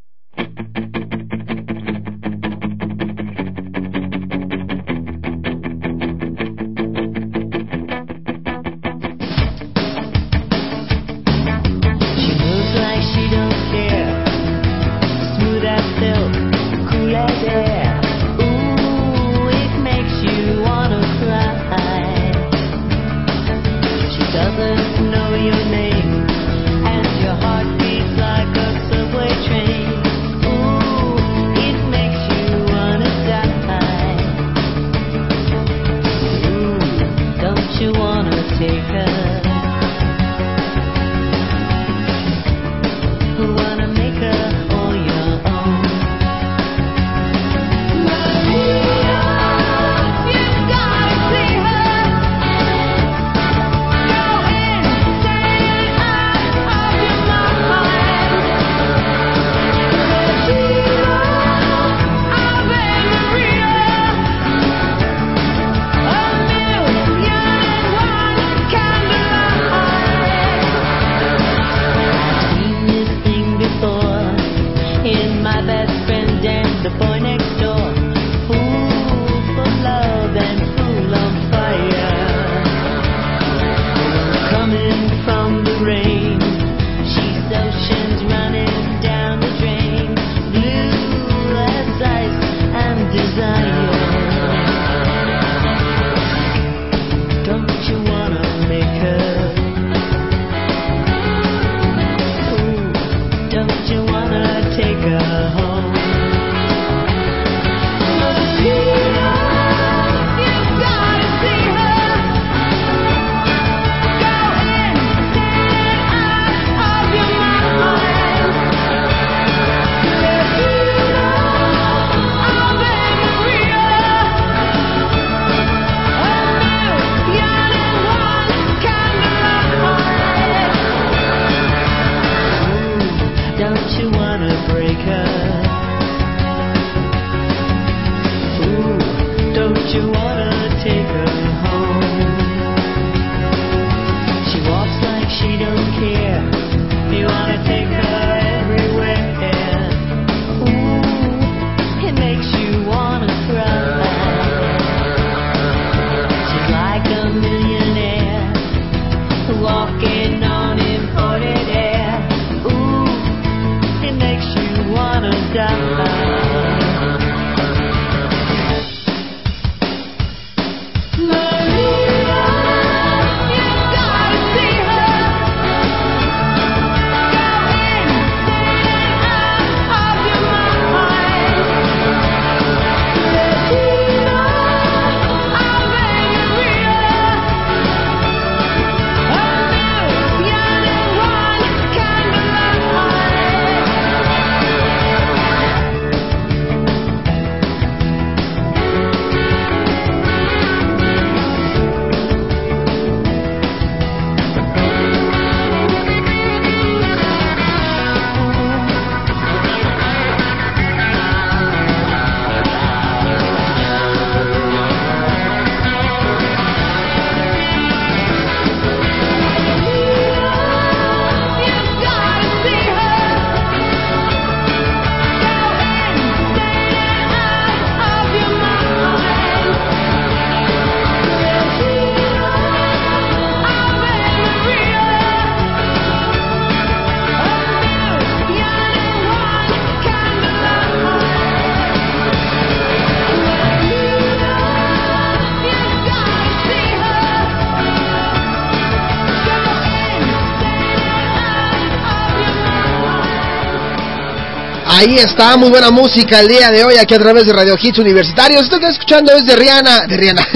Ahí 254.98 255.16
está, 255.16 255.58
muy 255.58 255.68
buena 255.68 255.90
música 255.90 256.40
el 256.40 256.48
día 256.48 256.70
de 256.70 256.82
hoy 256.82 256.94
aquí 256.96 257.12
a 257.12 257.18
través 257.18 257.44
de 257.44 257.52
Radio 257.52 257.74
Hits 257.78 257.98
Universitarios. 257.98 258.62
Esto 258.62 258.80
que 258.80 258.86
escuchando 258.86 259.30
es 259.34 259.44
de 259.44 259.54
Rihanna, 259.54 260.06
de 260.06 260.16
Rihanna, 260.16 260.48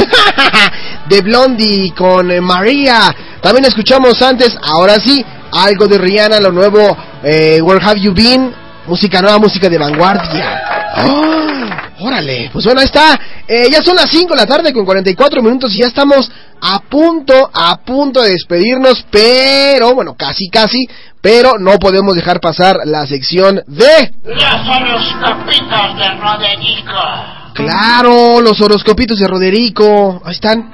de 1.10 1.20
Blondie 1.20 1.92
con 1.94 2.30
eh, 2.30 2.40
María. 2.40 3.14
También 3.42 3.66
escuchamos 3.66 4.22
antes, 4.22 4.56
ahora 4.62 4.94
sí, 4.94 5.22
algo 5.52 5.86
de 5.86 5.98
Rihanna, 5.98 6.40
lo 6.40 6.52
nuevo, 6.52 6.96
eh, 7.22 7.60
Where 7.60 7.84
Have 7.84 8.00
You 8.00 8.14
Been, 8.14 8.50
música 8.86 9.20
nueva, 9.20 9.38
música 9.38 9.68
de 9.68 9.76
vanguardia. 9.76 10.62
¡Oh! 11.04 12.06
Órale, 12.06 12.48
pues 12.50 12.64
bueno, 12.64 12.80
ahí 12.80 12.86
está. 12.86 13.20
Eh, 13.46 13.68
ya 13.70 13.82
son 13.82 13.94
las 13.94 14.10
5 14.10 14.32
de 14.32 14.40
la 14.40 14.46
tarde 14.46 14.72
con 14.72 14.86
44 14.86 15.42
minutos 15.42 15.74
y 15.74 15.80
ya 15.80 15.86
estamos 15.86 16.30
a 16.60 16.80
punto, 16.80 17.50
a 17.52 17.76
punto 17.78 18.20
de 18.22 18.30
despedirnos, 18.30 19.04
pero, 19.10 19.94
bueno, 19.94 20.14
casi, 20.16 20.48
casi, 20.48 20.86
pero 21.20 21.58
no 21.58 21.78
podemos 21.78 22.14
dejar 22.14 22.40
pasar 22.40 22.76
la 22.84 23.06
sección 23.06 23.62
de... 23.66 24.12
Los 24.24 25.14
capitos 25.20 25.96
de 25.96 26.14
Roderico. 26.18 27.40
Claro, 27.54 28.40
los 28.40 28.60
horoscopitos 28.60 29.18
de 29.18 29.26
Roderico. 29.26 30.22
Ahí 30.24 30.32
están. 30.32 30.70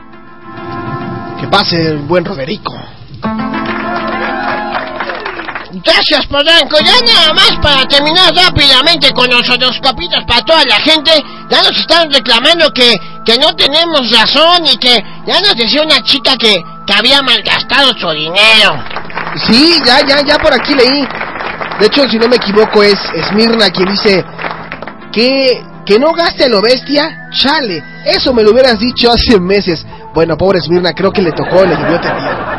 Que 1.41 1.49
pase 1.49 1.77
el 1.77 1.99
buen 1.99 2.25
Roderico. 2.25 2.75
Gracias, 5.85 6.27
Polanco. 6.27 6.78
Ya 6.78 6.94
nada 7.05 7.35
más 7.35 7.53
para 7.62 7.85
terminar 7.86 8.35
rápidamente 8.35 9.12
con 9.12 9.28
los 9.28 9.48
horoscopitos 9.48 10.24
para 10.27 10.40
toda 10.43 10.65
la 10.65 10.77
gente. 10.77 11.12
Ya 11.51 11.62
nos 11.62 11.77
están 11.77 12.11
reclamando 12.11 12.70
que, 12.73 12.94
que 13.24 13.36
no 13.39 13.55
tenemos 13.55 14.11
razón 14.11 14.66
y 14.66 14.77
que 14.78 14.97
ya 15.27 15.40
nos 15.40 15.55
decía 15.55 15.82
una 15.82 16.03
chica 16.03 16.36
que, 16.36 16.57
que 16.86 16.94
había 16.94 17.20
malgastado 17.20 17.93
su 17.98 18.11
dinero. 18.11 18.82
Sí, 19.47 19.78
ya, 19.85 20.01
ya, 20.07 20.23
ya 20.24 20.39
por 20.39 20.55
aquí 20.55 20.74
leí. 20.74 21.07
De 21.78 21.86
hecho, 21.86 22.09
si 22.09 22.19
no 22.19 22.27
me 22.27 22.36
equivoco, 22.36 22.82
es 22.82 22.98
Esmirna 23.15 23.69
quien 23.69 23.90
dice 23.90 24.24
que, 25.12 25.62
que 25.85 25.98
no 25.98 26.12
gaste 26.12 26.48
lo 26.48 26.62
bestia. 26.62 27.28
Chale, 27.32 27.82
eso 28.07 28.32
me 28.32 28.43
lo 28.43 28.53
hubieras 28.53 28.78
dicho 28.78 29.11
hace 29.11 29.39
meses. 29.39 29.85
Bueno, 30.15 30.39
pobre 30.39 30.59
Esmirna, 30.59 30.94
creo 30.94 31.12
que 31.12 31.20
le 31.20 31.32
tocó, 31.32 31.66
le 31.66 31.77
debió 31.77 32.01
tener. 32.01 32.56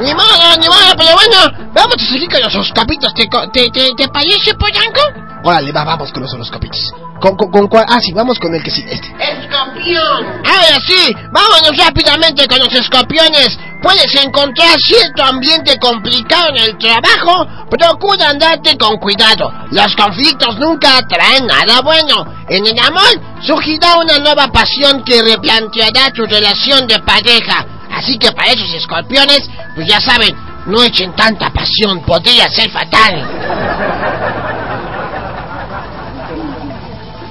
Ni 0.00 0.14
modo, 0.14 0.56
ni 0.58 0.66
modo, 0.66 0.94
pero 0.96 1.14
bueno, 1.14 1.70
vamos 1.74 1.96
a 1.96 2.06
seguir 2.12 2.28
con 2.30 2.40
los 2.40 2.54
horoscopitos. 2.54 3.12
¿Te, 3.14 3.28
te, 3.52 3.70
te, 3.70 3.94
te 3.94 4.08
parece, 4.08 4.54
Polanco? 4.54 5.00
Órale, 5.44 5.72
va, 5.72 5.84
vamos 5.84 6.12
con 6.12 6.22
los 6.22 6.32
horoscopitos. 6.32 6.92
¿Con, 7.20 7.36
con, 7.36 7.50
con 7.50 7.68
cuál? 7.68 7.84
Ah, 7.86 7.98
sí, 8.00 8.12
vamos 8.12 8.38
con 8.38 8.54
el 8.54 8.62
que 8.62 8.70
sí, 8.70 8.82
este. 8.88 9.08
Escorpión. 9.08 10.24
Ahora 10.44 10.80
sí, 10.86 11.14
vámonos 11.30 11.76
rápidamente 11.76 12.46
con 12.46 12.58
los 12.60 12.72
escorpiones. 12.72 13.58
Puedes 13.82 14.14
encontrar 14.14 14.78
cierto 14.78 15.22
ambiente 15.24 15.78
complicado 15.78 16.48
en 16.48 16.56
el 16.58 16.78
trabajo. 16.78 17.46
Procura 17.70 18.30
andarte 18.30 18.76
con 18.78 18.96
cuidado. 18.98 19.52
Los 19.70 19.94
conflictos 19.96 20.58
nunca 20.58 21.00
traen 21.08 21.46
nada 21.46 21.80
bueno. 21.82 22.24
En 22.48 22.66
el 22.66 22.78
amor 22.78 23.20
surgirá 23.42 23.96
una 23.98 24.18
nueva 24.18 24.48
pasión 24.48 25.02
que 25.04 25.22
replanteará 25.22 26.10
tu 26.12 26.24
relación 26.24 26.86
de 26.86 26.98
pareja. 27.00 27.66
Así 28.00 28.16
que 28.16 28.32
para 28.32 28.52
esos 28.52 28.72
escorpiones, 28.72 29.42
pues 29.74 29.86
ya 29.86 30.00
saben, 30.00 30.34
no 30.64 30.82
echen 30.82 31.14
tanta 31.14 31.50
pasión, 31.50 32.00
podría 32.00 32.48
ser 32.48 32.70
fatal. 32.70 33.28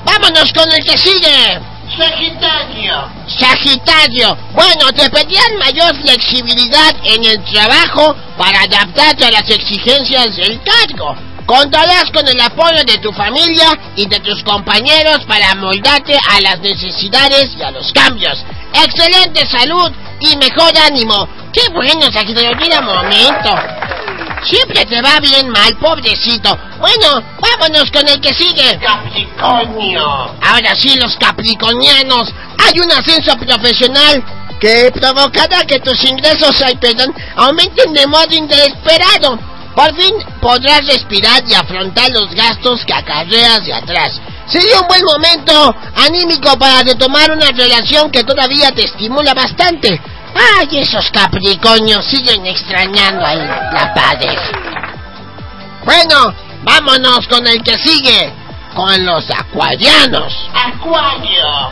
Vámonos 0.05 0.53
con 0.53 0.71
el 0.71 0.85
que 0.85 0.95
sigue. 0.95 1.59
Sagitario. 1.97 3.09
Sagitario. 3.27 4.37
Bueno, 4.53 4.93
te 4.93 5.09
pedían 5.09 5.57
mayor 5.57 5.95
flexibilidad 6.03 6.95
en 7.03 7.25
el 7.25 7.43
trabajo 7.45 8.15
para 8.37 8.61
adaptarte 8.61 9.25
a 9.25 9.31
las 9.31 9.49
exigencias 9.49 10.35
del 10.35 10.61
cargo. 10.61 11.15
Contarás 11.49 12.11
con 12.13 12.27
el 12.27 12.39
apoyo 12.39 12.84
de 12.85 12.99
tu 12.99 13.11
familia 13.11 13.71
y 13.95 14.05
de 14.05 14.19
tus 14.19 14.43
compañeros 14.43 15.26
para 15.27 15.49
amoldarte 15.49 16.15
a 16.15 16.39
las 16.41 16.59
necesidades 16.59 17.55
y 17.57 17.63
a 17.63 17.71
los 17.71 17.91
cambios. 17.91 18.38
Excelente 18.71 19.47
salud 19.47 19.91
y 20.19 20.38
mejor 20.38 20.71
ánimo. 20.77 21.27
Qué 21.51 21.67
bueno, 21.73 22.03
Sagitario, 22.11 22.55
mira 22.55 22.81
momento. 22.81 23.49
Siempre 24.43 24.85
te 24.85 25.01
va 25.01 25.19
bien 25.19 25.49
mal, 25.49 25.76
pobrecito. 25.77 26.55
Bueno, 26.77 27.19
vámonos 27.41 27.89
con 27.89 28.07
el 28.07 28.21
que 28.21 28.31
sigue. 28.31 28.77
Capricornio. 28.77 30.05
Ahora 30.43 30.76
sí, 30.76 30.99
los 30.99 31.17
capricornianos. 31.17 32.31
Hay 32.59 32.80
un 32.80 32.91
ascenso 32.91 33.35
profesional 33.38 34.23
que 34.59 34.91
provocará 34.93 35.65
que 35.65 35.80
tus 35.80 36.03
ingresos 36.03 36.61
ay, 36.63 36.76
perdón, 36.76 37.11
aumenten 37.38 37.91
de 37.91 38.05
modo 38.05 38.35
inesperado. 38.35 39.48
Por 39.75 39.95
fin 39.95 40.13
podrás 40.41 40.85
respirar 40.85 41.43
y 41.47 41.53
afrontar 41.53 42.09
los 42.11 42.33
gastos 42.33 42.83
que 42.85 42.93
acarreas 42.93 43.65
de 43.65 43.73
atrás. 43.73 44.19
Sería 44.47 44.79
un 44.81 44.87
buen 44.87 45.03
momento 45.03 45.75
anímico 45.95 46.57
para 46.57 46.81
retomar 46.81 47.31
una 47.31 47.51
relación 47.51 48.09
que 48.09 48.23
todavía 48.23 48.71
te 48.71 48.85
estimula 48.85 49.33
bastante. 49.33 50.01
Ay, 50.33 50.79
esos 50.79 51.09
capricornios 51.11 52.05
siguen 52.05 52.45
extrañando 52.45 53.25
a 53.25 53.35
la 53.35 53.93
pareja. 53.93 54.51
Bueno, 55.85 56.33
vámonos 56.63 57.27
con 57.27 57.45
el 57.47 57.61
que 57.63 57.77
sigue, 57.77 58.33
con 58.75 59.05
los 59.05 59.29
acuarianos. 59.29 60.33
Acuario. 60.53 61.71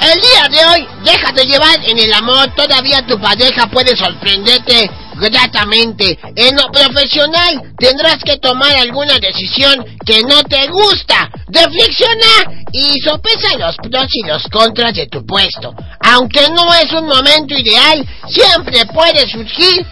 El 0.00 0.20
día 0.20 0.48
de 0.50 0.66
hoy, 0.66 0.88
déjate 1.04 1.44
llevar 1.44 1.78
en 1.84 1.98
el 1.98 2.12
amor, 2.12 2.50
todavía 2.56 3.06
tu 3.06 3.20
pareja 3.20 3.66
puede 3.68 3.96
sorprenderte 3.96 4.90
gratamente. 5.16 6.18
En 6.36 6.56
lo 6.56 6.64
profesional, 6.72 7.74
tendrás 7.78 8.18
que 8.24 8.38
tomar 8.38 8.76
alguna 8.76 9.18
decisión 9.18 9.84
que 10.04 10.22
no 10.22 10.42
te 10.44 10.68
gusta. 10.68 11.30
Reflexiona 11.48 12.66
y 12.72 13.00
sopesa 13.00 13.56
los 13.58 13.76
pros 13.76 14.08
y 14.12 14.26
los 14.26 14.42
contras 14.48 14.94
de 14.94 15.06
tu 15.06 15.24
puesto. 15.26 15.74
Aunque 16.00 16.48
no 16.50 16.72
es 16.74 16.92
un 16.92 17.06
momento 17.06 17.54
ideal, 17.56 18.06
siempre 18.28 18.84
puede 18.86 19.28
surgir 19.30 19.86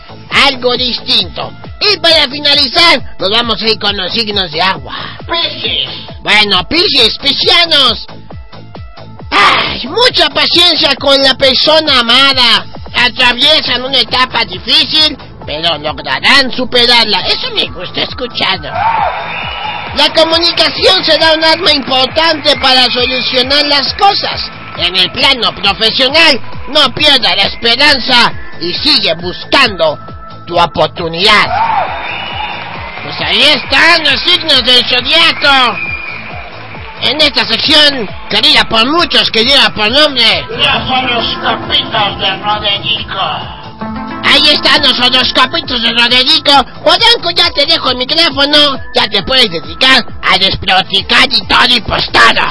algo 0.46 0.76
distinto. 0.76 1.52
Y 1.80 1.96
para 1.98 2.28
finalizar, 2.28 3.16
nos 3.18 3.30
vamos 3.30 3.60
a 3.62 3.68
ir 3.68 3.78
con 3.78 3.96
los 3.96 4.12
signos 4.12 4.50
de 4.50 4.60
agua. 4.60 5.18
Piscis. 5.26 5.88
Bueno, 6.22 6.66
Piscis, 6.68 7.16
piscianos. 7.18 8.06
Ay, 9.30 9.86
mucha 9.86 10.28
paciencia 10.30 10.94
con 10.96 11.20
la 11.22 11.34
persona 11.34 12.00
amada. 12.00 12.66
Atraviesan 12.94 13.82
una 13.82 13.98
etapa 13.98 14.44
difícil, 14.44 15.16
pero 15.46 15.78
lograrán 15.78 16.50
superarla. 16.52 17.20
Eso 17.26 17.50
me 17.54 17.66
gusta 17.66 18.02
escucharlo. 18.02 18.70
La 19.96 20.08
comunicación 20.14 21.04
será 21.04 21.32
un 21.32 21.44
arma 21.44 21.72
importante 21.72 22.56
para 22.60 22.84
solucionar 22.86 23.66
las 23.66 23.92
cosas. 23.94 24.40
En 24.78 24.96
el 24.96 25.10
plano 25.12 25.54
profesional, 25.54 26.40
no 26.68 26.94
pierda 26.94 27.34
la 27.34 27.42
esperanza 27.42 28.32
y 28.60 28.72
sigue 28.72 29.12
buscando 29.14 29.98
tu 30.46 30.58
oportunidad. 30.58 31.46
Pues 33.02 33.20
ahí 33.20 33.42
están 33.42 34.04
los 34.04 34.20
signos 34.22 34.62
del 34.62 34.84
zodiaco. 34.86 35.78
En 37.02 37.20
esta 37.20 37.46
sección, 37.46 38.08
querida 38.28 38.68
por 38.68 38.86
muchos 38.86 39.30
que 39.30 39.42
lleva 39.42 39.70
por 39.70 39.90
nombre. 39.90 40.46
Los 40.50 41.36
capitos 41.42 42.18
de 42.18 42.36
Roderico. 42.36 43.60
Ahí 44.22 44.42
están 44.50 44.82
los 44.82 45.00
otros 45.00 45.32
capitos 45.32 45.82
de 45.82 45.90
Roderico. 45.90 46.52
Polanco, 46.84 47.30
ya 47.34 47.50
te 47.50 47.64
dejo 47.64 47.90
el 47.90 47.96
micrófono. 47.96 48.78
Ya 48.94 49.08
te 49.08 49.22
puedes 49.22 49.50
dedicar 49.50 50.04
a 50.22 50.36
desproticar 50.38 51.26
y 51.30 51.46
todo 51.46 51.76
y 51.76 51.80
postada. 51.80 52.50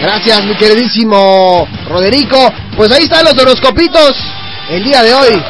Gracias, 0.00 0.44
mi 0.44 0.54
queridísimo 0.56 1.66
Roderico. 1.88 2.52
Pues 2.76 2.92
ahí 2.92 3.04
están 3.04 3.24
los 3.24 3.38
horoscopitos 3.38 4.12
el 4.68 4.84
día 4.84 5.02
de 5.02 5.14
hoy. 5.14 5.42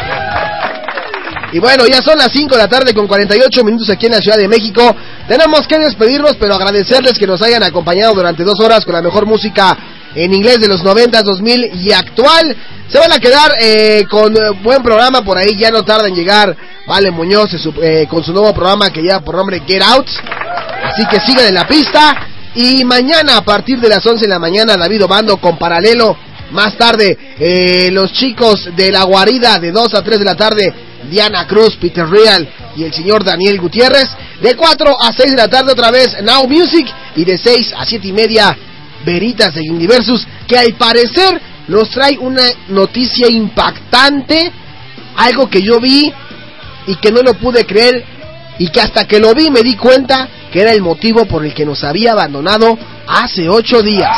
Y 1.53 1.59
bueno, 1.59 1.87
ya 1.87 2.03
son 2.03 2.19
las 2.19 2.31
5 2.33 2.55
de 2.55 2.63
la 2.63 2.69
tarde 2.69 2.93
con 2.93 3.07
48 3.07 3.65
minutos 3.65 3.89
aquí 3.91 4.07
en 4.07 4.13
la 4.13 4.19
Ciudad 4.19 4.37
de 4.37 4.49
México. 4.49 4.95
Tenemos 5.29 5.67
que 5.67 5.79
despedirnos, 5.79 6.37
pero 6.39 6.55
agradecerles 6.55 7.19
que 7.19 7.27
nos 7.27 7.41
hayan 7.43 7.63
acompañado 7.63 8.15
durante 8.15 8.45
dos 8.45 8.59
horas 8.61 8.85
con 8.85 8.95
la 8.95 9.03
mejor 9.03 9.27
música 9.27 9.77
en 10.15 10.33
inglés 10.33 10.59
de 10.61 10.69
los 10.69 10.83
90, 10.83 11.23
2000 11.23 11.71
y 11.75 11.93
actual. 11.93 12.57
Se 12.89 12.99
van 12.99 13.13
a 13.13 13.19
quedar 13.19 13.53
eh, 13.61 14.05
con 14.11 14.33
eh, 14.37 14.51
buen 14.63 14.83
programa 14.83 15.23
por 15.23 15.39
ahí, 15.39 15.57
ya 15.57 15.71
no 15.71 15.85
tarda 15.85 16.09
en 16.09 16.15
llegar 16.15 16.57
Vale 16.87 17.11
Muñoz 17.11 17.51
eh, 17.83 18.07
con 18.09 18.23
su 18.23 18.33
nuevo 18.33 18.55
programa 18.55 18.91
que 18.91 19.03
lleva 19.03 19.21
por 19.21 19.35
nombre 19.35 19.63
Get 19.67 19.83
Out. 19.83 20.07
Así 20.85 21.05
que 21.11 21.19
sigan 21.21 21.47
en 21.47 21.55
la 21.55 21.67
pista. 21.67 22.15
Y 22.55 22.85
mañana 22.85 23.37
a 23.37 23.43
partir 23.43 23.81
de 23.81 23.89
las 23.89 24.07
11 24.07 24.25
de 24.25 24.31
la 24.31 24.39
mañana 24.39 24.77
David 24.77 25.05
Obando 25.05 25.37
con 25.39 25.59
Paralelo. 25.59 26.17
Más 26.53 26.77
tarde 26.79 27.19
eh, 27.41 27.91
los 27.91 28.13
chicos 28.13 28.71
de 28.77 28.93
la 28.93 29.03
guarida 29.03 29.59
de 29.59 29.73
2 29.73 29.95
a 29.95 30.03
3 30.03 30.19
de 30.21 30.25
la 30.25 30.37
tarde. 30.37 30.73
Diana 31.11 31.47
Cruz, 31.47 31.77
Peter 31.77 32.07
Real 32.07 32.49
y 32.77 32.85
el 32.85 32.93
señor 32.93 33.25
Daniel 33.25 33.61
Gutiérrez. 33.61 34.09
De 34.41 34.55
4 34.55 34.97
a 35.01 35.13
6 35.13 35.31
de 35.31 35.37
la 35.37 35.49
tarde 35.49 35.73
otra 35.73 35.91
vez 35.91 36.23
Now 36.23 36.47
Music. 36.47 36.87
Y 37.17 37.25
de 37.25 37.39
6 37.39 37.75
a 37.77 37.85
7 37.85 38.09
y 38.09 38.13
media 38.13 38.57
Veritas 39.05 39.55
de 39.55 39.63
Universus. 39.71 40.27
Que 40.47 40.59
al 40.59 40.75
parecer 40.75 41.41
nos 41.69 41.91
trae 41.91 42.19
una 42.19 42.45
noticia 42.69 43.29
impactante. 43.29 44.53
Algo 45.17 45.49
que 45.49 45.63
yo 45.63 45.81
vi 45.81 46.13
y 46.87 46.97
que 46.97 47.11
no 47.11 47.23
lo 47.23 47.35
pude 47.35 47.65
creer. 47.65 48.05
Y 48.59 48.69
que 48.69 48.81
hasta 48.81 49.07
que 49.07 49.19
lo 49.19 49.35
vi 49.35 49.51
me 49.51 49.63
di 49.63 49.77
cuenta 49.77 50.29
que 50.53 50.61
era 50.61 50.73
el 50.73 50.81
motivo 50.81 51.27
por 51.27 51.45
el 51.45 51.53
que 51.53 51.67
nos 51.67 51.85
había 51.85 52.13
abandonado 52.13 52.79
hace 53.07 53.49
8 53.49 53.83
días. 53.83 54.17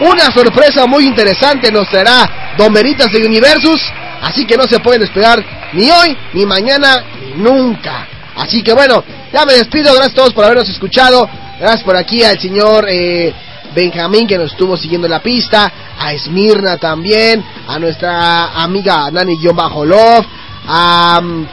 Una 0.00 0.30
sorpresa 0.30 0.86
muy 0.86 1.06
interesante 1.06 1.72
nos 1.72 1.88
traerá 1.88 2.54
Don 2.58 2.72
Veritas 2.72 3.10
de 3.12 3.26
Universus. 3.26 3.80
Así 4.26 4.44
que 4.44 4.56
no 4.56 4.64
se 4.64 4.80
pueden 4.80 5.02
esperar 5.02 5.44
ni 5.72 5.88
hoy, 5.88 6.16
ni 6.32 6.44
mañana, 6.44 7.04
ni 7.20 7.42
nunca. 7.42 8.08
Así 8.34 8.60
que 8.60 8.72
bueno, 8.72 9.04
ya 9.32 9.46
me 9.46 9.52
despido. 9.52 9.94
Gracias 9.94 10.12
a 10.12 10.16
todos 10.16 10.32
por 10.32 10.44
habernos 10.44 10.68
escuchado. 10.68 11.28
Gracias 11.60 11.84
por 11.84 11.96
aquí 11.96 12.24
al 12.24 12.40
señor 12.40 12.86
eh, 12.88 13.32
Benjamín 13.72 14.26
que 14.26 14.36
nos 14.36 14.50
estuvo 14.50 14.76
siguiendo 14.76 15.06
la 15.06 15.20
pista, 15.20 15.72
a 15.98 16.12
Esmirna 16.12 16.76
también, 16.76 17.44
a 17.68 17.78
nuestra 17.78 18.62
amiga 18.62 19.10
Nani-Love, 19.12 20.26
a... 20.66 21.20
mm, 21.22 21.46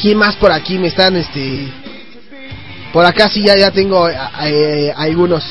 ¿Quién 0.00 0.18
más 0.18 0.34
por 0.36 0.50
aquí 0.52 0.78
me 0.78 0.88
están, 0.88 1.16
este... 1.16 1.72
Por 2.92 3.04
acá 3.04 3.28
sí 3.28 3.42
ya, 3.42 3.56
ya 3.56 3.70
tengo 3.70 4.08
eh, 4.08 4.16
eh, 4.42 4.92
algunos 4.96 5.44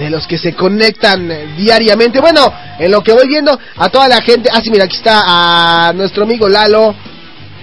de 0.00 0.08
los 0.08 0.26
que 0.26 0.38
se 0.38 0.54
conectan 0.54 1.28
diariamente. 1.58 2.20
Bueno, 2.20 2.50
en 2.78 2.90
lo 2.90 3.02
que 3.02 3.12
voy 3.12 3.28
viendo, 3.28 3.58
a 3.76 3.88
toda 3.90 4.08
la 4.08 4.22
gente. 4.22 4.48
Ah, 4.50 4.60
sí, 4.62 4.70
mira, 4.70 4.84
aquí 4.84 4.96
está 4.96 5.22
a 5.26 5.92
nuestro 5.92 6.22
amigo 6.24 6.48
Lalo, 6.48 6.94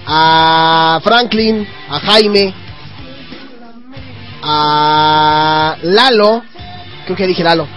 a 0.06 1.02
Franklin, 1.04 1.68
a 1.90 2.00
Jaime, 2.00 2.54
a 4.44 5.78
Lalo. 5.82 6.44
Creo 7.06 7.18
que 7.18 7.26
dije 7.26 7.44
Lalo. 7.44 7.68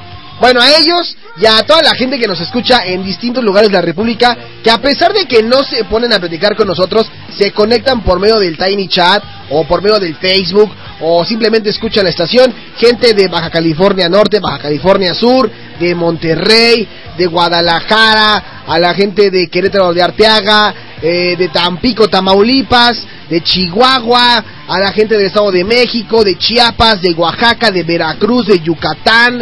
Bueno, 0.41 0.61
a 0.61 0.71
ellos 0.77 1.17
y 1.41 1.47
a 1.47 1.63
toda 1.63 1.81
la 1.83 1.95
gente 1.95 2.19
que 2.19 2.27
nos 2.27 2.41
escucha 2.41 2.85
en 2.85 3.03
distintos 3.03 3.43
lugares 3.43 3.71
de 3.71 3.77
la 3.77 3.83
República, 3.83 4.37
que 4.63 4.71
a 4.71 4.77
pesar 4.77 5.15
de 5.15 5.25
que 5.25 5.43
no 5.43 5.63
se 5.63 5.85
ponen 5.85 6.13
a 6.13 6.19
platicar 6.19 6.55
con 6.55 6.69
nosotros, 6.69 7.11
se 7.31 7.53
conectan 7.53 8.03
por 8.03 8.21
medio 8.21 8.39
del 8.39 8.59
Tiny 8.59 8.89
Chat 8.89 9.23
o 9.49 9.65
por 9.65 9.81
medio 9.81 9.99
del 9.99 10.17
Facebook 10.17 10.71
o 11.01 11.25
simplemente 11.25 11.71
escuchan 11.71 12.05
la 12.05 12.11
estación. 12.11 12.53
Gente 12.77 13.15
de 13.15 13.29
Baja 13.29 13.49
California 13.49 14.09
Norte, 14.11 14.39
Baja 14.39 14.59
California 14.59 15.15
Sur, 15.15 15.51
de 15.79 15.95
Monterrey, 15.95 16.87
de 17.17 17.27
Guadalajara, 17.27 18.63
a 18.67 18.79
la 18.79 18.93
gente 18.93 19.31
de 19.31 19.49
Querétaro 19.49 19.95
de 19.95 20.03
Arteaga, 20.03 20.75
eh, 21.01 21.37
de 21.39 21.49
Tampico, 21.49 22.07
Tamaulipas, 22.09 23.03
de 23.31 23.43
Chihuahua, 23.43 24.45
a 24.69 24.79
la 24.79 24.93
gente 24.93 25.17
del 25.17 25.29
Estado 25.29 25.51
de 25.51 25.65
México, 25.65 26.23
de 26.23 26.37
Chiapas, 26.37 27.01
de 27.01 27.15
Oaxaca, 27.15 27.71
de 27.71 27.83
Veracruz, 27.83 28.47
de 28.47 28.61
Yucatán, 28.61 29.41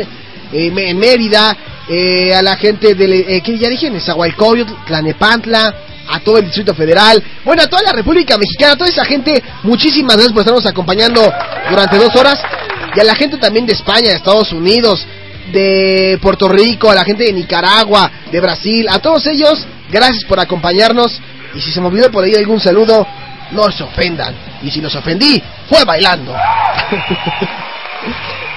eh, 0.52 0.70
Mérida, 0.70 1.56
eh, 1.88 2.34
a 2.34 2.42
la 2.42 2.56
gente 2.56 2.94
del, 2.94 3.12
eh, 3.12 3.42
que 3.42 3.58
ya 3.58 3.68
dije, 3.68 3.90
Nezahualcóyotl, 3.90 4.72
Tlanepantla, 4.86 5.74
a 6.08 6.20
todo 6.20 6.38
el 6.38 6.44
Distrito 6.44 6.74
Federal, 6.74 7.22
bueno, 7.44 7.62
a 7.62 7.66
toda 7.66 7.82
la 7.82 7.92
República 7.92 8.38
Mexicana, 8.38 8.72
a 8.72 8.76
toda 8.76 8.90
esa 8.90 9.04
gente, 9.04 9.42
muchísimas 9.62 10.16
gracias 10.16 10.32
por 10.32 10.40
estarnos 10.40 10.66
acompañando 10.66 11.20
durante 11.68 11.98
dos 11.98 12.14
horas, 12.16 12.40
y 12.94 13.00
a 13.00 13.04
la 13.04 13.14
gente 13.14 13.36
también 13.36 13.66
de 13.66 13.74
España, 13.74 14.10
de 14.10 14.16
Estados 14.16 14.52
Unidos, 14.52 15.06
de 15.52 16.18
Puerto 16.20 16.48
Rico, 16.48 16.90
a 16.90 16.94
la 16.94 17.04
gente 17.04 17.24
de 17.24 17.32
Nicaragua, 17.32 18.10
de 18.30 18.40
Brasil, 18.40 18.86
a 18.88 18.98
todos 18.98 19.26
ellos, 19.26 19.66
gracias 19.90 20.24
por 20.24 20.40
acompañarnos, 20.40 21.20
y 21.54 21.60
si 21.60 21.72
se 21.72 21.80
me 21.80 21.88
olvidó 21.88 22.10
por 22.10 22.24
ahí 22.24 22.34
algún 22.34 22.60
saludo, 22.60 23.06
no 23.50 23.70
se 23.70 23.82
ofendan, 23.82 24.34
y 24.62 24.70
si 24.70 24.80
los 24.80 24.94
ofendí, 24.94 25.42
fue 25.68 25.84
bailando. 25.84 26.34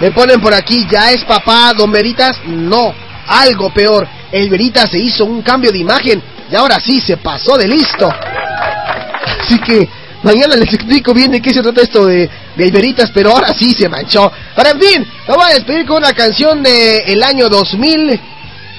Me 0.00 0.10
ponen 0.12 0.40
por 0.40 0.54
aquí, 0.54 0.86
¿ya 0.90 1.12
es 1.12 1.24
papá, 1.24 1.74
don 1.76 1.92
Veritas? 1.92 2.40
No, 2.46 2.94
algo 3.26 3.72
peor. 3.72 4.08
El 4.32 4.48
Veritas 4.48 4.90
se 4.90 4.98
hizo 4.98 5.26
un 5.26 5.42
cambio 5.42 5.70
de 5.70 5.78
imagen 5.78 6.22
y 6.50 6.56
ahora 6.56 6.80
sí 6.80 7.00
se 7.00 7.18
pasó 7.18 7.58
de 7.58 7.68
listo. 7.68 8.10
Así 9.42 9.58
que 9.58 9.86
mañana 10.22 10.56
les 10.56 10.72
explico 10.72 11.12
bien 11.12 11.32
de 11.32 11.42
qué 11.42 11.52
se 11.52 11.62
trata 11.62 11.82
esto 11.82 12.06
de, 12.06 12.30
de 12.56 13.08
pero 13.12 13.32
ahora 13.32 13.52
sí 13.52 13.74
se 13.78 13.90
manchó. 13.90 14.32
Pero 14.56 14.70
en 14.70 14.80
fin, 14.80 15.06
voy 15.28 15.50
a 15.50 15.54
despedir 15.54 15.84
con 15.84 15.98
una 15.98 16.14
canción 16.14 16.62
del 16.62 17.02
el 17.06 17.22
año 17.22 17.50
2000 17.50 18.20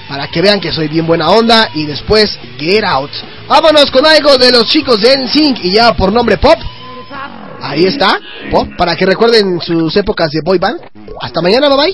para 0.09 0.27
que 0.27 0.41
vean 0.41 0.59
que 0.59 0.73
soy 0.73 0.87
bien 0.87 1.05
buena 1.05 1.29
onda 1.29 1.69
y 1.75 1.85
después 1.85 2.37
Get 2.57 2.83
Out. 2.83 3.11
Vámonos 3.47 3.91
con 3.91 4.05
algo 4.05 4.37
de 4.37 4.51
los 4.51 4.65
chicos 4.65 4.99
de 5.01 5.17
NSYNC 5.17 5.65
y 5.65 5.71
ya 5.73 5.93
por 5.93 6.11
nombre 6.11 6.37
Pop. 6.37 6.59
Ahí 7.61 7.85
está, 7.85 8.19
Pop, 8.49 8.67
para 8.77 8.95
que 8.95 9.05
recuerden 9.05 9.59
sus 9.61 9.95
épocas 9.95 10.31
de 10.31 10.41
boy 10.43 10.57
band. 10.57 10.81
Hasta 11.21 11.41
mañana, 11.41 11.69
bye 11.69 11.77
bye. 11.77 11.93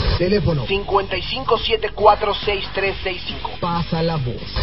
Teléfono 0.21 0.65
55746365. 0.67 3.57
Pasa 3.59 4.03
la 4.03 4.17
voz. 4.17 4.53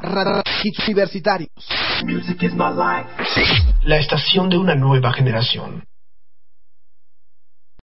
Radio 0.00 0.42
Hits 0.62 0.86
Universitarios. 0.86 1.50
Music 2.04 2.40
is 2.44 2.54
my 2.54 2.70
life. 2.70 3.08
La 3.82 3.96
estación 3.96 4.48
de 4.48 4.58
una 4.58 4.76
nueva 4.76 5.12
generación. 5.12 5.82